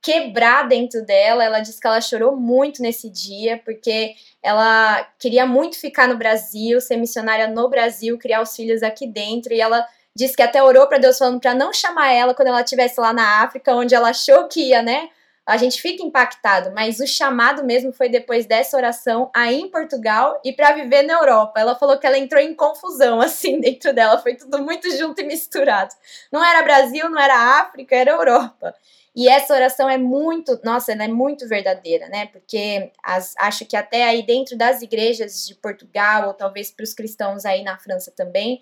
quebrar 0.02 0.68
dentro 0.68 1.04
dela. 1.04 1.44
Ela 1.44 1.60
disse 1.60 1.80
que 1.80 1.86
ela 1.86 2.00
chorou 2.00 2.36
muito 2.36 2.82
nesse 2.82 3.10
dia, 3.10 3.60
porque 3.64 4.14
ela 4.42 5.06
queria 5.18 5.46
muito 5.46 5.78
ficar 5.78 6.08
no 6.08 6.16
Brasil, 6.16 6.80
ser 6.80 6.96
missionária 6.96 7.48
no 7.48 7.68
Brasil, 7.68 8.18
criar 8.18 8.42
os 8.42 8.54
filhos 8.54 8.82
aqui 8.82 9.06
dentro. 9.06 9.52
E 9.52 9.60
ela 9.60 9.86
disse 10.14 10.36
que 10.36 10.42
até 10.42 10.62
orou 10.62 10.86
para 10.86 10.98
Deus 10.98 11.18
falando 11.18 11.40
para 11.40 11.54
não 11.54 11.72
chamar 11.72 12.12
ela 12.12 12.34
quando 12.34 12.48
ela 12.48 12.62
estivesse 12.62 13.00
lá 13.00 13.12
na 13.12 13.42
África, 13.42 13.74
onde 13.74 13.94
ela 13.94 14.10
achou 14.10 14.48
que 14.48 14.68
ia, 14.68 14.82
né? 14.82 15.08
A 15.46 15.56
gente 15.56 15.82
fica 15.82 16.04
impactado, 16.04 16.70
mas 16.72 17.00
o 17.00 17.06
chamado 17.06 17.64
mesmo 17.64 17.92
foi 17.92 18.08
depois 18.08 18.46
dessa 18.46 18.76
oração 18.76 19.30
aí 19.34 19.60
em 19.60 19.68
Portugal 19.68 20.40
e 20.44 20.52
para 20.52 20.72
viver 20.72 21.02
na 21.02 21.14
Europa. 21.14 21.58
Ela 21.58 21.74
falou 21.74 21.98
que 21.98 22.06
ela 22.06 22.18
entrou 22.18 22.40
em 22.40 22.54
confusão 22.54 23.18
assim 23.22 23.60
dentro 23.60 23.92
dela, 23.92 24.18
foi 24.18 24.36
tudo 24.36 24.62
muito 24.62 24.88
junto 24.96 25.20
e 25.20 25.24
misturado. 25.24 25.92
Não 26.30 26.44
era 26.44 26.62
Brasil, 26.62 27.08
não 27.10 27.20
era 27.20 27.60
África, 27.60 27.96
era 27.96 28.12
Europa. 28.12 28.74
E 29.14 29.28
essa 29.28 29.54
oração 29.54 29.88
é 29.88 29.98
muito, 29.98 30.58
nossa, 30.64 30.92
ela 30.92 31.04
é 31.04 31.08
muito 31.08 31.48
verdadeira, 31.48 32.08
né? 32.08 32.26
Porque 32.26 32.92
as, 33.02 33.34
acho 33.38 33.66
que 33.66 33.76
até 33.76 34.04
aí 34.04 34.24
dentro 34.24 34.56
das 34.56 34.82
igrejas 34.82 35.46
de 35.46 35.54
Portugal, 35.56 36.28
ou 36.28 36.34
talvez 36.34 36.70
para 36.70 36.84
os 36.84 36.94
cristãos 36.94 37.44
aí 37.44 37.62
na 37.64 37.76
França 37.76 38.12
também, 38.16 38.60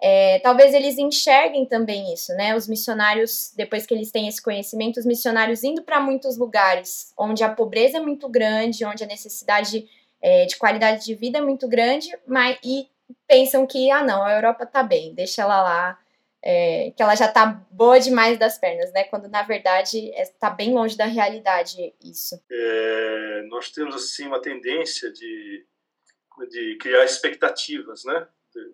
é, 0.00 0.38
talvez 0.40 0.74
eles 0.74 0.98
enxerguem 0.98 1.64
também 1.64 2.12
isso, 2.12 2.32
né? 2.34 2.54
Os 2.54 2.68
missionários, 2.68 3.52
depois 3.56 3.86
que 3.86 3.94
eles 3.94 4.10
têm 4.10 4.28
esse 4.28 4.42
conhecimento, 4.42 4.98
os 5.00 5.06
missionários 5.06 5.64
indo 5.64 5.82
para 5.82 5.98
muitos 5.98 6.36
lugares 6.36 7.12
onde 7.18 7.42
a 7.42 7.48
pobreza 7.48 7.96
é 7.96 8.00
muito 8.00 8.28
grande, 8.28 8.84
onde 8.84 9.02
a 9.02 9.06
necessidade 9.06 9.88
é, 10.20 10.44
de 10.44 10.56
qualidade 10.56 11.06
de 11.06 11.14
vida 11.14 11.38
é 11.38 11.40
muito 11.40 11.66
grande, 11.66 12.08
mas 12.26 12.58
e 12.62 12.88
pensam 13.26 13.66
que, 13.66 13.90
ah, 13.90 14.02
não, 14.02 14.22
a 14.22 14.32
Europa 14.32 14.66
tá 14.66 14.82
bem, 14.82 15.14
deixa 15.14 15.42
ela 15.42 15.62
lá 15.62 15.98
é, 16.48 16.92
que 16.92 17.02
ela 17.02 17.16
já 17.16 17.26
tá 17.26 17.44
boa 17.72 17.98
demais 17.98 18.38
das 18.38 18.56
pernas, 18.56 18.92
né? 18.92 19.02
Quando 19.02 19.28
na 19.28 19.42
verdade 19.42 20.12
está 20.14 20.46
é, 20.46 20.54
bem 20.54 20.72
longe 20.72 20.96
da 20.96 21.04
realidade 21.04 21.92
isso. 22.00 22.40
É, 22.48 23.42
nós 23.48 23.72
temos 23.72 23.96
assim 23.96 24.28
uma 24.28 24.40
tendência 24.40 25.12
de, 25.12 25.66
de 26.48 26.76
criar 26.76 27.04
expectativas, 27.04 28.04
né? 28.04 28.28
De, 28.54 28.72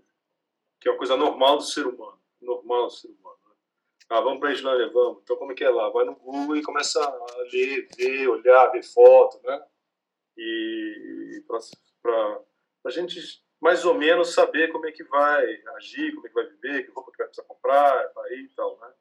que 0.78 0.86
é 0.86 0.92
uma 0.92 0.98
coisa 0.98 1.16
normal 1.16 1.56
do 1.56 1.62
ser 1.62 1.86
humano, 1.86 2.20
normal 2.42 2.88
do 2.88 2.92
ser 2.92 3.08
humano. 3.08 3.38
Né? 3.48 3.54
Ah, 4.10 4.20
vamos 4.20 4.40
para 4.40 4.50
a 4.50 4.52
Islândia, 4.52 4.90
vamos. 4.92 5.22
Então 5.22 5.36
como 5.36 5.52
é 5.52 5.54
que 5.54 5.64
é 5.64 5.70
lá? 5.70 5.88
Vai 5.88 6.04
no 6.04 6.14
Google 6.14 6.58
e 6.58 6.62
começa 6.62 7.02
a 7.02 7.36
ler, 7.50 7.88
ver, 7.96 8.28
olhar, 8.28 8.66
ver 8.66 8.82
foto, 8.82 9.40
né? 9.44 9.64
E 10.36 11.42
para 11.46 12.38
a 12.84 12.90
gente 12.90 13.41
mais 13.62 13.84
ou 13.84 13.94
menos 13.94 14.34
saber 14.34 14.72
como 14.72 14.86
é 14.86 14.90
que 14.90 15.04
vai 15.04 15.62
agir, 15.76 16.12
como 16.16 16.26
é 16.26 16.28
que 16.28 16.34
vai 16.34 16.46
viver, 16.48 16.82
que 16.82 16.90
roupa 16.90 17.12
que 17.12 17.18
vai 17.18 17.28
precisar 17.28 17.46
comprar, 17.46 18.12
vai 18.12 18.32
ir 18.32 18.46
e 18.46 18.48
tal, 18.48 18.76
né? 18.80 18.92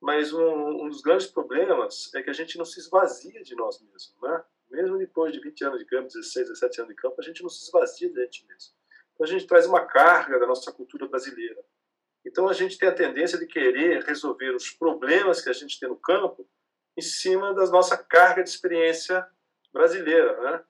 Mas 0.00 0.32
um, 0.32 0.84
um, 0.84 0.88
dos 0.88 1.00
grandes 1.00 1.28
problemas 1.28 2.12
é 2.12 2.20
que 2.20 2.28
a 2.28 2.32
gente 2.32 2.58
não 2.58 2.64
se 2.64 2.80
esvazia 2.80 3.40
de 3.44 3.54
nós 3.54 3.80
mesmos, 3.80 4.16
né? 4.20 4.44
Mesmo 4.68 4.98
depois 4.98 5.32
de 5.32 5.38
20 5.38 5.64
anos 5.64 5.78
de 5.78 5.84
campo, 5.84 6.08
16, 6.08 6.48
17 6.48 6.80
anos 6.80 6.88
de 6.92 7.00
campo, 7.00 7.14
a 7.20 7.22
gente 7.22 7.40
não 7.40 7.48
se 7.48 7.62
esvazia 7.62 8.12
da 8.12 8.22
gente 8.22 8.44
mesmo. 8.48 8.74
Então 9.14 9.24
a 9.24 9.28
gente 9.28 9.46
traz 9.46 9.64
uma 9.64 9.86
carga 9.86 10.40
da 10.40 10.46
nossa 10.46 10.72
cultura 10.72 11.06
brasileira. 11.06 11.64
Então 12.26 12.48
a 12.48 12.52
gente 12.52 12.76
tem 12.76 12.88
a 12.88 12.92
tendência 12.92 13.38
de 13.38 13.46
querer 13.46 14.02
resolver 14.02 14.56
os 14.56 14.70
problemas 14.70 15.40
que 15.40 15.50
a 15.50 15.52
gente 15.52 15.78
tem 15.78 15.88
no 15.88 15.96
campo 15.96 16.44
em 16.96 17.02
cima 17.02 17.54
da 17.54 17.64
nossa 17.66 17.96
carga 17.96 18.42
de 18.42 18.48
experiência 18.48 19.24
brasileira, 19.72 20.40
né? 20.40 20.64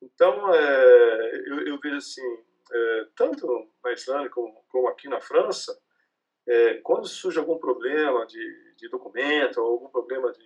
Então 0.00 0.54
é, 0.54 1.34
eu, 1.46 1.66
eu 1.66 1.78
vejo 1.78 1.96
assim, 1.96 2.44
é, 2.72 3.06
tanto 3.14 3.68
na 3.84 3.92
Islândia 3.92 4.30
como, 4.30 4.64
como, 4.70 4.88
aqui 4.88 5.08
na 5.08 5.20
França, 5.20 5.78
é, 6.46 6.74
quando 6.74 7.06
surge 7.06 7.38
algum 7.38 7.58
problema 7.58 8.26
de, 8.26 8.74
de 8.76 8.88
documento, 8.88 9.58
ou 9.58 9.72
algum 9.72 9.88
problema 9.88 10.32
de, 10.32 10.44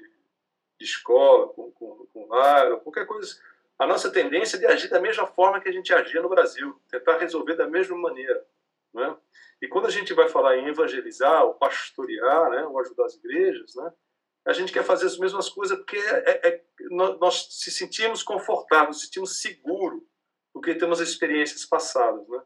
de 0.78 0.84
escola, 0.84 1.48
com, 1.48 1.70
com, 1.72 2.06
com 2.12 2.26
lar, 2.28 2.76
qualquer 2.80 3.06
coisa, 3.06 3.36
a 3.78 3.86
nossa 3.86 4.10
tendência 4.10 4.56
é 4.56 4.60
de 4.60 4.66
agir 4.66 4.88
da 4.88 5.00
mesma 5.00 5.26
forma 5.26 5.60
que 5.60 5.68
a 5.68 5.72
gente 5.72 5.92
agia 5.92 6.22
no 6.22 6.28
Brasil, 6.28 6.80
tentar 6.90 7.18
resolver 7.18 7.54
da 7.54 7.68
mesma 7.68 7.96
maneira. 7.96 8.44
Né? 8.92 9.16
E 9.60 9.68
quando 9.68 9.86
a 9.86 9.90
gente 9.90 10.12
vai 10.14 10.28
falar 10.28 10.56
em 10.56 10.68
evangelizar, 10.68 11.44
ou 11.44 11.54
pastorear, 11.54 12.50
né, 12.50 12.64
ou 12.66 12.78
ajudar 12.80 13.06
as 13.06 13.14
igrejas, 13.14 13.74
né, 13.74 13.92
a 14.46 14.52
gente 14.52 14.72
quer 14.72 14.84
fazer 14.84 15.06
as 15.06 15.18
mesmas 15.18 15.48
coisas 15.48 15.76
porque 15.76 15.98
é, 15.98 16.48
é, 16.48 16.64
nós 16.90 17.48
se 17.50 17.70
sentimos 17.70 18.22
confortáveis, 18.22 18.98
se 18.98 19.06
sentimos 19.06 19.40
seguros 19.40 20.02
porque 20.56 20.74
temos 20.74 21.00
experiências 21.00 21.66
passadas, 21.66 22.26
né? 22.28 22.42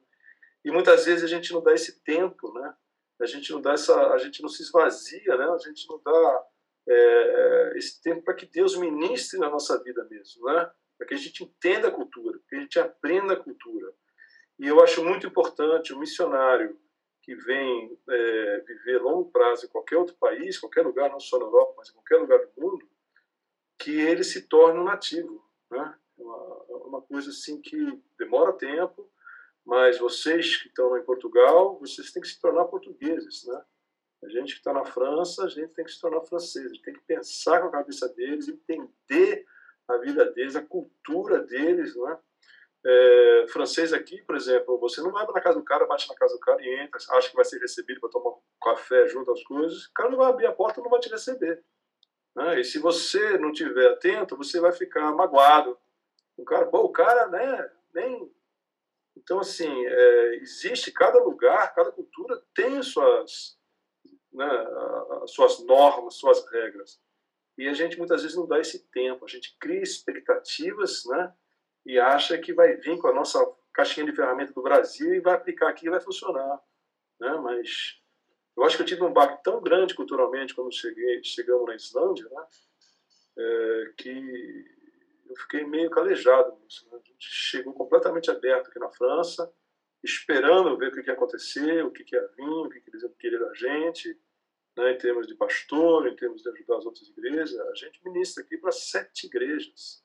E 0.64 0.70
muitas 0.72 1.06
vezes 1.06 1.22
a 1.22 1.28
gente 1.28 1.52
não 1.52 1.62
dá 1.62 1.72
esse 1.72 2.00
tempo, 2.00 2.52
né? 2.52 2.74
A 3.20 3.26
gente 3.26 3.52
não 3.52 3.60
dá 3.60 3.74
essa, 3.74 3.94
a 4.08 4.18
gente 4.18 4.42
não 4.42 4.48
se 4.48 4.62
esvazia, 4.62 5.36
né? 5.36 5.48
A 5.48 5.58
gente 5.58 5.88
não 5.88 6.02
dá 6.04 6.46
é, 6.88 7.72
esse 7.76 8.02
tempo 8.02 8.22
para 8.22 8.34
que 8.34 8.46
Deus 8.46 8.76
ministre 8.76 9.38
na 9.38 9.48
nossa 9.48 9.80
vida 9.84 10.04
mesmo, 10.10 10.44
né? 10.46 10.68
Para 10.98 11.06
que 11.06 11.14
a 11.14 11.16
gente 11.16 11.44
entenda 11.44 11.86
a 11.86 11.92
cultura, 11.92 12.40
que 12.48 12.56
a 12.56 12.60
gente 12.60 12.80
aprenda 12.80 13.34
a 13.34 13.40
cultura. 13.40 13.94
E 14.58 14.66
eu 14.66 14.82
acho 14.82 15.04
muito 15.04 15.28
importante 15.28 15.92
o 15.92 15.98
missionário 15.98 16.76
que 17.22 17.36
vem 17.36 17.96
é, 18.08 18.64
viver 18.66 19.00
longo 19.00 19.30
prazo 19.30 19.66
em 19.66 19.68
qualquer 19.68 19.98
outro 19.98 20.16
país, 20.16 20.58
qualquer 20.58 20.84
lugar, 20.84 21.10
não 21.10 21.20
só 21.20 21.38
na 21.38 21.44
Europa, 21.44 21.74
mas 21.76 21.90
em 21.90 21.92
qualquer 21.92 22.16
lugar 22.16 22.40
do 22.40 22.60
mundo, 22.60 22.90
que 23.78 24.00
ele 24.00 24.24
se 24.24 24.48
torne 24.48 24.80
um 24.80 24.84
nativo, 24.84 25.48
né? 25.70 25.94
Uma 26.70 27.02
coisa 27.02 27.30
assim 27.30 27.60
que 27.60 27.76
demora 28.18 28.52
tempo, 28.52 29.10
mas 29.64 29.98
vocês 29.98 30.56
que 30.56 30.68
estão 30.68 30.96
em 30.96 31.04
Portugal, 31.04 31.78
vocês 31.78 32.12
têm 32.12 32.22
que 32.22 32.28
se 32.28 32.40
tornar 32.40 32.64
portugueses, 32.66 33.46
né? 33.46 33.62
A 34.22 34.28
gente 34.28 34.52
que 34.52 34.58
está 34.58 34.72
na 34.72 34.84
França, 34.84 35.44
a 35.44 35.48
gente 35.48 35.68
tem 35.68 35.84
que 35.84 35.92
se 35.92 36.00
tornar 36.00 36.20
francês, 36.22 36.66
a 36.66 36.68
gente 36.68 36.82
tem 36.82 36.94
que 36.94 37.00
pensar 37.00 37.60
com 37.60 37.68
a 37.68 37.72
cabeça 37.72 38.08
deles, 38.10 38.48
entender 38.48 39.46
a 39.88 39.96
vida 39.96 40.30
deles, 40.32 40.56
a 40.56 40.62
cultura 40.62 41.40
deles, 41.40 41.96
né? 41.96 42.18
É, 42.84 43.46
francês 43.48 43.92
aqui, 43.92 44.22
por 44.22 44.34
exemplo, 44.36 44.78
você 44.78 45.02
não 45.02 45.12
vai 45.12 45.26
na 45.26 45.40
casa 45.40 45.58
do 45.58 45.64
cara, 45.64 45.86
bate 45.86 46.08
na 46.08 46.14
casa 46.14 46.34
do 46.34 46.40
cara 46.40 46.62
e 46.62 46.80
entra, 46.80 46.98
acha 47.10 47.28
que 47.28 47.36
vai 47.36 47.44
ser 47.44 47.58
recebido 47.58 48.00
para 48.00 48.08
tomar 48.08 48.30
um 48.30 48.40
café 48.62 49.06
junto 49.06 49.30
às 49.30 49.42
coisas, 49.42 49.84
o 49.84 49.92
cara 49.92 50.10
não 50.10 50.16
vai 50.16 50.30
abrir 50.30 50.46
a 50.46 50.52
porta, 50.52 50.80
não 50.80 50.88
vai 50.88 51.00
te 51.00 51.10
receber. 51.10 51.62
Né? 52.34 52.60
E 52.60 52.64
se 52.64 52.78
você 52.78 53.36
não 53.38 53.52
tiver 53.52 53.90
atento, 53.90 54.36
você 54.36 54.60
vai 54.60 54.72
ficar 54.72 55.12
magoado, 55.12 55.78
o 56.40 56.44
cara, 56.44 56.66
pô, 56.66 56.78
o 56.78 56.92
cara, 56.92 57.26
né, 57.28 57.70
nem. 57.94 58.32
Então, 59.16 59.40
assim, 59.40 59.70
é, 59.86 60.34
existe 60.36 60.90
cada 60.90 61.22
lugar, 61.22 61.74
cada 61.74 61.92
cultura 61.92 62.42
tem 62.54 62.82
suas, 62.82 63.58
né, 64.32 64.48
suas 65.26 65.62
normas, 65.64 66.14
suas 66.14 66.48
regras. 66.50 67.00
E 67.58 67.68
a 67.68 67.74
gente 67.74 67.98
muitas 67.98 68.22
vezes 68.22 68.36
não 68.36 68.46
dá 68.46 68.58
esse 68.58 68.88
tempo, 68.90 69.24
a 69.24 69.28
gente 69.28 69.56
cria 69.58 69.82
expectativas, 69.82 71.04
né, 71.06 71.34
e 71.84 71.98
acha 71.98 72.38
que 72.38 72.54
vai 72.54 72.76
vir 72.76 72.98
com 72.98 73.08
a 73.08 73.12
nossa 73.12 73.38
caixinha 73.72 74.06
de 74.06 74.16
ferramenta 74.16 74.52
do 74.52 74.62
Brasil 74.62 75.14
e 75.14 75.20
vai 75.20 75.34
aplicar 75.34 75.68
aqui 75.68 75.86
e 75.86 75.90
vai 75.90 76.00
funcionar. 76.00 76.60
Né? 77.20 77.30
Mas 77.42 78.00
eu 78.56 78.64
acho 78.64 78.76
que 78.76 78.82
eu 78.82 78.86
tive 78.86 79.04
um 79.04 79.12
baque 79.12 79.42
tão 79.42 79.60
grande 79.60 79.94
culturalmente 79.94 80.54
quando 80.54 80.72
cheguei, 80.72 81.22
chegamos 81.22 81.66
na 81.66 81.74
Islândia, 81.74 82.28
né? 82.30 82.46
É, 83.38 83.92
que 83.96 84.79
eu 85.30 85.36
fiquei 85.36 85.64
meio 85.64 85.88
calejado 85.88 86.58
nisso. 86.58 86.86
Né? 86.90 86.98
A 87.02 87.08
gente 87.08 87.24
chegou 87.24 87.72
completamente 87.72 88.30
aberto 88.30 88.68
aqui 88.68 88.78
na 88.78 88.90
França, 88.90 89.52
esperando 90.02 90.76
ver 90.76 90.88
o 90.88 90.92
que, 90.92 91.06
ia 91.06 91.12
acontecer, 91.12 91.84
o 91.84 91.90
que, 91.90 92.04
ia 92.12 92.26
vir, 92.36 92.44
o 92.44 92.68
que, 92.68 92.80
que 92.80 92.90
eles 92.90 93.02
iam 93.02 93.12
querer 93.12 93.38
da 93.38 93.54
gente, 93.54 94.18
né? 94.76 94.92
em 94.92 94.98
termos 94.98 95.26
de 95.26 95.34
pastor, 95.34 96.08
em 96.08 96.16
termos 96.16 96.42
de 96.42 96.48
ajudar 96.48 96.78
as 96.78 96.86
outras 96.86 97.08
igrejas. 97.08 97.58
A 97.60 97.74
gente 97.74 98.00
ministra 98.04 98.42
aqui 98.42 98.58
para 98.58 98.72
sete 98.72 99.26
igrejas. 99.26 100.04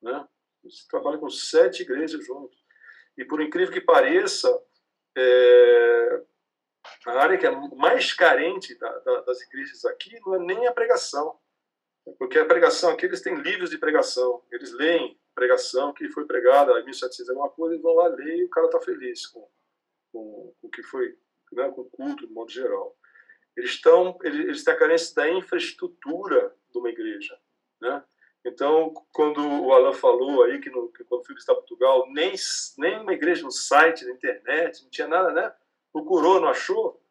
Né? 0.00 0.14
A 0.14 0.68
gente 0.68 0.86
trabalha 0.88 1.18
com 1.18 1.28
sete 1.28 1.82
igrejas 1.82 2.24
juntos. 2.24 2.62
E 3.16 3.24
por 3.24 3.42
incrível 3.42 3.72
que 3.72 3.80
pareça, 3.80 4.48
é... 5.16 6.22
a 7.06 7.12
área 7.12 7.36
que 7.36 7.46
é 7.46 7.50
mais 7.50 8.14
carente 8.14 8.78
da, 8.78 8.98
da, 9.00 9.20
das 9.22 9.40
igrejas 9.42 9.84
aqui 9.84 10.18
não 10.20 10.36
é 10.36 10.38
nem 10.38 10.66
a 10.68 10.72
pregação. 10.72 11.41
Porque 12.18 12.38
a 12.38 12.44
pregação 12.44 12.90
aqui, 12.90 13.06
eles 13.06 13.20
têm 13.20 13.34
livros 13.36 13.70
de 13.70 13.78
pregação. 13.78 14.42
Eles 14.50 14.72
leem 14.72 15.18
pregação 15.34 15.92
que 15.92 16.08
foi 16.08 16.26
pregada 16.26 16.72
em 16.80 16.84
1700 16.84 17.30
alguma 17.30 17.50
coisa, 17.50 17.76
e 17.76 17.78
vão 17.78 17.94
lá 17.94 18.08
ler 18.08 18.38
e 18.38 18.44
o 18.44 18.50
cara 18.50 18.66
está 18.66 18.80
feliz 18.80 19.26
com, 19.26 19.48
com, 20.12 20.54
com, 20.60 20.66
o 20.66 20.70
que 20.70 20.82
foi, 20.82 21.16
né, 21.52 21.70
com 21.70 21.82
o 21.82 21.90
culto, 21.90 22.26
de 22.26 22.32
modo 22.32 22.50
geral. 22.50 22.96
Eles, 23.56 23.70
estão, 23.70 24.18
eles, 24.22 24.40
eles 24.40 24.64
têm 24.64 24.74
a 24.74 24.78
carência 24.78 25.14
da 25.14 25.30
infraestrutura 25.30 26.54
de 26.70 26.78
uma 26.78 26.90
igreja. 26.90 27.38
Né? 27.80 28.02
Então, 28.44 28.92
quando 29.12 29.40
o 29.40 29.72
Alan 29.72 29.92
falou 29.92 30.42
aí 30.44 30.60
que, 30.60 30.70
no, 30.70 30.88
que 30.88 31.04
quando 31.04 31.24
fui 31.24 31.34
visitar 31.34 31.54
Portugal, 31.54 32.10
nem, 32.10 32.34
nem 32.78 33.00
uma 33.00 33.12
igreja 33.12 33.42
no 33.42 33.50
site, 33.50 34.04
na 34.04 34.12
internet, 34.12 34.82
não 34.82 34.90
tinha 34.90 35.06
nada, 35.06 35.32
né? 35.32 35.52
Procurou, 35.92 36.40
não 36.40 36.48
achou? 36.48 37.01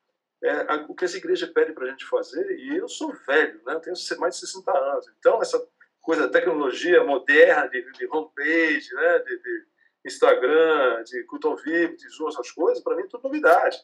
É, 0.44 0.74
o 0.88 0.96
que 0.96 1.06
essa 1.06 1.18
igreja 1.18 1.48
pede 1.48 1.72
para 1.72 1.86
a 1.86 1.90
gente 1.90 2.06
fazer, 2.06 2.58
e 2.58 2.78
eu 2.78 2.88
sou 2.88 3.14
velho, 3.28 3.62
né? 3.64 3.80
Tenho 3.80 3.96
mais 4.20 4.36
de 4.36 4.40
60 4.42 4.72
anos. 4.76 5.08
Então, 5.20 5.42
essa 5.42 5.64
coisa 6.02 6.24
da 6.24 6.34
tecnologia 6.34 7.04
moderna, 7.04 7.70
de, 7.70 7.92
de 7.92 8.08
homepage, 8.08 8.94
né? 8.96 9.20
de, 9.20 9.38
de 9.38 9.66
Instagram, 10.06 11.04
de 11.04 11.24
culto 11.26 11.48
ao 11.48 11.58
vivo, 11.58 11.96
de 11.96 12.10
Zoom, 12.10 12.30
essas 12.30 12.52
coisas, 12.52 12.84
para 12.84 12.96
mim 12.96 13.04
é 13.04 13.08
tudo 13.08 13.24
novidade. 13.24 13.78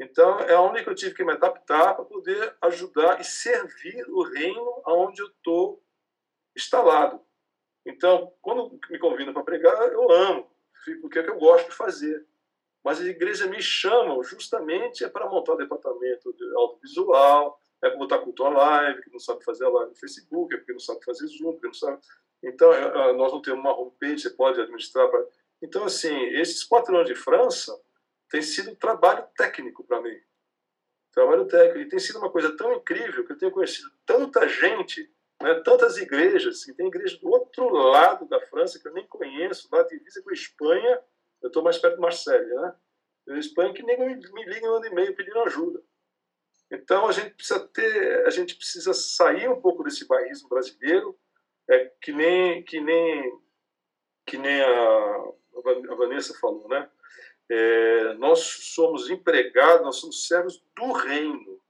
Então, 0.00 0.40
é 0.40 0.58
onde 0.58 0.82
que 0.82 0.90
eu 0.90 0.94
tive 0.94 1.14
que 1.14 1.24
me 1.24 1.32
adaptar 1.32 1.94
para 1.94 2.04
poder 2.04 2.56
ajudar 2.62 3.20
e 3.20 3.24
servir 3.24 4.04
o 4.08 4.22
reino 4.22 4.82
aonde 4.84 5.22
eu 5.22 5.28
estou 5.28 5.82
instalado. 6.56 7.20
Então, 7.84 8.32
quando 8.42 8.78
me 8.90 8.98
convidam 8.98 9.32
para 9.32 9.44
pregar, 9.44 9.92
eu 9.92 10.10
amo, 10.10 10.50
porque 11.00 11.18
é 11.18 11.22
o 11.22 11.24
que 11.24 11.30
eu 11.30 11.38
gosto 11.38 11.70
de 11.70 11.76
fazer. 11.76 12.26
Mas 12.86 13.00
as 13.00 13.06
igrejas 13.06 13.50
me 13.50 13.60
chamam 13.60 14.22
justamente 14.22 15.02
é 15.02 15.08
para 15.08 15.28
montar 15.28 15.56
departamento 15.56 16.32
de 16.32 16.44
audiovisual, 16.54 17.60
é 17.82 17.88
para 17.88 17.98
botar 17.98 18.18
culto 18.20 18.44
online, 18.44 19.02
que 19.02 19.10
não 19.10 19.18
sabe 19.18 19.42
fazer 19.42 19.66
live 19.66 19.90
no 19.90 19.96
Facebook, 19.96 20.54
é 20.54 20.58
porque 20.58 20.72
não 20.72 20.78
sabe 20.78 21.04
fazer 21.04 21.26
Zoom, 21.26 21.54
porque 21.54 21.66
não 21.66 21.74
sabe. 21.74 22.00
Então, 22.44 22.72
é, 22.72 23.10
é, 23.10 23.12
nós 23.14 23.32
não 23.32 23.42
temos 23.42 23.58
uma 23.58 23.76
homepage, 23.76 24.20
você 24.20 24.30
pode 24.30 24.60
administrar. 24.60 25.08
Pra... 25.08 25.20
Então, 25.60 25.84
assim, 25.84 26.16
esses 26.26 26.62
quatro 26.62 26.94
anos 26.94 27.08
de 27.08 27.16
França 27.16 27.76
tem 28.30 28.40
sido 28.40 28.76
trabalho 28.76 29.26
técnico 29.36 29.82
para 29.82 30.00
mim. 30.00 30.16
Trabalho 31.10 31.44
técnico. 31.46 31.80
E 31.80 31.88
tem 31.88 31.98
sido 31.98 32.20
uma 32.20 32.30
coisa 32.30 32.56
tão 32.56 32.72
incrível 32.72 33.26
que 33.26 33.32
eu 33.32 33.38
tenho 33.38 33.50
conhecido 33.50 33.90
tanta 34.06 34.48
gente 34.48 35.10
né, 35.42 35.54
tantas 35.64 35.96
igrejas, 35.98 36.68
e 36.68 36.72
tem 36.72 36.86
igreja 36.86 37.18
do 37.18 37.28
outro 37.28 37.68
lado 37.68 38.26
da 38.26 38.40
França 38.42 38.78
que 38.78 38.86
eu 38.86 38.92
nem 38.92 39.06
conheço, 39.08 39.68
lá 39.72 39.82
divisa 39.82 40.22
com 40.22 40.30
a 40.30 40.34
Espanha, 40.34 41.00
eu 41.46 41.48
estou 41.48 41.62
mais 41.62 41.78
perto 41.78 41.94
de 41.94 42.00
Marselha, 42.00 42.60
né? 42.60 42.74
A 43.28 43.38
Espanha 43.38 43.72
que 43.72 43.82
nem 43.82 43.98
me, 43.98 44.44
liga 44.44 44.70
um 44.70 44.84
e 44.84 44.90
meio 44.90 45.16
pedindo 45.16 45.40
ajuda. 45.40 45.82
Então 46.70 47.08
a 47.08 47.12
gente 47.12 47.30
precisa 47.30 47.60
ter, 47.68 48.26
a 48.26 48.30
gente 48.30 48.56
precisa 48.56 48.92
sair 48.92 49.48
um 49.48 49.60
pouco 49.60 49.84
desse 49.84 50.06
bairrismo 50.06 50.48
brasileiro, 50.48 51.16
é 51.68 51.90
que 52.00 52.12
nem 52.12 52.64
que 52.64 52.80
nem 52.80 53.40
que 54.26 54.36
nem 54.36 54.60
a, 54.60 55.24
a 55.90 55.94
Vanessa 55.94 56.36
falou, 56.38 56.68
né? 56.68 56.88
É, 57.48 58.14
nós 58.14 58.40
somos 58.40 59.08
empregados, 59.08 59.86
nós 59.86 59.96
somos 59.96 60.26
servos 60.26 60.60
do 60.74 60.92
reino. 60.92 61.60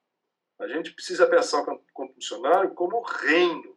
A 0.59 0.67
gente 0.67 0.93
precisa 0.93 1.27
pensar 1.27 1.67
como 1.93 2.15
funcionário 2.15 2.71
como 2.71 3.03
reino, 3.03 3.77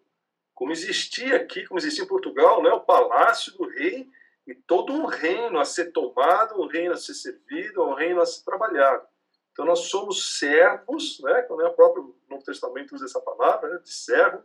como 0.55 0.71
existia 0.71 1.35
aqui, 1.35 1.65
como 1.67 1.77
existia 1.77 2.05
em 2.05 2.07
Portugal, 2.07 2.63
né, 2.63 2.69
o 2.69 2.79
palácio 2.79 3.51
do 3.57 3.67
rei 3.67 4.09
e 4.49 4.55
todo 4.55 4.91
um 4.91 5.05
reino 5.05 5.59
a 5.59 5.63
ser 5.63 5.91
tomado, 5.91 6.59
um 6.59 6.65
reino 6.65 6.93
a 6.93 6.97
ser 6.97 7.13
servido, 7.13 7.83
um 7.83 7.93
reino 7.93 8.19
a 8.19 8.25
ser 8.25 8.43
trabalhado. 8.43 9.07
Então 9.51 9.63
nós 9.63 9.81
somos 9.81 10.39
servos, 10.39 11.19
né, 11.19 11.43
quando 11.43 11.61
é 11.61 11.67
o 11.67 11.73
próprio 11.73 12.15
Novo 12.27 12.43
Testamento 12.43 12.95
usa 12.95 13.05
essa 13.05 13.21
palavra, 13.21 13.69
né, 13.69 13.77
de 13.77 13.91
servo, 13.91 14.43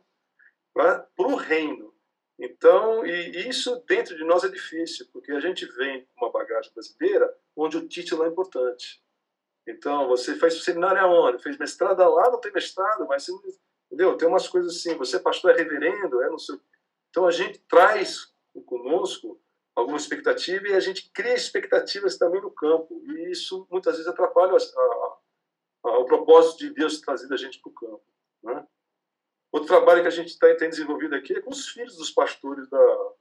para 0.74 1.08
o 1.16 1.36
reino. 1.36 1.94
Então, 2.38 3.06
e 3.06 3.48
isso 3.48 3.82
dentro 3.88 4.14
de 4.14 4.24
nós 4.24 4.44
é 4.44 4.48
difícil, 4.48 5.06
porque 5.10 5.32
a 5.32 5.40
gente 5.40 5.64
vem 5.76 6.04
com 6.14 6.26
uma 6.26 6.32
bagagem 6.32 6.70
brasileira 6.74 7.34
onde 7.56 7.78
o 7.78 7.88
título 7.88 8.24
é 8.24 8.28
importante. 8.28 9.02
Então, 9.66 10.06
você 10.06 10.34
faz 10.34 10.62
seminário 10.62 11.00
aonde? 11.00 11.42
Fez 11.42 11.56
mestrado 11.56 12.00
lá, 12.00 12.30
não 12.30 12.40
tem 12.40 12.52
mestrado, 12.52 13.06
mas 13.06 13.26
entendeu? 13.86 14.18
Tem 14.18 14.28
umas 14.28 14.48
coisas 14.48 14.76
assim, 14.76 14.98
você 14.98 15.16
é 15.16 15.20
pastor, 15.20 15.52
é 15.52 15.56
reverendo, 15.56 16.20
é 16.22 16.28
não 16.28 16.38
sei. 16.38 16.60
Então, 17.08 17.26
a 17.26 17.30
gente 17.30 17.58
traz 17.60 18.34
conosco 18.66 19.40
alguma 19.74 19.96
expectativa 19.96 20.68
e 20.68 20.74
a 20.74 20.80
gente 20.80 21.10
cria 21.10 21.34
expectativas 21.34 22.16
também 22.16 22.40
no 22.40 22.50
campo. 22.50 23.02
E 23.06 23.30
isso 23.30 23.66
muitas 23.70 23.96
vezes 23.96 24.08
atrapalha 24.08 24.52
a, 24.52 24.56
a, 24.56 25.18
a, 25.90 25.98
o 25.98 26.04
propósito 26.04 26.58
de 26.58 26.70
Deus 26.70 27.00
trazer 27.00 27.32
a 27.32 27.36
gente 27.36 27.60
para 27.60 27.70
o 27.70 27.74
campo. 27.74 28.04
Né? 28.42 28.66
Outro 29.52 29.68
trabalho 29.68 30.02
que 30.02 30.08
a 30.08 30.10
gente 30.10 30.38
tá, 30.38 30.54
tem 30.56 30.68
desenvolvido 30.68 31.14
aqui 31.14 31.34
é 31.34 31.40
com 31.40 31.50
os 31.50 31.68
filhos 31.68 31.96
dos 31.96 32.10
pastores 32.10 32.68
da, 32.68 33.12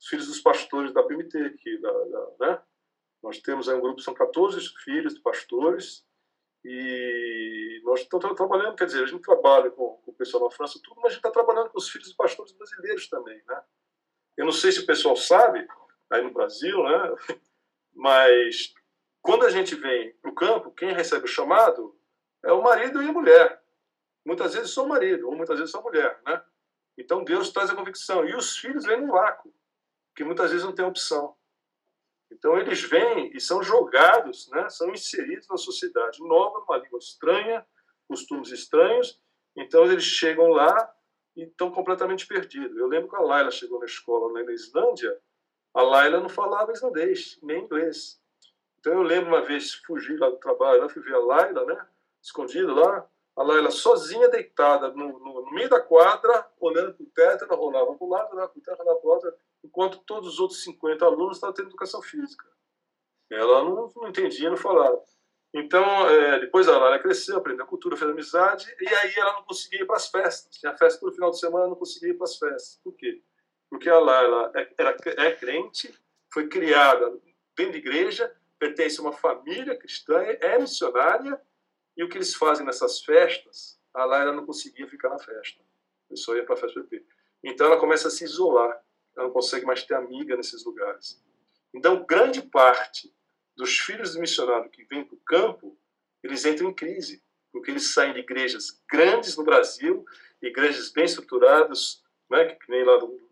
os 0.00 0.08
filhos 0.08 0.26
dos 0.26 0.40
pastores 0.40 0.92
da 0.92 1.02
PMT 1.02 1.38
aqui, 1.38 1.78
da, 1.78 1.92
da 1.92 2.30
né? 2.40 2.62
Nós 3.22 3.38
temos 3.38 3.68
aí 3.68 3.76
um 3.76 3.80
grupo, 3.80 4.00
são 4.00 4.12
14 4.12 4.58
filhos 4.82 5.14
de 5.14 5.20
pastores, 5.20 6.04
e 6.64 7.80
nós 7.84 8.00
estamos 8.00 8.36
trabalhando, 8.36 8.76
quer 8.76 8.86
dizer, 8.86 9.04
a 9.04 9.06
gente 9.06 9.22
trabalha 9.22 9.70
com, 9.70 9.96
com 9.98 10.10
o 10.10 10.14
pessoal 10.14 10.44
na 10.44 10.50
França, 10.50 10.80
tudo, 10.82 10.96
mas 10.96 11.06
a 11.06 11.08
gente 11.10 11.18
está 11.18 11.30
trabalhando 11.30 11.70
com 11.70 11.78
os 11.78 11.88
filhos 11.88 12.08
de 12.08 12.16
pastores 12.16 12.52
brasileiros 12.52 13.08
também, 13.08 13.40
né? 13.46 13.62
Eu 14.36 14.44
não 14.44 14.52
sei 14.52 14.72
se 14.72 14.80
o 14.80 14.86
pessoal 14.86 15.16
sabe, 15.16 15.66
aí 16.12 16.22
no 16.22 16.32
Brasil, 16.32 16.82
né? 16.82 17.14
Mas 17.94 18.74
quando 19.20 19.44
a 19.44 19.50
gente 19.50 19.74
vem 19.74 20.12
para 20.14 20.30
o 20.30 20.34
campo, 20.34 20.72
quem 20.72 20.92
recebe 20.92 21.24
o 21.24 21.28
chamado 21.28 21.96
é 22.44 22.52
o 22.52 22.62
marido 22.62 23.02
e 23.02 23.08
a 23.08 23.12
mulher. 23.12 23.62
Muitas 24.24 24.54
vezes 24.54 24.70
só 24.70 24.84
o 24.84 24.88
marido, 24.88 25.28
ou 25.28 25.36
muitas 25.36 25.58
vezes 25.58 25.72
só 25.72 25.78
a 25.78 25.82
mulher, 25.82 26.20
né? 26.26 26.42
Então 26.96 27.24
Deus 27.24 27.50
traz 27.50 27.70
a 27.70 27.74
convicção. 27.74 28.26
E 28.26 28.34
os 28.34 28.56
filhos 28.56 28.84
vêm 28.84 29.00
no 29.00 29.12
vácuo, 29.12 29.52
que 30.14 30.24
muitas 30.24 30.50
vezes 30.50 30.64
não 30.64 30.74
tem 30.74 30.84
opção. 30.84 31.36
Então, 32.32 32.58
eles 32.58 32.82
vêm 32.82 33.30
e 33.34 33.40
são 33.40 33.62
jogados, 33.62 34.48
né, 34.48 34.68
são 34.70 34.90
inseridos 34.90 35.46
na 35.48 35.56
sociedade 35.56 36.18
nova, 36.26 36.60
numa 36.60 36.78
língua 36.78 36.98
estranha, 36.98 37.64
costumes 38.08 38.50
estranhos. 38.50 39.20
Então, 39.54 39.84
eles 39.84 40.02
chegam 40.02 40.48
lá 40.48 40.92
e 41.36 41.44
estão 41.44 41.70
completamente 41.70 42.26
perdidos. 42.26 42.76
Eu 42.76 42.86
lembro 42.86 43.10
que 43.10 43.16
a 43.16 43.20
Laila 43.20 43.50
chegou 43.50 43.78
na 43.78 43.84
escola 43.84 44.32
na 44.32 44.52
Islândia, 44.52 45.20
a 45.74 45.82
Laila 45.82 46.20
não 46.20 46.28
falava 46.28 46.72
islandês, 46.72 47.38
nem 47.42 47.64
inglês. 47.64 48.20
Então, 48.78 48.94
eu 48.94 49.02
lembro 49.02 49.28
uma 49.28 49.42
vez, 49.42 49.74
fugi 49.74 50.16
lá 50.16 50.28
do 50.28 50.36
trabalho, 50.36 50.82
eu 50.82 50.88
fui 50.88 51.02
ver 51.02 51.14
a 51.14 51.18
Laila, 51.18 51.64
né, 51.64 51.86
escondida 52.20 52.72
lá, 52.72 53.08
a 53.36 53.42
Laila 53.42 53.70
sozinha, 53.70 54.28
deitada 54.28 54.90
no, 54.90 55.18
no, 55.18 55.42
no 55.42 55.50
meio 55.52 55.68
da 55.68 55.80
quadra, 55.80 56.46
olhando 56.60 56.94
para 56.94 57.04
o 57.04 57.10
teto, 57.10 57.44
ela 57.44 57.56
rolava 57.56 57.94
para 57.94 58.04
o 58.04 58.10
lado, 58.10 58.32
olhava 58.34 58.48
para 58.48 58.58
o 58.58 58.62
teto, 58.62 59.08
outro, 59.08 59.34
enquanto 59.64 59.98
todos 59.98 60.34
os 60.34 60.40
outros 60.40 60.62
50 60.62 61.04
alunos 61.04 61.36
estavam 61.36 61.54
tendo 61.54 61.68
educação 61.68 62.02
física. 62.02 62.44
Ela 63.30 63.64
não, 63.64 63.90
não 63.96 64.08
entendia, 64.08 64.50
não 64.50 64.56
falava. 64.56 65.02
Então, 65.54 66.08
é, 66.08 66.40
depois 66.40 66.68
a 66.68 66.78
Laila 66.78 66.98
cresceu, 66.98 67.38
aprendeu 67.38 67.66
cultura, 67.66 67.96
fez 67.96 68.10
amizade, 68.10 68.74
e 68.80 68.88
aí 68.88 69.14
ela 69.16 69.34
não 69.34 69.44
conseguia 69.44 69.82
ir 69.82 69.86
para 69.86 69.96
as 69.96 70.08
festas. 70.08 70.56
Tinha 70.56 70.76
festa 70.76 71.00
todo 71.00 71.14
final 71.14 71.30
de 71.30 71.38
semana, 71.38 71.68
não 71.68 71.76
conseguia 71.76 72.10
ir 72.10 72.14
para 72.14 72.24
as 72.24 72.36
festas. 72.36 72.80
Por 72.82 72.94
quê? 72.94 73.22
Porque 73.72 73.88
a 73.88 73.98
Laila 73.98 74.52
é, 74.54 74.68
é 75.28 75.32
crente, 75.32 75.98
foi 76.30 76.46
criada 76.46 77.18
dentro 77.56 77.72
de 77.72 77.78
igreja, 77.78 78.30
pertence 78.58 79.00
a 79.00 79.02
uma 79.02 79.14
família 79.14 79.74
cristã, 79.74 80.18
é 80.18 80.58
missionária, 80.58 81.40
e 81.96 82.04
o 82.04 82.08
que 82.08 82.18
eles 82.18 82.34
fazem 82.34 82.66
nessas 82.66 83.02
festas, 83.02 83.80
a 83.94 84.04
Laila 84.04 84.32
não 84.32 84.44
conseguia 84.44 84.86
ficar 84.86 85.08
na 85.08 85.18
festa. 85.18 85.58
Eu 86.10 86.18
só 86.18 86.36
ia 86.36 86.44
para 86.44 86.54
a 86.54 86.58
festa 86.58 86.82
PP. 86.82 87.02
Então 87.42 87.66
ela 87.66 87.80
começa 87.80 88.08
a 88.08 88.10
se 88.10 88.24
isolar 88.24 88.78
ela 89.16 89.26
não 89.26 89.32
consegue 89.32 89.64
mais 89.64 89.82
ter 89.84 89.94
amiga 89.94 90.36
nesses 90.36 90.64
lugares. 90.64 91.22
Então, 91.74 92.04
grande 92.04 92.42
parte 92.42 93.14
dos 93.56 93.78
filhos 93.78 94.12
de 94.12 94.20
missionário 94.20 94.70
que 94.70 94.84
vêm 94.84 95.04
para 95.04 95.14
o 95.14 95.20
campo, 95.20 95.78
eles 96.22 96.44
entram 96.44 96.70
em 96.70 96.74
crise, 96.74 97.22
porque 97.50 97.70
eles 97.70 97.92
saem 97.92 98.14
de 98.14 98.20
igrejas 98.20 98.82
grandes 98.90 99.36
no 99.36 99.44
Brasil, 99.44 100.04
igrejas 100.40 100.90
bem 100.90 101.04
estruturadas, 101.04 102.02
né, 102.30 102.46
que, 102.54 102.70
nem 102.70 102.84
lá 102.84 102.96
do, 102.96 103.06
do, 103.06 103.28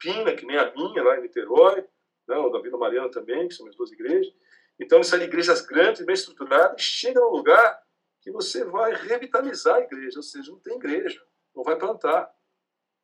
Pina, 0.00 0.34
que 0.34 0.44
nem 0.44 0.56
a 0.56 0.72
minha, 0.74 1.02
lá 1.04 1.16
em 1.16 1.22
Niterói, 1.22 1.86
né, 2.26 2.36
ou 2.36 2.50
da 2.50 2.60
Vila 2.60 2.78
Mariana 2.78 3.10
também, 3.10 3.46
que 3.46 3.54
são 3.54 3.68
as 3.68 3.76
duas 3.76 3.92
igrejas. 3.92 4.32
Então, 4.80 4.98
eles 4.98 5.10
de 5.10 5.22
igrejas 5.22 5.60
grandes, 5.60 6.04
bem 6.04 6.14
estruturadas, 6.14 6.80
e 6.80 6.82
chegam 6.82 7.24
num 7.24 7.36
lugar 7.36 7.80
que 8.22 8.32
você 8.32 8.64
vai 8.64 8.94
revitalizar 8.94 9.76
a 9.76 9.80
igreja, 9.80 10.18
ou 10.18 10.22
seja, 10.22 10.50
não 10.50 10.58
tem 10.58 10.76
igreja, 10.76 11.22
não 11.54 11.62
vai 11.62 11.76
plantar. 11.76 12.28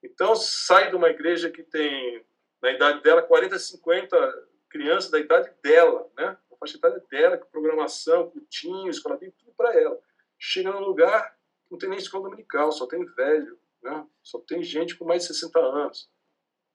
Então, 0.03 0.35
sai 0.35 0.91
de 0.91 0.97
uma 0.97 1.11
igreja 1.11 1.51
que 1.51 1.63
tem, 1.63 2.25
na 2.61 2.73
idade 2.73 3.03
dela, 3.03 3.23
40, 3.23 3.59
50 3.59 4.49
crianças 4.69 5.11
da 5.11 5.21
idade 5.21 5.51
dela, 5.63 6.11
né? 6.17 6.37
A 6.51 6.57
faixa 6.57 6.77
etária 6.77 7.03
dela, 7.11 7.37
com 7.37 7.47
programação, 7.51 8.31
curtinho, 8.31 8.91
escola 8.91 9.19
tem 9.19 9.31
tudo 9.31 9.53
para 9.55 9.79
ela. 9.79 9.99
Chega 10.39 10.73
num 10.73 10.81
lugar 10.81 11.37
não 11.71 11.79
tem 11.79 11.89
nem 11.89 11.99
escola 11.99 12.25
dominical, 12.25 12.71
só 12.73 12.87
tem 12.87 13.05
velho, 13.05 13.59
né? 13.83 14.07
Só 14.23 14.39
tem 14.41 14.63
gente 14.63 14.97
com 14.97 15.05
mais 15.05 15.23
de 15.23 15.29
60 15.29 15.59
anos. 15.59 16.09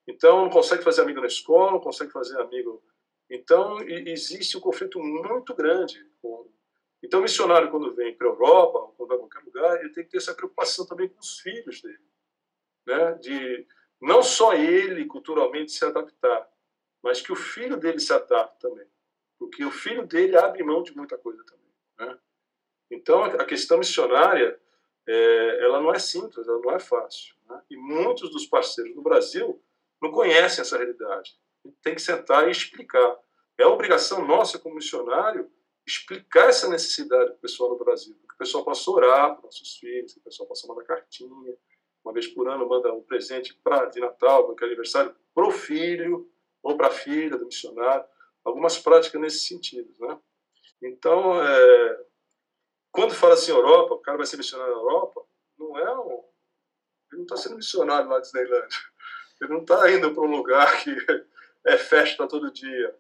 Então, 0.08 0.44
não 0.44 0.50
consegue 0.50 0.84
fazer 0.84 1.02
amigo 1.02 1.22
na 1.22 1.28
escola, 1.28 1.72
não 1.72 1.80
consegue 1.80 2.12
fazer 2.12 2.40
amigo. 2.40 2.84
Então, 3.30 3.80
existe 3.88 4.58
um 4.58 4.62
conflito 4.62 5.00
muito 5.00 5.54
grande 5.56 6.06
Então, 7.04 7.20
o 7.20 7.24
missionário, 7.24 7.72
quando 7.72 7.94
vem 7.94 8.16
para 8.16 8.28
a 8.28 8.32
Europa, 8.32 8.80
ou 8.80 8.90
quando 8.90 9.10
vai 9.10 9.18
para 9.18 9.28
qualquer 9.28 9.46
lugar, 9.46 9.80
ele 9.80 9.94
tem 9.94 10.04
que 10.04 10.12
ter 10.12 10.18
essa 10.18 10.36
preocupação 10.36 10.86
também 10.86 11.08
com 11.08 11.20
os 11.20 11.40
filhos 11.40 11.82
dele. 11.82 12.00
Né? 12.86 13.14
De 13.14 13.68
não 14.00 14.22
só 14.22 14.54
ele 14.54 15.06
culturalmente 15.06 15.72
se 15.72 15.86
adaptar, 15.86 16.50
mas 17.02 17.22
que 17.22 17.32
o 17.32 17.36
filho 17.36 17.78
dele 17.78 18.00
se 18.00 18.14
adapte 18.14 18.60
também. 18.60 18.88
Porque 19.40 19.64
o 19.66 19.72
filho 19.72 20.06
dele 20.06 20.38
abre 20.38 20.64
mão 20.64 20.84
de 20.84 20.96
muita 20.96 21.18
coisa 21.18 21.44
também. 21.44 21.74
Né? 22.00 22.20
Então, 22.92 23.24
a 23.24 23.46
questão 23.46 23.78
missionária, 23.80 24.60
é, 25.08 25.64
ela 25.64 25.82
não 25.82 25.92
é 25.92 26.00
simples, 26.00 26.48
ela 26.48 26.60
não 26.60 26.72
é 26.72 26.80
fácil. 26.80 27.36
Né? 27.50 27.62
E 27.70 27.78
muitos 27.78 28.30
dos 28.30 28.46
parceiros 28.46 28.94
do 28.94 29.02
Brasil 29.02 29.62
não 30.02 30.12
conhecem 30.12 30.62
essa 30.62 30.78
realidade. 30.78 31.38
Tem 31.84 31.94
que 31.94 32.02
sentar 32.02 32.48
e 32.48 32.52
explicar. 32.52 33.18
É 33.58 33.66
obrigação 33.66 34.26
nossa, 34.26 34.58
como 34.58 34.76
missionário, 34.76 35.50
explicar 35.86 36.50
essa 36.50 36.68
necessidade 36.70 37.32
para 37.32 37.36
o 37.36 37.40
pessoal 37.40 37.70
no 37.70 37.78
Brasil. 37.78 38.16
Que 38.28 38.34
o 38.34 38.38
pessoal 38.38 38.64
possa 38.64 38.90
orar 38.90 39.36
para 39.36 39.46
nossos 39.46 39.78
filhos, 39.78 40.14
que 40.14 40.20
o 40.20 40.24
pessoal 40.24 40.48
possa 40.48 40.68
mandar 40.68 40.84
cartinha, 40.84 41.56
uma 42.04 42.14
vez 42.14 42.28
por 42.28 42.50
ano 42.50 42.68
manda 42.68 42.92
um 42.92 43.04
presente 43.04 43.54
pra, 43.64 43.86
de 43.86 44.00
Natal, 44.00 44.56
que 44.56 44.64
é 44.64 44.68
aniversário, 44.68 45.16
para 45.36 45.48
o 45.48 45.52
filho 45.52 46.32
ou 46.64 46.76
para 46.76 46.88
a 46.88 46.92
filha 46.92 47.38
do 47.38 47.46
missionário. 47.46 48.04
Algumas 48.44 48.80
práticas 48.80 49.22
nesse 49.22 49.46
sentido. 49.46 49.94
Né? 50.00 50.20
Então, 50.82 51.40
é, 51.44 52.06
quando 52.92 53.14
fala 53.14 53.36
assim 53.36 53.52
Europa, 53.52 53.94
o 53.94 54.00
cara 54.00 54.18
vai 54.18 54.26
ser 54.26 54.38
missionário 54.38 54.74
na 54.74 54.80
Europa, 54.80 55.24
não 55.58 55.78
é 55.78 56.00
um, 56.00 56.24
ele 57.12 57.18
não 57.18 57.24
está 57.24 57.38
sendo 57.38 57.58
missionário 57.58 58.10
lá 58.10 58.18
de 58.18 58.24
Disneyland. 58.24 58.76
Ele 59.42 59.54
não 59.54 59.62
está 59.62 59.92
indo 59.92 60.14
para 60.14 60.24
um 60.24 60.36
lugar 60.36 60.84
que 60.84 60.96
é 61.66 61.78
festa 61.78 62.28
todo 62.28 62.52
dia. 62.52 62.96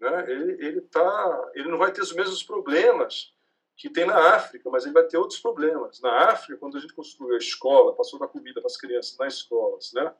Né? 0.00 0.32
Ele, 0.32 0.66
ele, 0.66 0.80
tá, 0.80 1.50
ele 1.54 1.68
não 1.68 1.78
vai 1.78 1.92
ter 1.92 2.00
os 2.00 2.12
mesmos 2.12 2.42
problemas 2.42 3.32
que 3.76 3.90
tem 3.90 4.06
na 4.06 4.34
África, 4.34 4.70
mas 4.70 4.84
ele 4.84 4.94
vai 4.94 5.04
ter 5.04 5.18
outros 5.18 5.40
problemas. 5.40 6.00
Na 6.00 6.30
África, 6.30 6.58
quando 6.58 6.78
a 6.78 6.80
gente 6.80 6.94
construiu 6.94 7.34
a 7.34 7.38
escola, 7.38 7.94
passou 7.94 8.18
da 8.18 8.28
comida 8.28 8.60
para 8.60 8.70
as 8.70 8.76
crianças 8.76 9.16
nas 9.18 9.34
escolas, 9.34 9.92
né? 9.92 10.12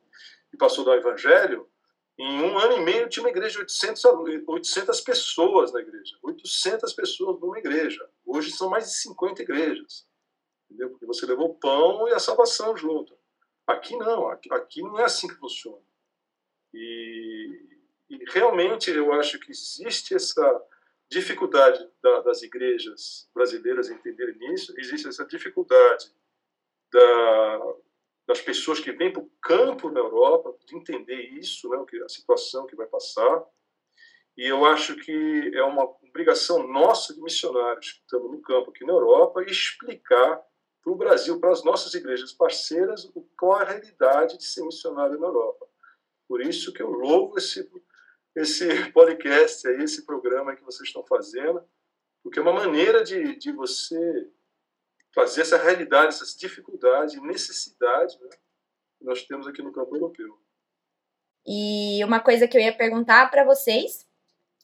e 0.53 0.57
passou 0.57 0.83
do 0.85 0.93
evangelho, 0.93 1.67
em 2.17 2.41
um 2.41 2.57
ano 2.57 2.77
e 2.77 2.81
meio 2.81 3.09
tinha 3.09 3.23
uma 3.23 3.29
igreja 3.29 3.53
de 3.53 3.59
800, 3.59 4.03
800 4.47 5.01
pessoas 5.01 5.73
na 5.73 5.81
igreja. 5.81 6.17
800 6.23 6.93
pessoas 6.93 7.39
numa 7.41 7.57
igreja. 7.59 8.09
Hoje 8.25 8.51
são 8.51 8.69
mais 8.69 8.85
de 8.85 8.95
50 8.99 9.41
igrejas. 9.41 10.07
Entendeu? 10.65 10.91
Porque 10.91 11.05
você 11.05 11.25
levou 11.25 11.55
pão 11.55 12.07
e 12.07 12.13
a 12.13 12.19
salvação 12.19 12.75
junto. 12.77 13.14
Aqui 13.67 13.95
não, 13.97 14.27
aqui, 14.27 14.53
aqui 14.53 14.81
não 14.81 14.99
é 14.99 15.05
assim 15.05 15.27
que 15.27 15.35
funciona. 15.35 15.81
E, 16.73 17.79
e 18.09 18.25
realmente 18.31 18.91
eu 18.91 19.11
acho 19.13 19.39
que 19.39 19.51
existe 19.51 20.13
essa 20.13 20.63
dificuldade 21.09 21.87
da, 22.01 22.21
das 22.21 22.41
igrejas 22.43 23.29
brasileiras 23.33 23.89
entenderem 23.89 24.53
isso, 24.53 24.73
existe 24.77 25.07
essa 25.07 25.25
dificuldade 25.25 26.11
da, 26.91 27.73
das 28.27 28.41
pessoas 28.41 28.79
que 28.79 28.91
vêm 28.91 29.11
para 29.11 29.21
o 29.21 29.31
campo 29.41 29.89
na 29.89 29.99
Europa 29.99 30.55
de 30.65 30.75
entender 30.75 31.21
isso, 31.37 31.69
né, 31.69 31.83
a 32.03 32.09
situação 32.09 32.65
que 32.65 32.75
vai 32.75 32.87
passar. 32.87 33.45
E 34.37 34.45
eu 34.45 34.65
acho 34.65 34.95
que 34.97 35.51
é 35.53 35.63
uma 35.63 35.83
obrigação 35.83 36.67
nossa 36.67 37.13
de 37.13 37.21
missionários 37.21 37.93
que 37.93 38.01
estamos 38.01 38.31
no 38.31 38.41
campo 38.41 38.69
aqui 38.69 38.83
na 38.83 38.93
Europa 38.93 39.43
explicar 39.43 40.43
para 40.85 40.93
o 40.93 40.95
Brasil, 40.95 41.39
para 41.39 41.51
as 41.51 41.63
nossas 41.63 41.95
igrejas 41.95 42.31
parceiras, 42.31 43.11
qual 43.35 43.59
é 43.59 43.63
a 43.63 43.67
realidade 43.69 44.37
de 44.37 44.43
ser 44.43 44.63
missionário 44.63 45.19
na 45.19 45.25
Europa. 45.25 45.67
Por 46.27 46.41
isso 46.41 46.71
que 46.71 46.81
eu 46.81 46.91
louvo 46.91 47.39
esse 47.39 47.67
esse 48.35 48.91
podcast 48.91 49.65
aí, 49.65 49.81
esse 49.81 50.05
programa 50.05 50.55
que 50.55 50.63
vocês 50.63 50.89
estão 50.89 51.05
fazendo, 51.05 51.63
porque 52.21 52.37
é 52.37 52.41
uma 52.41 52.51
maneira 52.51 53.01
de, 53.01 53.37
de 53.37 53.49
você 53.53 54.29
fazer 55.13 55.41
essa 55.41 55.57
realidade, 55.57 56.07
essas 56.07 56.35
dificuldades 56.35 57.15
e 57.15 57.21
necessidades 57.21 58.19
né, 58.19 58.29
que 58.99 59.05
nós 59.05 59.23
temos 59.25 59.47
aqui 59.47 59.61
no 59.61 59.71
campo 59.71 59.95
europeu. 59.95 60.37
E 61.47 62.03
uma 62.03 62.19
coisa 62.19 62.45
que 62.45 62.57
eu 62.57 62.61
ia 62.61 62.75
perguntar 62.75 63.31
para 63.31 63.45
vocês, 63.45 64.05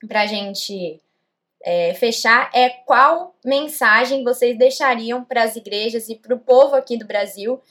para 0.06 0.24
a 0.24 0.28
gente 0.28 1.02
é, 1.64 1.94
fechar, 1.94 2.50
é 2.54 2.70
qual 2.70 3.36
mensagem 3.46 4.24
vocês 4.24 4.58
deixariam 4.58 5.24
para 5.24 5.44
as 5.44 5.56
igrejas 5.56 6.10
e 6.10 6.16
para 6.16 6.36
o 6.36 6.40
povo 6.40 6.76
aqui 6.76 6.98
do 6.98 7.06
Brasil 7.06 7.62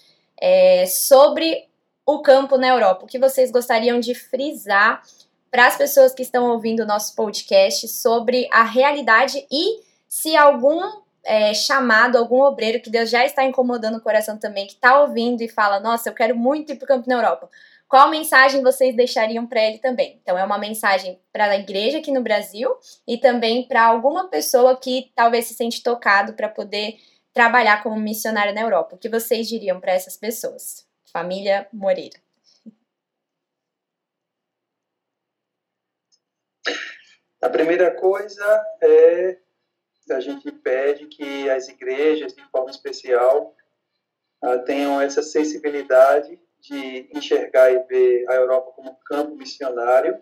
é, 0.40 0.86
sobre 0.86 1.68
o 2.06 2.20
campo 2.22 2.56
na 2.56 2.68
Europa? 2.68 3.04
O 3.04 3.08
que 3.08 3.18
vocês 3.18 3.50
gostariam 3.50 4.00
de 4.00 4.14
frisar 4.14 5.02
para 5.50 5.66
as 5.66 5.76
pessoas 5.76 6.14
que 6.14 6.22
estão 6.22 6.50
ouvindo 6.50 6.80
o 6.80 6.86
nosso 6.86 7.14
podcast 7.14 7.88
sobre 7.88 8.48
a 8.52 8.62
realidade 8.62 9.44
e 9.50 9.80
se 10.08 10.36
algum 10.36 10.80
é, 11.24 11.52
chamado, 11.52 12.16
algum 12.16 12.40
obreiro 12.40 12.80
que 12.80 12.90
Deus 12.90 13.10
já 13.10 13.24
está 13.24 13.44
incomodando 13.44 13.98
o 13.98 14.00
coração 14.00 14.38
também, 14.38 14.66
que 14.66 14.74
está 14.74 15.00
ouvindo 15.00 15.42
e 15.42 15.48
fala: 15.48 15.80
Nossa, 15.80 16.08
eu 16.08 16.14
quero 16.14 16.36
muito 16.36 16.72
ir 16.72 16.76
para 16.76 16.84
o 16.84 16.88
campo 16.88 17.08
na 17.08 17.16
Europa. 17.16 17.50
Qual 17.90 18.08
mensagem 18.08 18.62
vocês 18.62 18.94
deixariam 18.94 19.44
para 19.48 19.64
ele 19.64 19.78
também? 19.78 20.20
Então, 20.22 20.38
é 20.38 20.44
uma 20.44 20.58
mensagem 20.58 21.20
para 21.32 21.46
a 21.46 21.56
igreja 21.56 21.98
aqui 21.98 22.12
no 22.12 22.22
Brasil 22.22 22.72
e 23.04 23.18
também 23.18 23.66
para 23.66 23.84
alguma 23.84 24.28
pessoa 24.28 24.78
que 24.78 25.10
talvez 25.12 25.46
se 25.46 25.54
sente 25.54 25.82
tocado 25.82 26.34
para 26.34 26.48
poder 26.48 26.98
trabalhar 27.34 27.82
como 27.82 28.00
missionário 28.00 28.54
na 28.54 28.60
Europa. 28.60 28.94
O 28.94 28.98
que 28.98 29.08
vocês 29.08 29.48
diriam 29.48 29.80
para 29.80 29.90
essas 29.90 30.16
pessoas? 30.16 30.86
Família 31.12 31.66
Moreira. 31.72 32.16
A 37.42 37.50
primeira 37.50 37.90
coisa 37.90 38.64
é 38.80 39.36
a 40.10 40.20
gente 40.20 40.52
pede 40.52 41.06
que 41.06 41.50
as 41.50 41.68
igrejas, 41.68 42.34
de 42.34 42.44
forma 42.50 42.70
especial, 42.70 43.52
ah, 44.42 44.58
tenham 44.58 45.00
essa 45.00 45.22
sensibilidade 45.22 46.38
de 46.60 47.08
enxergar 47.16 47.72
e 47.72 47.82
ver 47.84 48.28
a 48.28 48.34
Europa 48.34 48.72
como 48.72 48.98
campo 49.06 49.34
missionário 49.36 50.20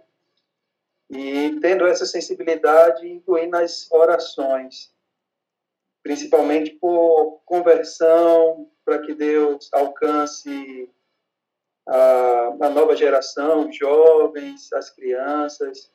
e 1.10 1.58
tendo 1.60 1.86
essa 1.86 2.04
sensibilidade 2.04 3.08
incluir 3.08 3.46
nas 3.46 3.90
orações, 3.90 4.92
principalmente 6.02 6.72
por 6.72 7.40
conversão, 7.46 8.70
para 8.84 8.98
que 8.98 9.14
Deus 9.14 9.70
alcance 9.72 10.90
a, 11.86 12.56
a 12.60 12.70
nova 12.70 12.94
geração, 12.94 13.72
jovens, 13.72 14.72
as 14.72 14.90
crianças, 14.90 15.90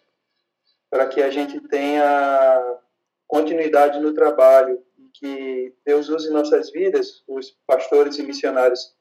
para 0.89 1.07
que 1.07 1.21
a 1.21 1.29
gente 1.29 1.59
tenha 1.61 2.79
continuidade 3.27 3.99
no 3.99 4.13
trabalho 4.13 4.83
e 4.97 5.09
que 5.09 5.75
Deus 5.85 6.09
use 6.09 6.31
nossas 6.31 6.71
vidas, 6.71 7.23
os 7.27 7.51
pastores 7.67 8.17
e 8.17 8.23
missionários 8.23 8.95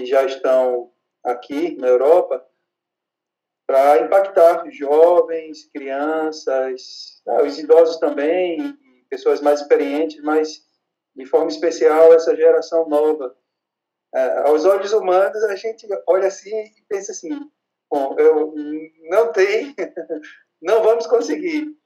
que 0.00 0.06
já 0.06 0.24
estão 0.24 0.90
aqui 1.22 1.76
na 1.76 1.86
Europa, 1.86 2.42
para 3.66 3.98
impactar 3.98 4.64
jovens, 4.70 5.68
crianças, 5.70 7.22
ah, 7.28 7.42
os 7.42 7.58
idosos 7.58 7.98
também, 7.98 8.78
pessoas 9.10 9.42
mais 9.42 9.60
experientes, 9.60 10.22
mas 10.22 10.64
de 11.14 11.26
forma 11.26 11.48
especial 11.48 12.14
essa 12.14 12.34
geração 12.34 12.88
nova. 12.88 13.36
É, 14.14 14.38
aos 14.48 14.64
olhos 14.64 14.92
humanos, 14.94 15.44
a 15.44 15.54
gente 15.54 15.86
olha 16.08 16.28
assim 16.28 16.50
e 16.50 16.82
pensa 16.88 17.12
assim: 17.12 17.38
bom, 17.90 18.16
eu 18.18 18.54
não 19.10 19.30
tenho 19.32 19.74
não 20.62 20.82
vamos 20.82 21.06
conseguir. 21.06 21.76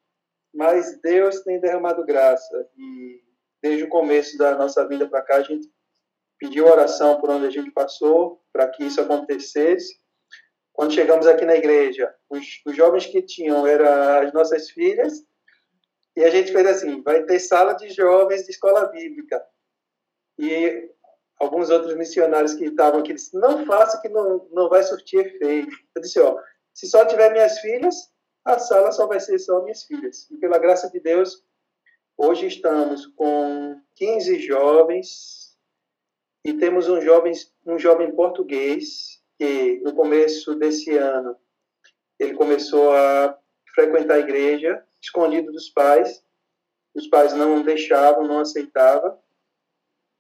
Mas 0.55 1.01
Deus 1.01 1.41
tem 1.41 1.59
derramado 1.59 2.05
graça 2.05 2.71
e 2.79 3.21
desde 3.61 3.83
o 3.83 3.89
começo 3.89 4.39
da 4.39 4.55
nossa 4.57 4.87
vida 4.87 5.09
para 5.09 5.23
cá 5.23 5.37
a 5.39 5.43
gente 5.43 5.69
pediu 6.39 6.67
oração 6.67 7.21
por 7.21 7.31
onde 7.31 7.47
a 7.47 7.51
gente 7.51 7.71
passou 7.71 8.43
para 8.53 8.69
que 8.69 8.85
isso 8.85 9.01
acontecesse. 9.01 9.99
Quando 10.73 10.93
chegamos 10.93 11.27
aqui 11.27 11.45
na 11.45 11.55
igreja, 11.55 12.13
os, 12.29 12.61
os 12.67 12.77
jovens 12.77 13.07
que 13.07 13.23
tinham 13.23 13.67
eram 13.67 14.27
as 14.27 14.33
nossas 14.33 14.71
filhas 14.71 15.25
e 16.17 16.25
a 16.25 16.31
gente 16.31 16.53
fez 16.53 16.67
assim, 16.67 17.03
vai 17.03 17.25
ter 17.25 17.41
sala 17.41 17.75
de 17.75 17.91
jovens 17.91 18.45
de 18.45 18.51
escola 18.51 18.87
bíblica. 18.87 19.45
E 20.39 20.91
alguns 21.39 21.71
outros 21.71 21.97
missionários 21.97 22.55
que 22.55 22.67
estavam 22.67 23.01
aqui 23.01 23.13
disseram, 23.13 23.41
não 23.41 23.67
faça 23.67 24.01
que 24.01 24.09
não, 24.09 24.49
não 24.53 24.69
vai 24.69 24.83
surtir 24.83 25.27
efeito. 25.27 25.77
Eu 25.95 26.03
disse, 26.03 26.21
ó, 26.21 26.41
se 26.73 26.87
só 26.87 27.05
tiver 27.05 27.33
minhas 27.33 27.59
filhas, 27.61 27.95
a 28.45 28.59
sala 28.59 28.93
só 28.93 29.07
vai 29.07 29.21
ser 29.21 29.39
só 29.39 29.63
minhas 29.63 29.85
filhas. 29.85 30.29
E 30.31 30.37
pela 30.37 30.59
graça 30.59 30.91
de 30.91 31.01
Deus, 31.01 31.43
hoje 32.17 32.47
estamos 32.47 33.07
com 33.07 33.81
15 33.97 34.41
jovens 34.41 35.44
e 36.45 36.53
temos 36.55 36.89
um 36.89 37.01
jovem, 37.01 37.33
um 37.67 37.79
jovem 37.79 38.15
português 38.15 39.23
que 39.39 39.81
no 39.83 39.95
começo 39.95 40.55
desse 40.55 40.97
ano 40.97 41.37
ele 42.19 42.35
começou 42.35 42.93
a 42.93 43.37
frequentar 43.75 44.15
a 44.15 44.21
igreja 44.21 44.85
escondido 45.03 45.51
dos 45.51 45.69
pais. 45.71 46.23
Os 46.95 47.09
pais 47.09 47.33
não 47.35 47.63
deixavam, 47.63 48.27
não 48.27 48.39
aceitavam. 48.39 49.19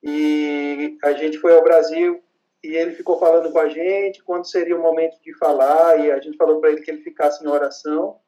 E 0.02 0.98
a 1.02 1.12
gente 1.12 1.38
foi 1.38 1.54
ao 1.54 1.62
Brasil 1.62 2.22
e 2.62 2.74
ele 2.74 2.92
ficou 2.92 3.18
falando 3.18 3.52
com 3.52 3.58
a 3.58 3.68
gente 3.68 4.22
quando 4.24 4.48
seria 4.48 4.76
o 4.76 4.82
momento 4.82 5.20
de 5.22 5.32
falar, 5.34 6.00
e 6.00 6.10
a 6.10 6.18
gente 6.18 6.36
falou 6.36 6.60
para 6.60 6.70
ele 6.70 6.80
que 6.80 6.90
ele 6.90 7.02
ficasse 7.02 7.44
em 7.44 7.48
oração. 7.48 8.18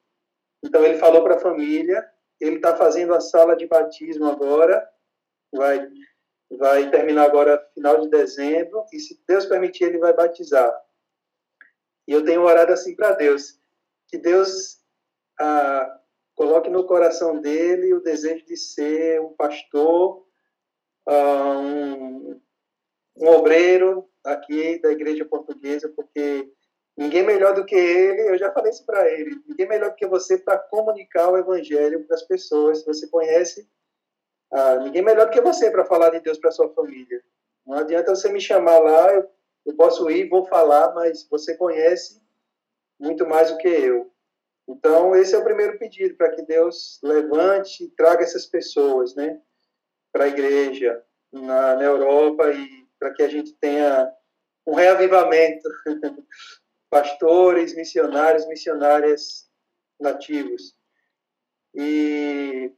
Então 0.63 0.85
ele 0.85 0.99
falou 0.99 1.23
para 1.25 1.37
a 1.37 1.41
família 1.41 2.07
ele 2.41 2.57
está 2.57 2.77
fazendo 2.77 3.15
a 3.15 3.21
sala 3.21 3.57
de 3.57 3.67
batismo 3.67 4.27
agora, 4.27 4.87
vai, 5.53 5.89
vai 6.51 6.91
terminar 6.91 7.25
agora 7.25 7.66
final 7.77 8.01
de 8.01 8.09
dezembro, 8.09 8.87
e 8.91 8.99
se 8.99 9.23
Deus 9.29 9.45
permitir, 9.45 9.85
ele 9.85 9.99
vai 9.99 10.15
batizar. 10.15 10.75
E 12.09 12.13
eu 12.13 12.25
tenho 12.25 12.41
orado 12.41 12.73
assim 12.73 12.97
para 12.97 13.13
Deus, 13.13 13.61
que 14.09 14.17
Deus 14.17 14.79
ah, 15.39 16.01
coloque 16.35 16.71
no 16.71 16.87
coração 16.87 17.39
dele 17.39 17.93
o 17.93 18.01
desejo 18.01 18.47
de 18.47 18.57
ser 18.57 19.21
um 19.21 19.35
pastor, 19.35 20.27
ah, 21.07 21.59
um, 21.59 22.41
um 23.19 23.27
obreiro 23.29 24.09
aqui 24.25 24.81
da 24.81 24.91
igreja 24.91 25.27
portuguesa, 25.27 25.93
porque 25.95 26.51
ninguém 26.97 27.25
melhor 27.25 27.55
do 27.55 27.67
que 27.67 27.75
ele, 27.75 28.31
eu 28.31 28.39
já 28.39 28.51
falei 28.53 28.71
isso 28.71 28.87
para 28.87 29.07
ele, 29.11 29.39
ninguém 29.47 29.69
melhor 29.69 29.91
do 29.91 29.97
que 29.97 30.07
você 30.07 30.39
para 30.39 30.59
comunicar 30.59 31.29
o 31.31 31.37
evangelho 31.37 32.07
para 32.07 32.17
as 32.17 32.23
pessoas. 32.23 32.79
Se 32.79 32.87
você 32.87 33.07
conhece, 33.09 33.69
ah, 34.51 34.77
ninguém 34.77 35.03
melhor 35.03 35.27
do 35.27 35.33
que 35.33 35.43
você 35.43 35.71
para 35.71 35.85
falar 35.85 36.09
de 36.09 36.21
Deus 36.21 36.39
para 36.39 36.51
sua 36.51 36.71
família. 36.71 37.23
Não 37.67 37.79
adianta 37.79 38.15
você 38.15 38.31
me 38.31 38.41
chamar 38.41 38.79
lá, 38.79 39.13
eu, 39.13 39.29
eu 39.67 39.75
posso 39.75 40.09
ir, 40.11 40.29
vou 40.29 40.47
falar, 40.47 40.95
mas 40.95 41.27
você 41.29 41.57
conhece 41.57 42.23
muito 42.99 43.27
mais 43.27 43.51
do 43.51 43.59
que 43.59 43.69
eu. 43.69 44.13
Então, 44.69 45.15
esse 45.15 45.35
é 45.35 45.39
o 45.39 45.45
primeiro 45.45 45.79
pedido, 45.79 46.17
para 46.17 46.31
que 46.31 46.43
Deus 46.43 46.99
levante 47.03 47.85
e 47.85 47.91
traga 47.91 48.23
essas 48.23 48.47
pessoas 48.47 49.15
né, 49.15 49.41
para 50.13 50.25
a 50.25 50.29
igreja 50.29 51.05
na, 51.33 51.77
na 51.77 51.85
Europa 51.85 52.51
e 52.53 52.87
para 52.99 53.13
que 53.13 53.23
a 53.23 53.29
gente 53.29 53.53
tenha 53.55 54.13
um 54.67 54.75
reavivamento. 54.75 55.69
Pastores, 56.89 57.75
missionários, 57.75 58.47
missionárias 58.47 59.51
nativos. 60.01 60.75
E 61.75 62.73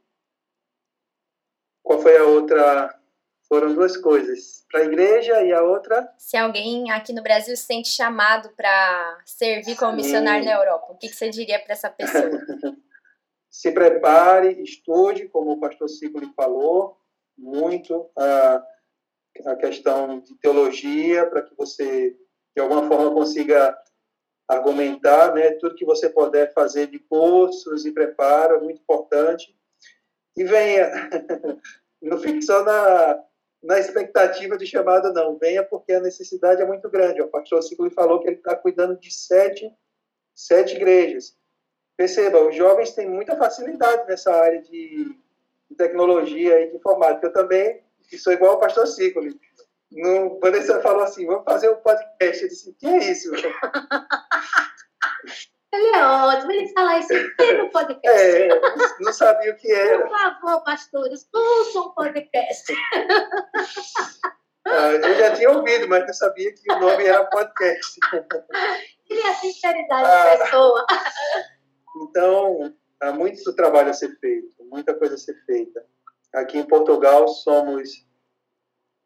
qual 1.83 2.01
foi 2.01 2.17
a 2.17 2.25
outra 2.25 2.98
foram 3.49 3.73
duas 3.73 3.97
coisas, 3.97 4.63
para 4.71 4.81
a 4.81 4.85
igreja 4.85 5.41
e 5.41 5.51
a 5.51 5.63
outra. 5.63 6.07
Se 6.19 6.37
alguém 6.37 6.91
aqui 6.91 7.11
no 7.11 7.23
Brasil 7.23 7.57
se 7.57 7.63
sente 7.63 7.89
chamado 7.89 8.49
para 8.55 9.21
servir 9.25 9.75
como 9.75 9.95
missionário 9.95 10.45
na 10.45 10.53
Europa, 10.53 10.93
o 10.93 10.97
que, 10.97 11.09
que 11.09 11.15
você 11.15 11.29
diria 11.29 11.59
para 11.59 11.73
essa 11.73 11.89
pessoa? 11.89 12.29
se 13.49 13.71
prepare, 13.71 14.61
estude, 14.61 15.27
como 15.27 15.51
o 15.51 15.59
pastor 15.59 15.89
Sigli 15.89 16.31
falou, 16.35 16.95
muito 17.35 18.07
a, 18.15 18.63
a 19.47 19.55
questão 19.55 20.19
de 20.19 20.35
teologia, 20.35 21.25
para 21.25 21.41
que 21.41 21.55
você, 21.55 22.15
de 22.55 22.61
alguma 22.61 22.87
forma, 22.87 23.11
consiga 23.11 23.75
argumentar, 24.47 25.33
né? 25.33 25.51
Tudo 25.53 25.75
que 25.75 25.85
você 25.85 26.09
puder 26.09 26.53
fazer 26.53 26.87
de 26.87 26.99
cursos 26.99 27.85
e 27.85 27.91
preparo 27.91 28.57
é 28.57 28.59
muito 28.59 28.81
importante. 28.81 29.55
E 30.37 30.43
venha, 30.43 30.91
não 32.01 32.19
fique 32.19 32.41
só 32.43 32.63
na, 32.63 33.23
na 33.61 33.77
expectativa 33.77 34.57
de 34.57 34.65
chamada, 34.65 35.11
não. 35.11 35.37
Venha 35.37 35.63
porque 35.63 35.93
a 35.93 35.99
necessidade 35.99 36.61
é 36.61 36.65
muito 36.65 36.89
grande. 36.89 37.21
O 37.21 37.27
pastor 37.27 37.61
Ciclo 37.61 37.89
falou 37.91 38.19
que 38.19 38.27
ele 38.27 38.37
está 38.37 38.55
cuidando 38.55 38.97
de 38.97 39.13
sete, 39.13 39.71
sete 40.33 40.75
igrejas. 40.75 41.35
Perceba, 41.97 42.41
os 42.47 42.55
jovens 42.55 42.91
têm 42.91 43.09
muita 43.09 43.35
facilidade 43.35 44.07
nessa 44.07 44.33
área 44.33 44.61
de, 44.61 45.13
de 45.69 45.75
tecnologia 45.77 46.61
e 46.61 46.69
de 46.69 46.77
informática. 46.77 47.27
Eu 47.27 47.33
também 47.33 47.83
sou 48.17 48.31
igual 48.31 48.53
ao 48.53 48.59
pastor 48.59 48.87
Ciclo. 48.87 49.23
Quando 50.39 50.55
ele 50.55 50.81
falou 50.81 51.03
assim, 51.03 51.25
vamos 51.25 51.43
fazer 51.43 51.69
um 51.69 51.75
podcast, 51.77 52.43
eu 52.43 52.49
disse, 52.49 52.73
que 52.73 52.87
é 52.87 53.11
isso? 53.11 53.31
Ele 55.71 55.95
é 55.95 56.03
ótimo, 56.03 56.51
ele 56.51 56.67
fala 56.73 56.97
isso 56.97 57.13
no 57.57 57.69
podcast. 57.69 58.07
É, 58.07 58.49
não 58.99 59.13
sabia 59.13 59.53
o 59.53 59.55
que 59.55 59.71
era. 59.71 60.07
Por 60.07 60.17
favor, 60.17 60.63
pastores, 60.63 61.29
ouçam 61.33 61.87
o 61.87 61.93
podcast. 61.93 62.73
Ah, 64.65 64.91
eu 64.91 65.15
já 65.15 65.35
tinha 65.35 65.49
ouvido, 65.49 65.87
mas 65.87 66.05
não 66.05 66.13
sabia 66.13 66.53
que 66.53 66.71
o 66.71 66.79
nome 66.79 67.05
era 67.05 67.25
podcast. 67.25 67.99
E 69.09 69.19
a 69.21 69.33
sinceridade 69.35 70.05
ah, 70.05 70.23
da 70.23 70.43
pessoa. 70.43 70.85
Então, 71.97 72.75
há 73.01 73.11
muito 73.11 73.55
trabalho 73.55 73.89
a 73.89 73.93
ser 73.93 74.15
feito, 74.19 74.55
muita 74.65 74.93
coisa 74.93 75.15
a 75.15 75.17
ser 75.17 75.35
feita. 75.45 75.83
Aqui 76.33 76.59
em 76.59 76.67
Portugal 76.67 77.27
somos 77.27 78.07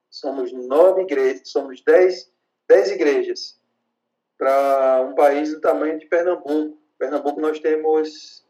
somos 0.09 0.51
nove 0.51 1.03
igrejas, 1.03 1.49
somos 1.49 1.81
dez, 1.83 2.31
dez 2.67 2.91
igrejas 2.91 3.57
para 4.43 5.01
um 5.03 5.15
país 5.15 5.51
do 5.51 5.61
tamanho 5.61 5.97
de 5.97 6.05
Pernambuco. 6.05 6.77
Pernambuco 6.99 7.39
nós 7.39 7.61
temos 7.61 8.45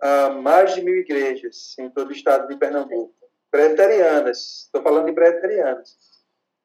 ah, 0.00 0.30
mais 0.30 0.74
de 0.74 0.80
mil 0.80 0.96
igrejas 0.96 1.76
em 1.78 1.90
todo 1.90 2.08
o 2.08 2.12
estado 2.12 2.48
de 2.48 2.56
Pernambuco. 2.56 3.14
Preterianas, 3.50 4.62
estou 4.64 4.82
falando 4.82 5.06
de 5.06 5.12
preterianas, 5.12 5.98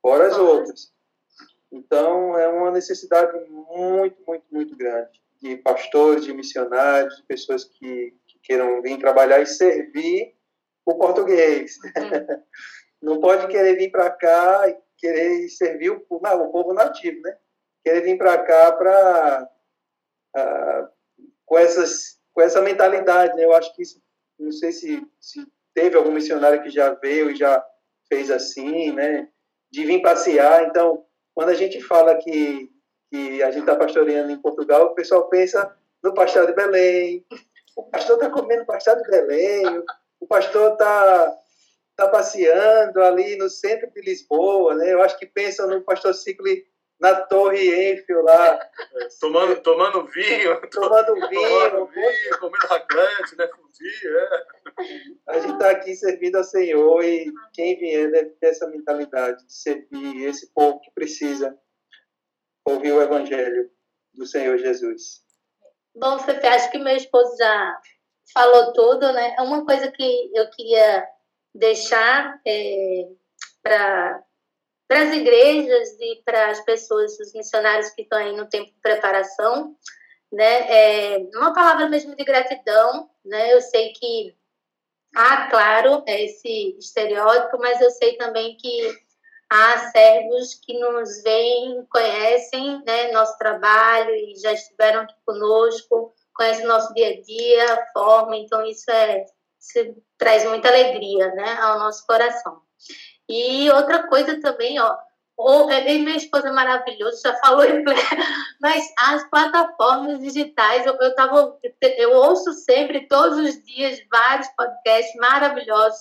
fora 0.01 0.28
as 0.28 0.38
outras. 0.38 0.93
Então, 1.70 2.39
é 2.39 2.47
uma 2.47 2.72
necessidade 2.72 3.38
muito, 3.49 4.24
muito, 4.26 4.45
muito 4.49 4.78
grande 4.78 5.22
de 5.41 5.58
pastores, 5.58 6.24
de 6.24 6.34
missionários, 6.34 7.18
de 7.18 7.24
pessoas 7.24 7.66
que, 7.66 8.16
que 8.26 8.39
queiram 8.41 8.82
vir 8.82 8.97
trabalhar 8.97 9.41
e 9.41 9.45
servir 9.45 10.34
o 10.86 10.95
português. 10.95 11.76
Uhum. 11.84 12.43
Não 13.16 13.20
pode 13.20 13.47
querer 13.47 13.76
vir 13.76 13.91
para 13.91 14.10
cá 14.12 14.70
e 14.70 14.78
querer 14.97 15.49
servir 15.49 15.89
o, 15.89 16.06
o 16.10 16.51
povo 16.51 16.74
nativo, 16.74 17.22
né? 17.22 17.38
Querer 17.86 18.02
vir 18.02 18.18
para 18.18 18.40
cá 18.40 18.72
para 18.72 19.50
uh, 20.36 20.90
com 21.46 21.58
essas 21.60 22.16
com 22.34 22.42
essa 22.42 22.60
mentalidade, 22.60 23.34
né? 23.38 23.46
Eu 23.46 23.56
acho 23.56 23.74
que 23.74 23.84
isso, 23.84 24.02
não 24.38 24.52
sei 24.52 24.74
se, 24.74 25.08
se 25.22 25.48
teve 25.74 25.96
algum 25.96 26.12
missionário 26.12 26.62
que 26.62 26.70
já 26.70 26.94
veio 26.96 27.32
e 27.32 27.36
já 27.36 27.64
fez 28.10 28.30
assim, 28.30 28.92
né? 28.92 29.30
De 29.72 29.86
vir 29.86 30.02
passear. 30.02 30.66
Então, 30.66 31.06
quando 31.34 31.50
a 31.50 31.54
gente 31.54 31.82
fala 31.82 32.16
que, 32.16 32.70
que 33.10 33.42
a 33.42 33.52
gente 33.52 33.62
está 33.62 33.76
pastoreando 33.76 34.32
em 34.32 34.42
Portugal, 34.42 34.88
o 34.88 34.96
pessoal 34.96 35.30
pensa 35.30 35.74
no 36.04 36.14
pastel 36.14 36.46
de 36.46 36.54
Belém. 36.54 37.26
O 37.74 37.84
pastor 37.84 38.16
está 38.16 38.30
comendo 38.30 38.66
pastel 38.66 38.98
de 38.98 39.10
Belém. 39.10 39.64
O 40.20 40.28
pastor 40.28 40.74
está 40.74 41.38
tá 41.96 42.08
passeando 42.10 43.02
ali 43.02 43.38
no 43.38 43.50
centro 43.50 43.90
de 43.92 44.02
Lisboa, 44.02 44.76
né? 44.76 44.92
Eu 44.92 45.02
acho 45.02 45.18
que 45.18 45.26
pensam 45.26 45.70
no 45.70 45.82
pastor 45.82 46.14
Cicli 46.14 46.66
na 47.00 47.16
Torre 47.22 47.58
Eiffel 47.58 48.24
lá. 48.24 48.60
É, 48.96 49.08
tomando, 49.20 49.62
tomando 49.62 50.06
vinho. 50.08 50.62
Tomando 50.70 51.14
vinho. 51.30 51.72
Tomando 51.72 51.88
vinho, 51.88 52.39
comendo 52.39 52.68
raclante, 52.68 53.38
né? 53.38 53.48
Fundi, 53.48 54.08
é. 54.08 54.46
A 55.28 55.39
gente 55.39 55.54
está 55.54 55.72
aqui 55.72 55.96
servindo 55.96 56.38
ao 56.38 56.43
Senhor 56.43 57.04
e 57.04 57.32
quem 57.54 57.78
vier 57.78 58.12
deve 58.12 58.30
ter 58.32 58.48
essa 58.48 58.68
mentalidade 58.68 59.46
de 59.46 59.54
servir 59.54 60.26
esse 60.26 60.52
povo 60.54 60.80
que 60.82 60.91
precisa 60.91 61.58
ouvir 62.66 62.91
o 62.91 63.02
Evangelho 63.02 63.70
do 64.14 64.26
Senhor 64.26 64.58
Jesus. 64.58 65.24
Bom, 65.96 66.20
Fefe, 66.20 66.46
acho 66.48 66.72
que 66.72 66.78
meu 66.78 66.96
esposo 66.96 67.38
já 67.38 67.80
falou 68.34 68.74
tudo, 68.74 69.12
né? 69.14 69.36
Uma 69.39 69.66
coisa 69.66 69.91
que 69.91 70.32
eu 70.34 70.50
queria 70.50 71.08
deixar 71.54 72.39
é, 72.46 73.08
para 73.62 74.25
para 74.88 75.02
as 75.04 75.14
igrejas 75.14 75.98
e 76.00 76.22
para 76.24 76.52
as 76.52 76.60
pessoas, 76.64 77.20
os 77.20 77.34
missionários 77.34 77.90
que 77.90 78.04
estão 78.04 78.20
aí 78.20 78.36
no 78.36 78.48
tempo 78.48 78.68
de 78.72 78.80
preparação, 78.82 79.76
né? 80.32 81.16
É 81.16 81.18
uma 81.36 81.54
palavra 81.54 81.90
mesmo 81.90 82.16
de 82.16 82.24
gratidão, 82.24 83.10
né? 83.24 83.54
Eu 83.54 83.62
sei 83.62 83.94
que 83.94 84.36
há, 85.16 85.48
claro, 85.50 86.04
esse 86.06 86.78
estereótipo, 86.78 87.58
mas 87.58 87.82
eu 87.82 87.90
sei 87.90 88.18
também 88.18 88.58
que 88.58 89.06
há 89.50 89.92
servos 89.92 90.56
que 90.56 90.78
nos 90.78 91.22
veem, 91.24 91.86
conhecem, 91.86 92.84
né, 92.86 93.12
nosso 93.12 93.38
trabalho 93.38 94.14
e 94.14 94.36
já 94.36 94.52
estiveram 94.52 95.02
aqui 95.02 95.16
conosco, 95.26 96.14
conhecem 96.34 96.66
o 96.66 96.68
nosso 96.68 96.94
dia 96.94 97.10
a 97.10 97.22
dia, 97.22 97.74
a 97.74 97.92
forma, 97.94 98.36
então 98.36 98.66
isso 98.66 98.90
é 98.92 99.26
isso 99.60 99.96
traz 100.18 100.46
muita 100.46 100.68
alegria, 100.68 101.34
né, 101.34 101.58
ao 101.60 101.80
nosso 101.80 102.06
coração. 102.06 102.62
E 103.28 103.70
outra 103.72 104.08
coisa 104.08 104.40
também, 104.40 104.80
ó, 104.80 104.96
ou, 105.38 105.70
é, 105.70 105.84
minha 105.84 106.16
esposa 106.16 106.48
é 106.48 106.52
maravilhosa, 106.52 107.22
já 107.22 107.36
falou 107.38 107.66
em 107.66 107.84
mas 108.62 108.94
as 108.98 109.30
plataformas 109.30 110.20
digitais, 110.20 110.86
eu, 110.86 110.96
eu, 111.00 111.14
tava, 111.14 111.60
eu 111.98 112.12
ouço 112.14 112.54
sempre, 112.54 113.08
todos 113.08 113.38
os 113.40 113.64
dias, 113.64 114.00
vários 114.10 114.48
podcasts 114.50 115.14
maravilhosos, 115.16 116.00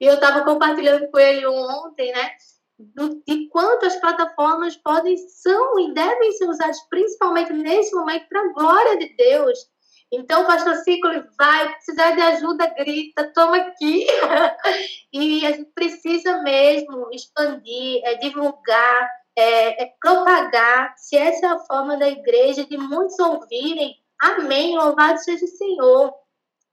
e 0.00 0.06
eu 0.06 0.14
estava 0.14 0.44
compartilhando 0.44 1.10
com 1.10 1.18
ele 1.18 1.46
ontem, 1.46 2.12
né, 2.12 2.32
do, 2.78 3.22
de 3.26 3.48
quanto 3.48 3.86
as 3.86 3.96
plataformas 3.96 4.76
podem, 4.76 5.16
são 5.16 5.78
e 5.80 5.94
devem 5.94 6.32
ser 6.32 6.48
usadas, 6.48 6.80
principalmente 6.90 7.52
nesse 7.52 7.94
momento, 7.94 8.28
para 8.28 8.40
a 8.40 8.52
glória 8.52 8.98
de 8.98 9.16
Deus, 9.16 9.58
então, 10.16 10.42
o 10.42 10.46
pastor 10.46 10.76
Ciclo 10.76 11.10
vai 11.38 11.72
precisar 11.74 12.12
de 12.12 12.20
ajuda, 12.20 12.66
grita, 12.76 13.32
toma 13.34 13.56
aqui. 13.56 14.06
e 15.12 15.46
a 15.46 15.52
gente 15.52 15.70
precisa 15.74 16.42
mesmo 16.42 17.08
expandir, 17.12 18.00
é, 18.04 18.16
divulgar, 18.16 19.10
é, 19.36 19.82
é, 19.82 19.92
propagar. 20.00 20.94
Se 20.96 21.16
essa 21.16 21.46
é 21.46 21.48
a 21.50 21.58
forma 21.58 21.96
da 21.96 22.08
igreja, 22.08 22.64
de 22.64 22.76
muitos 22.76 23.18
ouvirem, 23.18 23.96
amém, 24.20 24.76
louvado 24.76 25.18
seja 25.18 25.44
o 25.44 25.48
Senhor. 25.48 26.14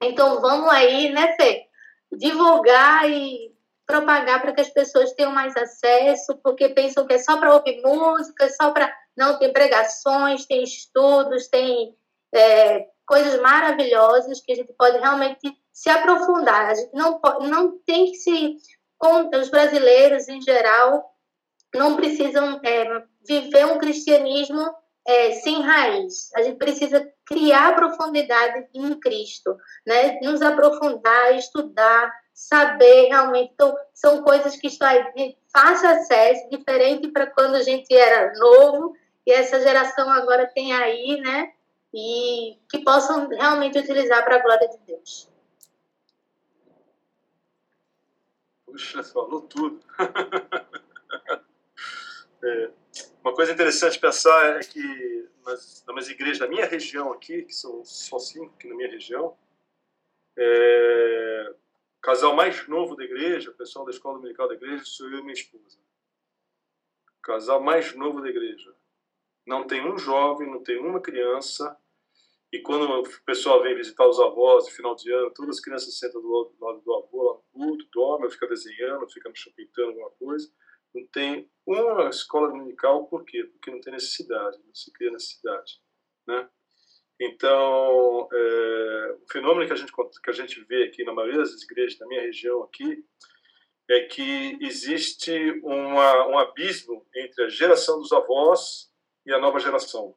Então 0.01 0.41
vamos 0.41 0.69
aí, 0.69 1.09
né, 1.09 1.35
Fê? 1.35 1.67
Divulgar 2.11 3.09
e 3.09 3.51
propagar 3.85 4.41
para 4.41 4.53
que 4.53 4.61
as 4.61 4.69
pessoas 4.69 5.13
tenham 5.13 5.31
mais 5.31 5.55
acesso, 5.55 6.37
porque 6.43 6.69
pensam 6.69 7.05
que 7.05 7.13
é 7.13 7.17
só 7.17 7.37
para 7.37 7.53
ouvir 7.53 7.81
música, 7.81 8.49
só 8.49 8.71
para. 8.71 8.93
Não, 9.15 9.37
tem 9.37 9.51
pregações, 9.51 10.45
tem 10.45 10.63
estudos, 10.63 11.47
tem 11.47 11.95
é, 12.33 12.87
coisas 13.11 13.41
maravilhosas 13.41 14.39
que 14.39 14.53
a 14.53 14.55
gente 14.55 14.71
pode 14.71 14.97
realmente 14.97 15.53
se 15.73 15.89
aprofundar. 15.89 16.69
A 16.69 16.73
gente 16.73 16.93
não, 16.93 17.19
pode, 17.19 17.45
não 17.49 17.77
tem 17.79 18.05
que 18.05 18.15
se. 18.15 18.55
Os 19.37 19.49
brasileiros, 19.49 20.29
em 20.29 20.39
geral, 20.41 21.13
não 21.75 21.97
precisam 21.97 22.61
é, 22.63 23.03
viver 23.27 23.65
um 23.65 23.79
cristianismo 23.79 24.63
é, 25.05 25.31
sem 25.31 25.61
raiz. 25.61 26.31
A 26.35 26.43
gente 26.43 26.57
precisa 26.57 27.05
criar 27.25 27.75
profundidade 27.75 28.69
em 28.73 28.97
Cristo, 28.97 29.57
né? 29.85 30.19
Nos 30.21 30.41
aprofundar, 30.41 31.35
estudar, 31.35 32.13
saber 32.33 33.07
realmente. 33.07 33.51
Então, 33.53 33.75
são 33.93 34.23
coisas 34.23 34.55
que 34.55 34.67
estão 34.67 34.87
de 35.15 35.35
fácil 35.51 35.89
acesso, 35.89 36.49
diferente 36.49 37.09
para 37.09 37.27
quando 37.27 37.55
a 37.55 37.63
gente 37.63 37.93
era 37.93 38.31
novo, 38.39 38.93
e 39.25 39.33
essa 39.33 39.59
geração 39.59 40.09
agora 40.09 40.49
tem 40.53 40.71
aí, 40.71 41.19
né? 41.19 41.51
E 41.93 42.57
que 42.69 42.83
possam 42.83 43.27
realmente 43.27 43.77
utilizar 43.77 44.23
para 44.23 44.37
a 44.37 44.41
glória 44.41 44.67
de 44.67 44.77
Deus. 44.79 45.29
Puxa, 48.65 49.03
falou 49.03 49.41
tudo. 49.41 49.81
é, 52.43 52.71
uma 53.21 53.35
coisa 53.35 53.51
interessante 53.51 53.99
pensar 53.99 54.57
é 54.57 54.59
que 54.59 55.29
nas, 55.45 55.83
nas 55.87 56.07
igrejas 56.07 56.39
da 56.39 56.47
minha 56.47 56.65
região 56.65 57.11
aqui, 57.11 57.43
que 57.43 57.53
são 57.53 57.83
só 57.83 58.17
cinco 58.17 58.53
aqui 58.55 58.67
na 58.67 58.75
minha 58.75 58.89
região, 58.89 59.37
é, 60.37 61.53
o 61.97 62.01
casal 62.01 62.35
mais 62.35 62.67
novo 62.67 62.95
da 62.95 63.03
igreja, 63.03 63.51
pessoal 63.51 63.85
da 63.85 63.91
escola 63.91 64.17
dominical 64.17 64.47
da 64.47 64.53
igreja, 64.53 64.83
sou 64.85 65.09
eu 65.09 65.19
e 65.19 65.21
minha 65.21 65.33
esposa. 65.33 65.77
O 67.19 67.21
casal 67.21 67.61
mais 67.61 67.95
novo 67.95 68.21
da 68.21 68.29
igreja. 68.29 68.73
Não 69.45 69.65
tem 69.65 69.85
um 69.85 69.97
jovem, 69.97 70.49
não 70.49 70.63
tem 70.63 70.79
uma 70.79 71.01
criança. 71.01 71.77
E 72.51 72.59
quando 72.59 72.83
o 72.83 73.23
pessoal 73.25 73.63
vem 73.63 73.75
visitar 73.75 74.05
os 74.05 74.19
avós 74.19 74.65
no 74.65 74.71
final 74.71 74.93
de 74.93 75.11
ano, 75.11 75.33
todas 75.33 75.57
as 75.57 75.61
crianças 75.61 75.97
sentam 75.97 76.21
do 76.21 76.55
lado 76.59 76.81
do 76.81 76.93
avô 76.93 77.23
lá 77.23 77.33
no 77.35 77.43
culto, 77.53 77.87
dormem, 77.93 78.29
fica 78.29 78.47
desenhando, 78.47 79.09
fica 79.09 79.29
no 79.29 79.53
pintando 79.55 79.89
alguma 79.89 80.11
coisa. 80.11 80.51
Não 80.93 81.07
tem 81.07 81.49
uma 81.65 82.09
escola 82.09 82.49
dominical, 82.49 83.07
por 83.07 83.23
quê? 83.23 83.45
Porque 83.45 83.71
não 83.71 83.79
tem 83.79 83.93
necessidade, 83.93 84.57
não 84.65 84.75
se 84.75 84.91
cria 84.91 85.11
necessidade. 85.11 85.79
Né? 86.27 86.49
Então, 87.21 88.27
é, 88.33 89.17
o 89.21 89.31
fenômeno 89.31 89.65
que 89.65 89.73
a, 89.73 89.75
gente, 89.75 89.93
que 89.93 90.29
a 90.29 90.33
gente 90.33 90.61
vê 90.65 90.83
aqui 90.83 91.05
na 91.05 91.13
maioria 91.13 91.39
das 91.39 91.61
igrejas 91.63 91.97
da 91.97 92.07
minha 92.07 92.21
região 92.21 92.63
aqui 92.63 93.05
é 93.89 94.01
que 94.01 94.57
existe 94.61 95.31
uma, 95.63 96.27
um 96.27 96.37
abismo 96.37 97.05
entre 97.15 97.45
a 97.45 97.49
geração 97.49 97.99
dos 97.99 98.11
avós 98.11 98.91
e 99.25 99.31
a 99.31 99.39
nova 99.39 99.59
geração. 99.59 100.15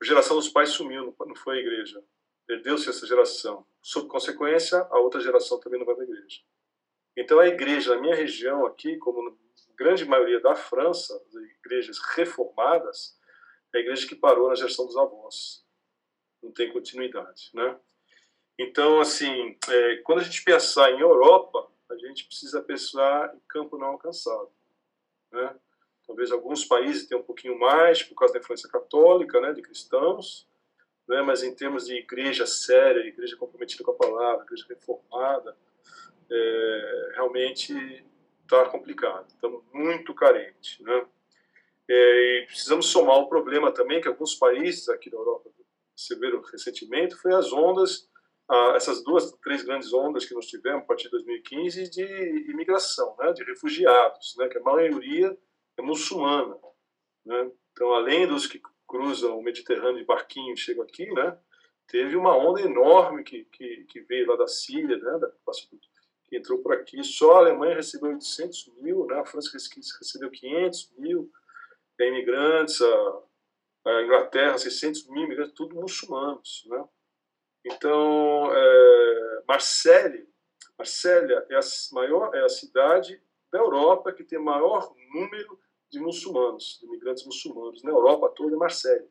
A 0.00 0.04
geração 0.04 0.36
dos 0.36 0.48
pais 0.48 0.70
sumiu, 0.70 1.14
não 1.18 1.34
foi 1.34 1.58
a 1.58 1.60
igreja. 1.60 2.02
Perdeu-se 2.46 2.88
essa 2.88 3.06
geração. 3.06 3.66
Sob 3.82 4.08
consequência, 4.08 4.78
a 4.90 4.98
outra 4.98 5.20
geração 5.20 5.60
também 5.60 5.78
não 5.78 5.86
vai 5.86 5.94
para 5.94 6.04
a 6.04 6.08
igreja. 6.08 6.40
Então, 7.16 7.38
a 7.38 7.46
igreja 7.46 7.94
na 7.94 8.00
minha 8.00 8.14
região 8.14 8.64
aqui, 8.64 8.96
como 8.96 9.22
na 9.22 9.36
grande 9.76 10.04
maioria 10.04 10.40
da 10.40 10.54
França, 10.54 11.14
as 11.26 11.34
igrejas 11.34 11.98
reformadas, 12.14 13.18
é 13.74 13.78
a 13.78 13.80
igreja 13.80 14.06
que 14.06 14.14
parou 14.14 14.48
na 14.48 14.54
geração 14.54 14.86
dos 14.86 14.96
avós. 14.96 15.64
Não 16.42 16.50
tem 16.50 16.72
continuidade, 16.72 17.50
né? 17.52 17.78
Então, 18.58 19.00
assim, 19.00 19.56
é, 19.68 19.96
quando 19.98 20.20
a 20.20 20.24
gente 20.24 20.42
pensar 20.42 20.90
em 20.90 21.00
Europa, 21.00 21.70
a 21.90 21.96
gente 21.96 22.26
precisa 22.26 22.62
pensar 22.62 23.34
em 23.34 23.40
campo 23.48 23.78
não 23.78 23.88
alcançado, 23.88 24.50
né? 25.32 25.58
Talvez 26.10 26.32
alguns 26.32 26.64
países 26.64 27.06
tenham 27.06 27.22
um 27.22 27.24
pouquinho 27.24 27.56
mais 27.56 28.02
por 28.02 28.16
causa 28.16 28.34
da 28.34 28.40
influência 28.40 28.68
católica, 28.68 29.40
né, 29.40 29.52
de 29.52 29.62
cristãos, 29.62 30.44
né, 31.06 31.22
mas 31.22 31.44
em 31.44 31.54
termos 31.54 31.86
de 31.86 31.94
igreja 31.94 32.48
séria, 32.48 33.06
igreja 33.06 33.36
comprometida 33.36 33.84
com 33.84 33.92
a 33.92 33.94
palavra, 33.94 34.44
igreja 34.44 34.66
reformada, 34.68 35.56
é, 36.28 37.12
realmente 37.14 38.04
está 38.42 38.68
complicado, 38.68 39.28
estamos 39.28 39.62
muito 39.72 40.12
carentes. 40.12 40.80
Né? 40.80 41.06
É, 41.88 42.42
e 42.42 42.46
precisamos 42.46 42.86
somar 42.86 43.18
o 43.18 43.28
problema 43.28 43.70
também 43.70 44.00
que 44.00 44.08
alguns 44.08 44.34
países 44.34 44.88
aqui 44.88 45.08
da 45.08 45.16
Europa 45.16 45.48
receberam 45.96 46.42
recentemente, 46.42 47.14
foi 47.14 47.32
as 47.32 47.52
ondas, 47.52 48.10
ah, 48.48 48.72
essas 48.74 49.04
duas, 49.04 49.30
três 49.44 49.62
grandes 49.62 49.92
ondas 49.92 50.24
que 50.24 50.34
nós 50.34 50.46
tivemos 50.46 50.82
a 50.82 50.86
partir 50.86 51.04
de 51.04 51.10
2015 51.10 51.88
de 51.88 52.50
imigração, 52.50 53.14
né, 53.20 53.32
de 53.32 53.44
refugiados, 53.44 54.34
né, 54.36 54.48
que 54.48 54.58
a 54.58 54.62
maioria 54.62 55.38
é 55.80 55.82
muçulmana. 55.82 56.56
Né? 57.24 57.50
Então, 57.72 57.92
além 57.92 58.26
dos 58.26 58.46
que 58.46 58.60
cruzam 58.86 59.38
o 59.38 59.42
Mediterrâneo 59.42 59.98
de 59.98 60.04
barquinho 60.04 60.54
e 60.54 60.56
chegam 60.56 60.82
aqui, 60.82 61.10
né, 61.12 61.38
teve 61.86 62.16
uma 62.16 62.36
onda 62.36 62.60
enorme 62.60 63.22
que, 63.22 63.44
que, 63.46 63.84
que 63.84 64.00
veio 64.00 64.28
lá 64.28 64.36
da 64.36 64.46
Síria, 64.46 64.96
né, 64.96 65.18
da, 65.18 65.30
que 66.28 66.36
entrou 66.36 66.58
por 66.58 66.72
aqui. 66.72 67.02
Só 67.02 67.36
a 67.36 67.38
Alemanha 67.38 67.76
recebeu 67.76 68.10
800 68.10 68.72
mil, 68.80 69.06
né, 69.06 69.20
a 69.20 69.24
França 69.24 69.50
recebeu 69.52 70.30
500 70.30 70.92
mil 70.98 71.30
imigrantes, 71.98 72.80
a, 72.80 73.22
a 73.86 74.02
Inglaterra 74.02 74.58
600 74.58 75.08
mil 75.08 75.24
imigrantes, 75.24 75.54
tudo 75.54 75.76
muçulmanos. 75.76 76.64
Né? 76.66 76.84
Então, 77.64 78.50
é, 78.52 79.42
Marseille, 79.46 80.28
Marselha 80.78 81.46
é 81.50 81.56
a 81.56 81.60
maior 81.92 82.34
é 82.34 82.42
a 82.42 82.48
cidade 82.48 83.22
da 83.52 83.58
Europa 83.58 84.12
que 84.12 84.24
tem 84.24 84.38
maior 84.38 84.94
número 85.12 85.60
de 85.90 85.98
muçulmanos, 86.00 86.78
de 86.80 86.86
imigrantes 86.86 87.24
muçulmanos. 87.24 87.82
Na 87.82 87.90
Europa 87.90 88.28
toda 88.30 88.54
é 88.54 88.58
Marseille. 88.58 89.08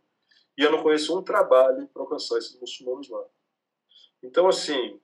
E 0.58 0.64
eu 0.64 0.72
não 0.72 0.84
conheço 0.84 1.18
um 1.18 1.24
trabalho 1.24 1.88
para 1.88 2.02
alcançar 2.02 2.38
esses 2.38 2.60
muçulmanos 2.60 3.10
lá. 3.10 3.24
Então, 4.22 4.48
assim, 4.48 5.00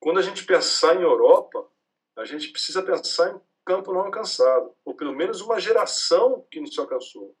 quando 0.00 0.18
a 0.18 0.22
gente 0.22 0.44
pensar 0.44 0.96
em 0.96 1.02
Europa, 1.02 1.68
a 2.16 2.24
gente 2.24 2.50
precisa 2.50 2.82
pensar 2.82 3.34
em 3.34 3.40
campo 3.64 3.92
não 3.92 4.00
alcançado, 4.00 4.74
ou 4.84 4.94
pelo 4.94 5.14
menos 5.14 5.40
uma 5.40 5.60
geração 5.60 6.46
que 6.50 6.58
não 6.58 6.66
se 6.66 6.80
alcançou. 6.80 7.36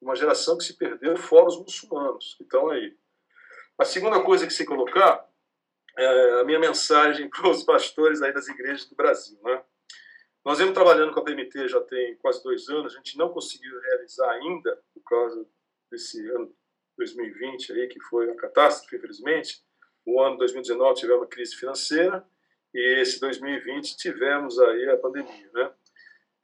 Uma 0.00 0.14
geração 0.14 0.58
que 0.58 0.64
se 0.64 0.76
perdeu 0.76 1.16
fora 1.16 1.46
os 1.46 1.58
muçulmanos 1.58 2.34
que 2.34 2.42
estão 2.42 2.68
aí. 2.70 2.96
A 3.78 3.84
segunda 3.84 4.22
coisa 4.22 4.46
que 4.46 4.52
se 4.52 4.64
colocar 4.64 5.28
é 5.96 6.40
a 6.40 6.44
minha 6.44 6.58
mensagem 6.58 7.28
para 7.30 7.48
os 7.48 7.64
pastores 7.64 8.22
aí 8.22 8.32
das 8.32 8.46
igrejas 8.46 8.86
do 8.86 8.94
Brasil. 8.94 9.38
Né? 9.42 9.64
Nós 10.44 10.58
vemos 10.58 10.74
trabalhando 10.74 11.12
com 11.12 11.20
a 11.20 11.24
PMT 11.24 11.68
já 11.68 11.80
tem 11.80 12.16
quase 12.16 12.42
dois 12.42 12.68
anos, 12.68 12.92
a 12.92 12.96
gente 12.98 13.16
não 13.16 13.30
conseguiu 13.30 13.80
realizar 13.80 14.30
ainda, 14.30 14.78
por 14.92 15.02
causa 15.02 15.46
desse 15.90 16.20
ano 16.30 16.54
2020 16.98 17.72
aí, 17.72 17.88
que 17.88 17.98
foi 18.00 18.26
uma 18.26 18.36
catástrofe, 18.36 18.96
infelizmente. 18.96 19.64
O 20.04 20.20
ano 20.20 20.36
2019 20.36 21.00
tivemos 21.00 21.22
uma 21.22 21.28
crise 21.28 21.56
financeira 21.56 22.22
e 22.74 23.00
esse 23.00 23.18
2020 23.20 23.96
tivemos 23.96 24.58
aí 24.60 24.90
a 24.90 24.98
pandemia, 24.98 25.50
né? 25.54 25.72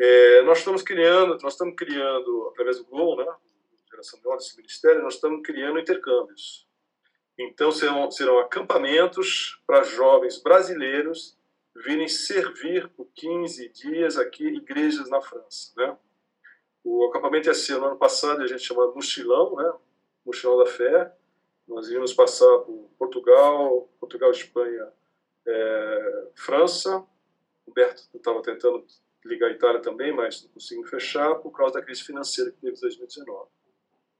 É, 0.00 0.42
nós 0.42 0.58
estamos 0.58 0.80
criando, 0.82 1.36
nós 1.42 1.52
estamos 1.52 1.74
criando 1.76 2.48
através 2.48 2.78
do 2.78 2.86
GLOW, 2.86 3.18
né, 3.18 3.26
geração 3.90 4.18
de 4.18 4.26
ordens, 4.26 4.56
ministério, 4.56 5.02
nós 5.02 5.16
estamos 5.16 5.42
criando 5.42 5.78
intercâmbios. 5.78 6.66
Então 7.38 7.70
serão, 7.70 8.10
serão 8.10 8.38
acampamentos 8.38 9.60
para 9.66 9.82
jovens 9.82 10.42
brasileiros 10.42 11.38
virem 11.74 12.08
servir 12.08 12.88
por 12.90 13.06
15 13.14 13.68
dias 13.70 14.16
aqui 14.16 14.46
igrejas 14.46 15.08
na 15.08 15.20
França, 15.20 15.72
né? 15.76 15.96
O 16.82 17.06
acampamento 17.06 17.48
ia 17.48 17.54
ser 17.54 17.78
no 17.78 17.86
ano 17.86 17.96
passado, 17.96 18.42
a 18.42 18.46
gente 18.46 18.62
chama 18.62 18.92
Mochilão, 18.92 19.54
né? 19.56 19.72
Mochilão 20.24 20.58
da 20.58 20.66
Fé. 20.66 21.14
Nós 21.68 21.88
íamos 21.88 22.12
passar 22.12 22.58
por 22.60 22.90
Portugal, 22.98 23.88
Portugal, 24.00 24.30
Espanha, 24.30 24.88
é, 25.46 26.28
França. 26.34 26.98
O 27.66 27.70
Humberto 27.70 28.08
estava 28.14 28.42
tentando 28.42 28.84
ligar 29.24 29.48
a 29.48 29.52
Itália 29.52 29.80
também, 29.80 30.12
mas 30.12 30.42
não 30.42 30.50
conseguimos 30.50 30.90
fechar 30.90 31.34
por 31.36 31.50
causa 31.52 31.74
da 31.74 31.82
crise 31.82 32.02
financeira 32.02 32.50
que 32.50 32.60
teve 32.60 32.76
em 32.76 32.80
2019. 32.80 33.48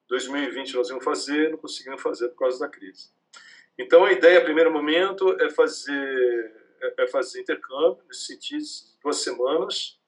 2020 0.09 0.75
nós 0.75 0.89
íamos 0.89 1.05
fazer, 1.05 1.51
não 1.51 1.59
conseguimos 1.59 2.03
fazer 2.03 2.29
por 2.29 2.41
causa 2.41 2.59
da 2.61 2.69
crise. 2.69 3.11
Então 3.79 4.05
a 4.05 4.13
ideia, 4.13 4.45
primeiro 4.45 4.71
momento, 4.71 5.41
é 5.41 5.49
fazer 5.49 6.60
é, 6.83 7.05
é 7.05 7.07
fazer 7.07 7.41
intercâmbio, 7.41 8.03
nesse 8.07 8.27
sentido, 8.27 8.65
duas 9.03 9.17
semanas, 9.19 9.99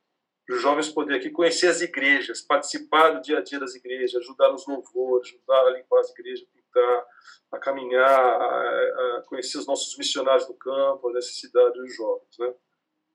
para 0.46 0.56
os 0.56 0.62
jovens 0.62 0.88
poderem 0.88 1.20
aqui 1.20 1.30
conhecer 1.30 1.68
as 1.68 1.80
igrejas, 1.80 2.40
participar 2.40 3.10
do 3.10 3.22
dia 3.22 3.38
a 3.38 3.42
dia 3.42 3.60
das 3.60 3.74
igrejas, 3.74 4.20
ajudar 4.22 4.50
nos 4.50 4.66
louvores, 4.66 5.28
ajudar 5.28 5.66
a 5.66 5.70
limpar 5.70 6.00
as 6.00 6.10
igrejas, 6.10 6.46
pintar, 6.52 7.06
a 7.52 7.58
caminhar, 7.58 8.10
a, 8.10 9.18
a 9.18 9.22
conhecer 9.26 9.58
os 9.58 9.66
nossos 9.66 9.96
missionários 9.96 10.46
do 10.46 10.54
campo, 10.54 11.08
a 11.08 11.12
necessidade 11.12 11.74
dos 11.74 11.94
jovens. 11.94 12.38
Né? 12.38 12.54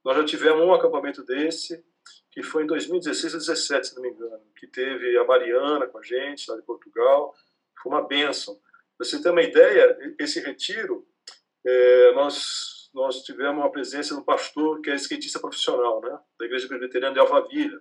Nós 0.06 0.18
já 0.18 0.26
tivemos 0.26 0.66
um 0.66 0.74
acampamento 0.74 1.24
desse, 1.24 1.84
que 2.32 2.42
foi 2.44 2.64
em 2.64 2.68
2016 2.68 3.34
ou 3.34 3.40
2017, 3.40 3.88
se 3.88 3.96
não 3.96 4.04
me 4.04 4.10
engano, 4.10 4.42
que 4.56 4.68
teve 4.68 5.18
a 5.18 5.26
Mariana 5.26 5.88
com 5.88 5.98
a 5.98 6.04
gente, 6.04 6.50
lá 6.50 6.56
de 6.56 6.64
Portugal. 6.64 7.36
Foi 7.82 7.92
uma 7.92 8.08
bênção. 8.08 8.56
Para 8.98 9.06
você 9.06 9.22
ter 9.22 9.30
uma 9.30 9.42
ideia, 9.42 9.98
esse 10.20 10.40
retiro 10.40 11.08
é, 11.66 12.12
nós, 12.14 12.77
nós 12.94 13.24
tivemos 13.24 13.58
uma 13.58 13.72
presença 13.72 14.16
um 14.16 14.24
pastor 14.24 14.82
que 14.82 14.90
é 14.90 14.96
skatista 14.96 15.40
profissional, 15.40 16.02
né? 16.02 16.18
Da 16.40 16.46
Igreja 16.46 16.68
Presbiteriana 16.68 17.14
de 17.14 17.20
Alphaville, 17.20 17.80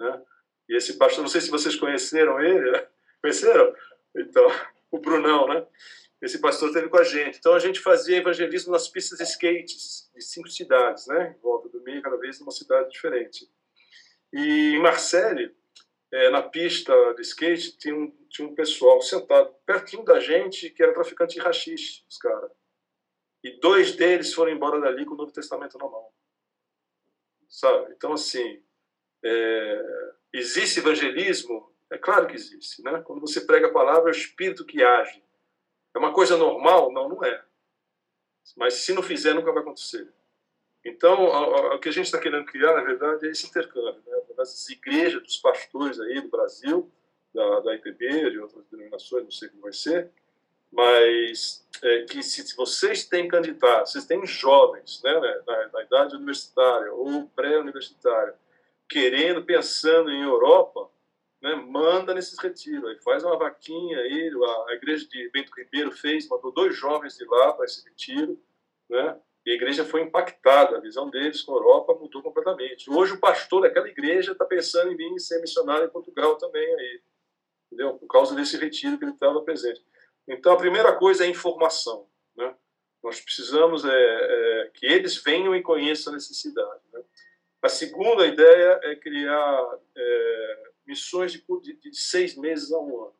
né? 0.00 0.22
E 0.68 0.76
esse 0.76 0.94
pastor, 0.94 1.22
não 1.22 1.28
sei 1.28 1.40
se 1.40 1.50
vocês 1.50 1.76
conheceram 1.76 2.40
ele, 2.40 2.86
conheceram? 3.22 3.74
Então, 4.16 4.46
o 4.90 4.98
Brunão, 4.98 5.48
né? 5.48 5.66
Esse 6.20 6.40
pastor 6.40 6.68
esteve 6.68 6.88
com 6.88 6.98
a 6.98 7.04
gente. 7.04 7.38
Então, 7.38 7.54
a 7.54 7.58
gente 7.58 7.78
fazia 7.78 8.16
evangelismo 8.16 8.72
nas 8.72 8.88
pistas 8.88 9.18
de 9.18 9.24
skates 9.24 10.10
de 10.14 10.22
cinco 10.22 10.48
cidades, 10.48 11.06
né? 11.06 11.36
Em 11.36 11.40
volta 11.40 11.68
do 11.68 11.82
meio, 11.82 12.02
cada 12.02 12.16
vez 12.16 12.40
numa 12.40 12.50
cidade 12.50 12.90
diferente. 12.90 13.48
E 14.32 14.74
em 14.74 14.80
Marseille, 14.80 15.54
é, 16.12 16.30
na 16.30 16.42
pista 16.42 16.92
de 17.14 17.22
skate, 17.22 17.76
tinha 17.76 17.94
um, 17.94 18.10
tinha 18.28 18.48
um 18.48 18.54
pessoal 18.54 19.00
sentado 19.02 19.54
pertinho 19.66 20.04
da 20.04 20.18
gente 20.18 20.70
que 20.70 20.82
era 20.82 20.94
traficante 20.94 21.34
de 21.34 21.40
rachixe, 21.40 22.02
os 22.08 22.16
caras. 22.16 22.50
E 23.46 23.60
dois 23.60 23.94
deles 23.94 24.34
foram 24.34 24.50
embora 24.50 24.80
dali 24.80 25.04
com 25.06 25.14
o 25.14 25.16
Novo 25.16 25.30
Testamento 25.30 25.78
na 25.78 25.84
mão. 25.84 26.08
Sabe? 27.48 27.94
Então, 27.96 28.12
assim, 28.12 28.60
é, 29.22 30.06
existe 30.32 30.80
evangelismo? 30.80 31.72
É 31.88 31.96
claro 31.96 32.26
que 32.26 32.34
existe. 32.34 32.82
Né? 32.82 33.00
Quando 33.02 33.20
você 33.20 33.40
prega 33.40 33.68
a 33.68 33.72
palavra, 33.72 34.10
é 34.10 34.12
o 34.12 34.16
Espírito 34.16 34.66
que 34.66 34.82
age. 34.82 35.22
É 35.94 35.98
uma 35.98 36.12
coisa 36.12 36.36
normal? 36.36 36.90
Não, 36.90 37.08
não 37.08 37.24
é. 37.24 37.40
Mas 38.56 38.74
se 38.74 38.92
não 38.92 39.00
fizer, 39.00 39.32
nunca 39.32 39.52
vai 39.52 39.62
acontecer. 39.62 40.12
Então, 40.84 41.26
o 41.72 41.78
que 41.78 41.88
a 41.88 41.92
gente 41.92 42.06
está 42.06 42.18
querendo 42.18 42.46
criar, 42.46 42.74
na 42.74 42.82
verdade, 42.82 43.28
é 43.28 43.30
esse 43.30 43.46
intercâmbio. 43.46 44.02
Né? 44.04 44.22
Das 44.36 44.68
igrejas, 44.68 45.22
dos 45.22 45.36
pastores 45.36 46.00
aí 46.00 46.20
do 46.20 46.28
Brasil, 46.28 46.90
da, 47.32 47.60
da 47.60 47.76
IPB, 47.76 48.28
de 48.28 48.40
outras 48.40 48.66
denominações, 48.66 49.22
não 49.22 49.30
sei 49.30 49.48
como 49.50 49.62
vai 49.62 49.72
ser, 49.72 50.10
mas 50.72 51.66
é, 51.82 52.02
que 52.02 52.22
se 52.22 52.54
vocês 52.56 53.04
têm 53.04 53.28
candidatos, 53.28 53.92
vocês 53.92 54.04
têm 54.04 54.26
jovens 54.26 55.02
né, 55.02 55.12
na, 55.46 55.68
na 55.68 55.82
idade 55.82 56.16
universitária 56.16 56.92
ou 56.92 57.28
pré-universitária, 57.28 58.34
querendo, 58.88 59.44
pensando 59.44 60.10
em 60.10 60.22
Europa, 60.22 60.88
né, 61.42 61.54
manda 61.54 62.14
nesses 62.14 62.38
retiros, 62.38 62.88
aí 62.88 62.98
faz 63.02 63.24
uma 63.24 63.38
vaquinha 63.38 63.98
aí, 63.98 64.30
a, 64.30 64.70
a 64.70 64.74
igreja 64.74 65.06
de 65.08 65.30
Bento 65.30 65.52
Ribeiro 65.56 65.92
fez, 65.92 66.28
mandou 66.28 66.52
dois 66.52 66.76
jovens 66.76 67.16
de 67.16 67.24
lá 67.24 67.52
para 67.52 67.64
esse 67.64 67.84
retiro, 67.84 68.40
né, 68.88 69.18
e 69.46 69.52
a 69.52 69.54
igreja 69.54 69.84
foi 69.84 70.02
impactada, 70.02 70.76
a 70.76 70.80
visão 70.80 71.08
deles 71.08 71.42
com 71.42 71.52
a 71.52 71.56
Europa 71.56 71.94
mudou 71.94 72.20
completamente. 72.20 72.90
Hoje 72.90 73.12
o 73.12 73.20
pastor 73.20 73.62
daquela 73.62 73.88
igreja 73.88 74.32
está 74.32 74.44
pensando 74.44 74.90
em 74.90 74.96
vir 74.96 75.20
ser 75.20 75.40
missionário 75.40 75.86
em 75.86 75.90
Portugal 75.90 76.36
também 76.36 76.66
aí, 76.74 77.00
entendeu? 77.70 77.94
Por 77.94 78.08
causa 78.08 78.34
desse 78.34 78.56
retiro 78.56 78.98
que 78.98 79.04
ele 79.04 79.12
estava 79.12 79.40
presente. 79.42 79.84
Então 80.28 80.52
a 80.52 80.56
primeira 80.56 80.96
coisa 80.96 81.24
é 81.24 81.28
informação, 81.28 82.08
né? 82.36 82.54
Nós 83.02 83.20
precisamos 83.20 83.84
é, 83.84 83.90
é, 83.90 84.70
que 84.74 84.84
eles 84.84 85.22
venham 85.22 85.54
e 85.54 85.62
conheçam 85.62 86.12
a 86.12 86.16
necessidade. 86.16 86.80
Né? 86.92 87.00
A 87.62 87.68
segunda 87.68 88.26
ideia 88.26 88.80
é 88.82 88.96
criar 88.96 89.78
é, 89.96 90.70
missões 90.86 91.32
de, 91.32 91.44
de, 91.62 91.74
de, 91.74 91.96
seis 91.96 92.36
meses 92.36 92.72
a 92.72 92.78
um 92.78 93.04
ano. 93.04 93.16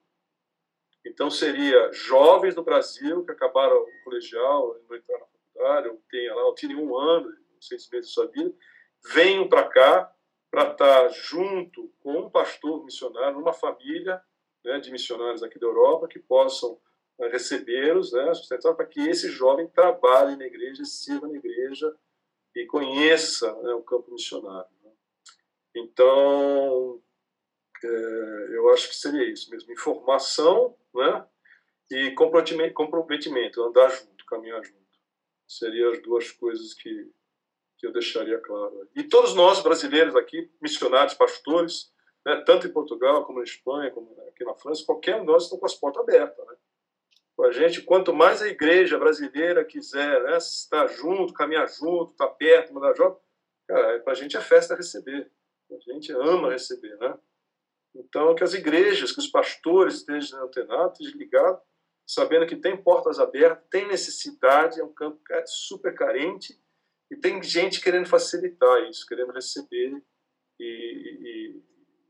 Então, 1.04 1.30
seria 1.30 1.92
jovens 1.92 2.54
do 2.54 2.64
Brasil 2.64 3.24
que 3.24 3.30
acabaram 3.30 3.76
o 3.76 4.04
colegial, 4.04 4.76
não 4.88 4.96
entraram 4.96 5.22
na 5.22 5.38
faculdade, 5.38 5.88
ou 5.88 6.48
lá, 6.48 6.54
tirem 6.56 6.76
um 6.76 6.96
ano, 6.96 7.32
seis 7.60 7.88
meses 7.88 8.10
da 8.10 8.14
sua 8.14 8.26
vida, 8.26 8.52
venham 9.14 9.48
para 9.48 9.68
cá 9.68 10.12
para 10.50 10.72
estar 10.72 11.08
junto 11.10 11.92
com 12.00 12.18
um 12.20 12.30
pastor 12.30 12.84
missionário, 12.84 13.38
numa 13.38 13.52
família 13.52 14.20
né, 14.64 14.80
de 14.80 14.90
missionários 14.90 15.42
aqui 15.42 15.58
da 15.58 15.66
Europa 15.66 16.08
que 16.08 16.18
possam 16.18 16.80
recebê-los, 17.18 18.12
né, 18.12 18.34
sustentar 18.34 18.74
para 18.74 18.86
que 18.86 19.00
esse 19.08 19.30
jovem 19.30 19.66
trabalhe 19.68 20.36
na 20.36 20.46
igreja, 20.46 20.84
sirva 20.84 21.26
na 21.26 21.36
igreja 21.36 21.94
e 22.54 22.66
conheça 22.66 23.52
né, 23.62 23.72
o 23.72 23.82
campo 23.82 24.10
missionário. 24.12 24.70
Né. 24.84 24.90
Então, 25.74 27.02
é, 27.82 28.56
eu 28.56 28.68
acho 28.70 28.88
que 28.88 28.96
seria 28.96 29.24
isso 29.30 29.50
mesmo, 29.50 29.72
informação 29.72 30.76
né, 30.94 31.26
e 31.90 32.10
comprometimento, 32.12 32.74
comprometimento, 32.74 33.62
andar 33.62 33.88
junto, 33.90 34.26
caminhar 34.26 34.62
junto. 34.64 34.76
Seriam 35.46 35.92
as 35.92 36.02
duas 36.02 36.30
coisas 36.32 36.74
que, 36.74 37.10
que 37.78 37.86
eu 37.86 37.92
deixaria 37.92 38.38
claro. 38.38 38.88
E 38.94 39.04
todos 39.04 39.34
nós, 39.34 39.62
brasileiros 39.62 40.16
aqui, 40.16 40.50
missionários, 40.60 41.14
pastores, 41.14 41.92
né, 42.24 42.42
tanto 42.44 42.66
em 42.66 42.72
Portugal 42.72 43.24
como 43.24 43.38
na 43.38 43.44
Espanha, 43.44 43.90
como 43.90 44.14
aqui 44.28 44.44
na 44.44 44.54
França, 44.54 44.84
qualquer 44.84 45.16
um 45.16 45.20
de 45.20 45.26
nós 45.26 45.44
está 45.44 45.56
com 45.56 45.66
as 45.66 45.74
portas 45.74 46.02
abertas. 46.02 46.46
Né? 46.46 46.56
Com 47.36 47.44
a 47.44 47.52
gente, 47.52 47.82
quanto 47.82 48.14
mais 48.14 48.40
a 48.40 48.48
igreja 48.48 48.98
brasileira 48.98 49.64
quiser 49.64 50.22
né, 50.22 50.38
estar 50.38 50.86
junto, 50.86 51.34
caminhar 51.34 51.68
junto, 51.68 52.12
estar 52.12 52.28
perto, 52.28 52.72
mandar 52.72 52.94
cara, 53.68 54.00
para 54.00 54.12
a 54.12 54.16
gente 54.16 54.36
é 54.36 54.40
festa 54.40 54.74
receber. 54.74 55.30
A 55.70 55.92
gente 55.92 56.12
ama 56.12 56.50
receber, 56.50 56.96
né? 56.96 57.18
Então, 57.94 58.34
que 58.34 58.44
as 58.44 58.54
igrejas, 58.54 59.12
que 59.12 59.18
os 59.18 59.26
pastores 59.26 59.96
estejam 59.96 60.44
antenados, 60.44 61.00
ligados, 61.14 61.60
sabendo 62.06 62.46
que 62.46 62.56
tem 62.56 62.80
portas 62.80 63.18
abertas, 63.18 63.64
tem 63.70 63.86
necessidade, 63.86 64.80
é 64.80 64.84
um 64.84 64.92
campo 64.92 65.20
super 65.46 65.94
carente, 65.94 66.58
e 67.10 67.16
tem 67.16 67.42
gente 67.42 67.80
querendo 67.80 68.08
facilitar 68.08 68.88
isso, 68.88 69.06
querendo 69.06 69.32
receber 69.32 70.02
e, 70.58 70.64
e, 70.64 71.62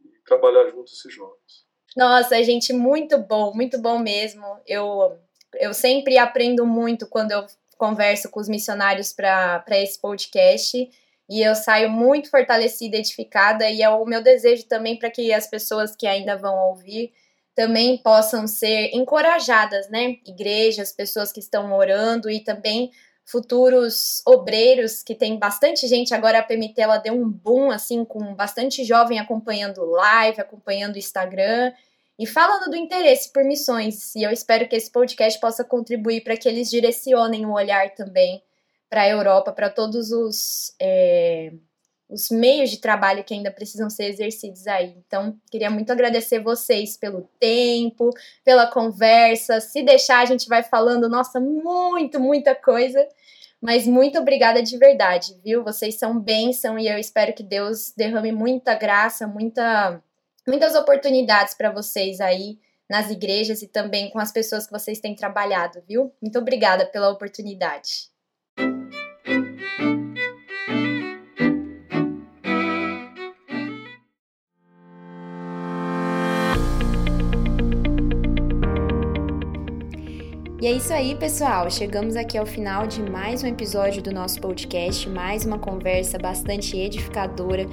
e 0.04 0.20
trabalhar 0.24 0.70
junto 0.70 0.90
esses 0.90 1.12
jovens. 1.12 1.65
Nossa, 1.96 2.42
gente, 2.44 2.74
muito 2.74 3.16
bom, 3.16 3.54
muito 3.54 3.80
bom 3.80 3.98
mesmo. 3.98 4.44
Eu, 4.66 5.18
eu 5.54 5.72
sempre 5.72 6.18
aprendo 6.18 6.66
muito 6.66 7.06
quando 7.06 7.32
eu 7.32 7.46
converso 7.78 8.28
com 8.30 8.38
os 8.38 8.48
missionários 8.48 9.14
para 9.14 9.64
esse 9.70 9.98
podcast 9.98 10.90
e 11.28 11.42
eu 11.42 11.54
saio 11.54 11.88
muito 11.88 12.30
fortalecida, 12.30 12.98
edificada, 12.98 13.68
e 13.70 13.82
é 13.82 13.88
o 13.88 14.04
meu 14.04 14.22
desejo 14.22 14.64
também 14.66 14.98
para 14.98 15.10
que 15.10 15.32
as 15.32 15.46
pessoas 15.46 15.96
que 15.96 16.06
ainda 16.06 16.36
vão 16.36 16.54
ouvir 16.68 17.12
também 17.54 17.96
possam 17.96 18.46
ser 18.46 18.90
encorajadas, 18.92 19.88
né? 19.88 20.16
Igrejas, 20.26 20.92
pessoas 20.92 21.32
que 21.32 21.40
estão 21.40 21.72
orando 21.72 22.28
e 22.28 22.40
também 22.44 22.90
futuros 23.24 24.22
obreiros, 24.26 25.02
que 25.02 25.14
tem 25.14 25.38
bastante 25.38 25.88
gente. 25.88 26.14
Agora 26.14 26.38
a 26.38 26.42
PMT 26.42 26.80
ela 26.80 26.98
deu 26.98 27.14
um 27.14 27.28
boom, 27.28 27.70
assim, 27.70 28.04
com 28.04 28.34
bastante 28.34 28.84
jovem 28.84 29.18
acompanhando 29.18 29.84
live, 29.86 30.40
acompanhando 30.40 30.98
Instagram 30.98 31.72
e 32.18 32.26
falando 32.26 32.70
do 32.70 32.76
interesse 32.76 33.32
por 33.32 33.44
missões. 33.44 34.14
E 34.14 34.22
eu 34.22 34.30
espero 34.30 34.68
que 34.68 34.76
esse 34.76 34.90
podcast 34.90 35.38
possa 35.40 35.64
contribuir 35.64 36.22
para 36.22 36.36
que 36.36 36.48
eles 36.48 36.70
direcionem 36.70 37.44
o 37.44 37.52
olhar 37.52 37.94
também 37.94 38.42
para 38.88 39.02
a 39.02 39.08
Europa, 39.08 39.52
para 39.52 39.68
todos 39.68 40.12
os, 40.12 40.74
é, 40.80 41.52
os 42.08 42.30
meios 42.30 42.70
de 42.70 42.78
trabalho 42.78 43.24
que 43.24 43.34
ainda 43.34 43.50
precisam 43.50 43.90
ser 43.90 44.04
exercidos 44.04 44.66
aí. 44.66 44.94
Então, 45.06 45.36
queria 45.50 45.70
muito 45.70 45.90
agradecer 45.90 46.38
vocês 46.38 46.96
pelo 46.96 47.28
tempo, 47.38 48.10
pela 48.44 48.66
conversa. 48.66 49.60
Se 49.60 49.82
deixar, 49.82 50.20
a 50.20 50.24
gente 50.24 50.48
vai 50.48 50.62
falando, 50.62 51.08
nossa, 51.08 51.40
muito, 51.40 52.20
muita 52.20 52.54
coisa. 52.54 53.06
Mas 53.60 53.86
muito 53.86 54.18
obrigada 54.18 54.62
de 54.62 54.76
verdade, 54.76 55.34
viu? 55.42 55.64
Vocês 55.64 55.96
são 55.96 56.18
bênção 56.18 56.78
e 56.78 56.88
eu 56.88 56.98
espero 56.98 57.32
que 57.32 57.42
Deus 57.42 57.92
derrame 57.96 58.30
muita 58.30 58.74
graça, 58.74 59.26
muita, 59.26 60.00
muitas 60.46 60.74
oportunidades 60.74 61.54
para 61.54 61.70
vocês 61.70 62.20
aí 62.20 62.58
nas 62.88 63.10
igrejas 63.10 63.62
e 63.62 63.68
também 63.68 64.10
com 64.10 64.18
as 64.18 64.32
pessoas 64.32 64.66
que 64.66 64.72
vocês 64.72 65.00
têm 65.00 65.14
trabalhado, 65.14 65.82
viu? 65.88 66.14
Muito 66.22 66.38
obrigada 66.38 66.86
pela 66.86 67.10
oportunidade. 67.10 68.10
E 80.66 80.68
é 80.68 80.72
isso 80.72 80.92
aí, 80.92 81.14
pessoal. 81.14 81.70
Chegamos 81.70 82.16
aqui 82.16 82.36
ao 82.36 82.44
final 82.44 82.88
de 82.88 83.00
mais 83.00 83.40
um 83.40 83.46
episódio 83.46 84.02
do 84.02 84.10
nosso 84.10 84.40
podcast, 84.40 85.08
mais 85.08 85.46
uma 85.46 85.60
conversa 85.60 86.18
bastante 86.18 86.76
edificadora 86.76 87.66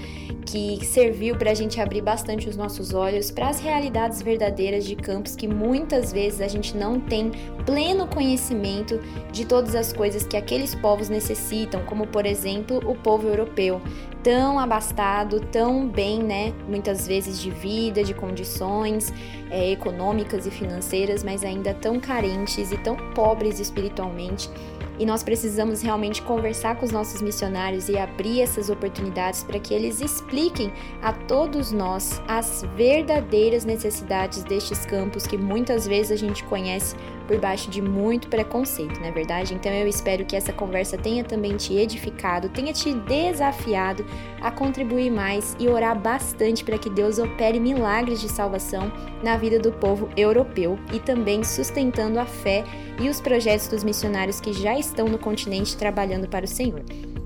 que 0.45 0.85
serviu 0.85 1.35
para 1.35 1.49
a 1.49 1.53
gente 1.55 1.81
abrir 1.81 2.01
bastante 2.01 2.47
os 2.47 2.55
nossos 2.55 2.93
olhos 2.93 3.31
para 3.31 3.49
as 3.49 3.59
realidades 3.59 4.21
verdadeiras 4.21 4.85
de 4.85 4.95
campos 4.95 5.35
que 5.35 5.47
muitas 5.47 6.13
vezes 6.13 6.39
a 6.39 6.47
gente 6.47 6.77
não 6.77 6.99
tem 6.99 7.31
pleno 7.65 8.05
conhecimento 8.05 8.99
de 9.31 9.43
todas 9.43 9.73
as 9.73 9.91
coisas 9.91 10.27
que 10.27 10.37
aqueles 10.37 10.75
povos 10.75 11.09
necessitam, 11.09 11.83
como 11.85 12.05
por 12.05 12.27
exemplo 12.27 12.77
o 12.87 12.93
povo 12.93 13.27
europeu 13.27 13.81
tão 14.23 14.57
abastado, 14.57 15.41
tão 15.51 15.87
bem, 15.87 16.23
né? 16.23 16.53
Muitas 16.67 17.05
vezes 17.05 17.39
de 17.39 17.51
vida, 17.51 18.03
de 18.03 18.13
condições 18.13 19.13
é, 19.51 19.71
econômicas 19.71 20.47
e 20.47 20.51
financeiras, 20.51 21.23
mas 21.23 21.43
ainda 21.43 21.73
tão 21.73 21.99
carentes 21.99 22.71
e 22.71 22.77
tão 22.77 22.95
pobres 23.13 23.59
espiritualmente. 23.59 24.49
E 24.99 25.05
nós 25.05 25.23
precisamos 25.23 25.81
realmente 25.81 26.21
conversar 26.21 26.75
com 26.75 26.85
os 26.85 26.91
nossos 26.91 27.21
missionários 27.21 27.89
e 27.89 27.97
abrir 27.97 28.41
essas 28.41 28.69
oportunidades 28.69 29.43
para 29.43 29.59
que 29.59 29.73
eles 29.73 30.01
expliquem 30.01 30.71
a 31.01 31.13
todos 31.13 31.71
nós 31.71 32.21
as 32.27 32.65
verdadeiras 32.75 33.65
necessidades 33.65 34.43
destes 34.43 34.85
campos 34.85 35.25
que 35.25 35.37
muitas 35.37 35.87
vezes 35.87 36.11
a 36.11 36.15
gente 36.15 36.43
conhece 36.43 36.95
por 37.27 37.39
baixo 37.39 37.69
de 37.69 37.81
muito 37.81 38.27
preconceito, 38.27 38.99
não 38.99 39.07
é 39.07 39.11
verdade? 39.11 39.53
Então 39.53 39.71
eu 39.71 39.87
espero 39.87 40.25
que 40.25 40.35
essa 40.35 40.51
conversa 40.51 40.97
tenha 40.97 41.23
também 41.23 41.55
te 41.55 41.73
edificado, 41.73 42.49
tenha 42.49 42.73
te 42.73 42.93
desafiado 42.93 44.05
a 44.41 44.51
contribuir 44.51 45.09
mais 45.09 45.55
e 45.59 45.67
orar 45.67 45.97
bastante 45.97 46.63
para 46.63 46.77
que 46.77 46.89
Deus 46.89 47.19
opere 47.19 47.59
milagres 47.59 48.19
de 48.19 48.29
salvação 48.29 48.91
na 49.23 49.37
vida 49.37 49.57
do 49.57 49.71
povo 49.71 50.09
europeu 50.17 50.77
e 50.91 50.99
também 50.99 51.43
sustentando 51.43 52.19
a 52.19 52.25
fé 52.25 52.63
e 52.99 53.09
os 53.09 53.21
projetos 53.21 53.67
dos 53.67 53.83
missionários 53.83 54.39
que 54.39 54.53
já 54.53 54.77
estão 54.85 55.07
no 55.07 55.17
continente 55.17 55.77
trabalhando 55.77 56.27
para 56.27 56.45
o 56.45 56.47
Senhor. 56.47 56.83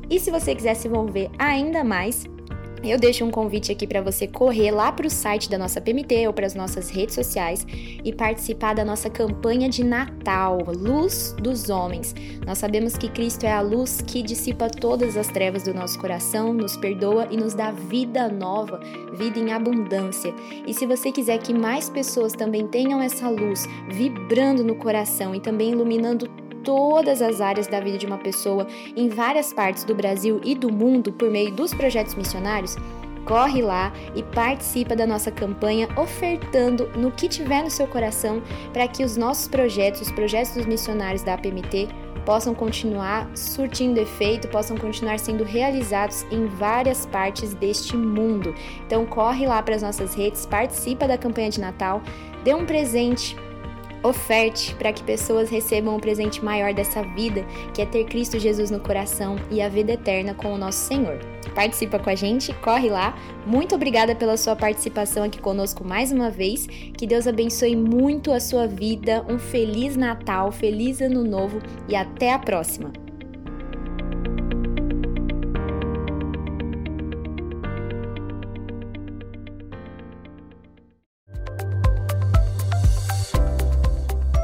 E 0.09 0.19
se 0.19 0.31
você 0.31 0.55
quiser 0.55 0.75
se 0.75 0.87
envolver 0.87 1.29
ainda 1.37 1.83
mais, 1.83 2.25
eu 2.83 2.97
deixo 2.97 3.25
um 3.25 3.31
convite 3.31 3.71
aqui 3.71 3.87
para 3.87 4.01
você 4.01 4.27
correr 4.27 4.71
lá 4.71 4.91
para 4.91 5.07
o 5.07 5.09
site 5.09 5.49
da 5.49 5.57
nossa 5.57 5.81
PMT 5.81 6.27
ou 6.27 6.33
para 6.33 6.45
as 6.45 6.53
nossas 6.53 6.89
redes 6.89 7.15
sociais 7.15 7.65
e 8.03 8.13
participar 8.13 8.75
da 8.75 8.85
nossa 8.85 9.09
campanha 9.09 9.67
de 9.67 9.83
Natal, 9.83 10.59
Luz 10.67 11.35
dos 11.41 11.69
Homens. 11.69 12.13
Nós 12.45 12.59
sabemos 12.59 12.95
que 12.95 13.09
Cristo 13.09 13.45
é 13.45 13.51
a 13.51 13.61
luz 13.61 14.01
que 14.05 14.21
dissipa 14.21 14.69
todas 14.69 15.17
as 15.17 15.27
trevas 15.27 15.63
do 15.63 15.73
nosso 15.73 15.99
coração, 15.99 16.53
nos 16.53 16.77
perdoa 16.77 17.27
e 17.31 17.37
nos 17.37 17.53
dá 17.53 17.71
vida 17.71 18.29
nova, 18.29 18.79
vida 19.13 19.39
em 19.39 19.51
abundância. 19.51 20.33
E 20.65 20.73
se 20.73 20.85
você 20.85 21.11
quiser 21.11 21.39
que 21.39 21.53
mais 21.53 21.89
pessoas 21.89 22.33
também 22.33 22.67
tenham 22.67 23.01
essa 23.01 23.27
luz 23.27 23.67
vibrando 23.89 24.63
no 24.63 24.75
coração 24.75 25.33
e 25.33 25.39
também 25.39 25.71
iluminando 25.71 26.29
todas 26.63 27.21
as 27.21 27.41
áreas 27.41 27.67
da 27.67 27.79
vida 27.79 27.97
de 27.97 28.05
uma 28.05 28.17
pessoa 28.17 28.67
em 28.95 29.09
várias 29.09 29.53
partes 29.53 29.83
do 29.83 29.95
Brasil 29.95 30.39
e 30.43 30.55
do 30.55 30.71
mundo 30.71 31.11
por 31.11 31.29
meio 31.29 31.51
dos 31.51 31.73
projetos 31.73 32.15
missionários, 32.15 32.75
corre 33.25 33.61
lá 33.61 33.91
e 34.15 34.23
participa 34.23 34.95
da 34.95 35.05
nossa 35.05 35.29
campanha 35.29 35.89
ofertando 35.97 36.89
no 36.95 37.11
que 37.11 37.27
tiver 37.27 37.61
no 37.61 37.69
seu 37.69 37.85
coração 37.85 38.41
para 38.71 38.87
que 38.87 39.03
os 39.03 39.17
nossos 39.17 39.47
projetos, 39.49 40.01
os 40.01 40.11
projetos 40.11 40.53
dos 40.53 40.65
missionários 40.65 41.23
da 41.23 41.33
APMT, 41.33 41.89
possam 42.25 42.53
continuar 42.53 43.29
surtindo 43.35 44.01
efeito, 44.01 44.49
possam 44.49 44.77
continuar 44.77 45.17
sendo 45.17 45.45
realizados 45.45 46.23
em 46.29 46.45
várias 46.45 47.05
partes 47.05 47.53
deste 47.53 47.95
mundo. 47.95 48.53
Então 48.85 49.05
corre 49.05 49.47
lá 49.47 49.63
para 49.63 49.75
as 49.75 49.81
nossas 49.81 50.13
redes, 50.13 50.45
participa 50.45 51.07
da 51.07 51.17
campanha 51.17 51.49
de 51.49 51.61
Natal, 51.61 52.01
dê 52.43 52.53
um 52.53 52.65
presente 52.65 53.35
Oferte 54.03 54.75
para 54.75 54.93
que 54.93 55.03
pessoas 55.03 55.49
recebam 55.49 55.95
um 55.95 55.99
presente 55.99 56.43
maior 56.43 56.73
dessa 56.73 57.01
vida, 57.01 57.43
que 57.73 57.81
é 57.81 57.85
ter 57.85 58.05
Cristo 58.05 58.39
Jesus 58.39 58.69
no 58.69 58.79
coração 58.79 59.35
e 59.49 59.61
a 59.61 59.69
vida 59.69 59.93
eterna 59.93 60.33
com 60.33 60.53
o 60.53 60.57
nosso 60.57 60.87
Senhor. 60.87 61.19
Participa 61.55 61.97
com 61.97 62.09
a 62.09 62.15
gente, 62.15 62.53
corre 62.55 62.89
lá. 62.89 63.17
Muito 63.45 63.73
obrigada 63.73 64.15
pela 64.15 64.37
sua 64.37 64.55
participação 64.55 65.23
aqui 65.23 65.39
conosco 65.39 65.83
mais 65.83 66.11
uma 66.11 66.29
vez. 66.29 66.67
Que 66.67 67.07
Deus 67.07 67.27
abençoe 67.27 67.75
muito 67.75 68.31
a 68.31 68.39
sua 68.39 68.67
vida. 68.67 69.25
Um 69.27 69.39
feliz 69.39 69.95
Natal, 69.95 70.51
feliz 70.51 71.01
Ano 71.01 71.23
Novo 71.23 71.59
e 71.87 71.95
até 71.95 72.31
a 72.31 72.39
próxima. 72.39 73.06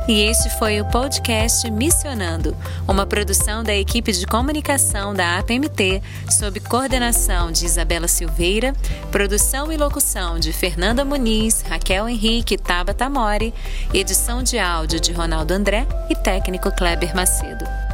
E 0.06 0.22
este 0.24 0.50
foi 0.50 0.82
o 0.82 0.86
podcast 0.86 1.70
Missionando, 1.72 2.56
uma 2.86 3.06
produção 3.06 3.64
da 3.64 3.74
equipe 3.74 4.12
de 4.12 4.28
comunicação 4.28 5.14
da 5.14 5.38
APMT, 5.38 6.02
sob 6.30 6.60
coordenação 6.60 7.54
de 7.54 7.66
Isabela 7.66 8.10
Silveira, 8.10 8.74
produção 9.10 9.72
e 9.72 9.78
locução 9.78 10.38
de 10.38 10.52
Fernanda 10.52 11.06
Muniz, 11.06 11.62
Raquel 11.62 12.10
Henrique 12.10 12.56
e 12.56 12.58
Tabata 12.58 13.10
Mori, 13.10 13.54
edição 13.94 14.44
de 14.44 14.60
áudio 14.60 15.00
de 15.00 15.14
Ronaldo 15.14 15.54
André 15.54 15.88
e 16.10 16.16
técnico 16.16 16.70
Kleber 16.70 17.16
Macedo. 17.16 17.93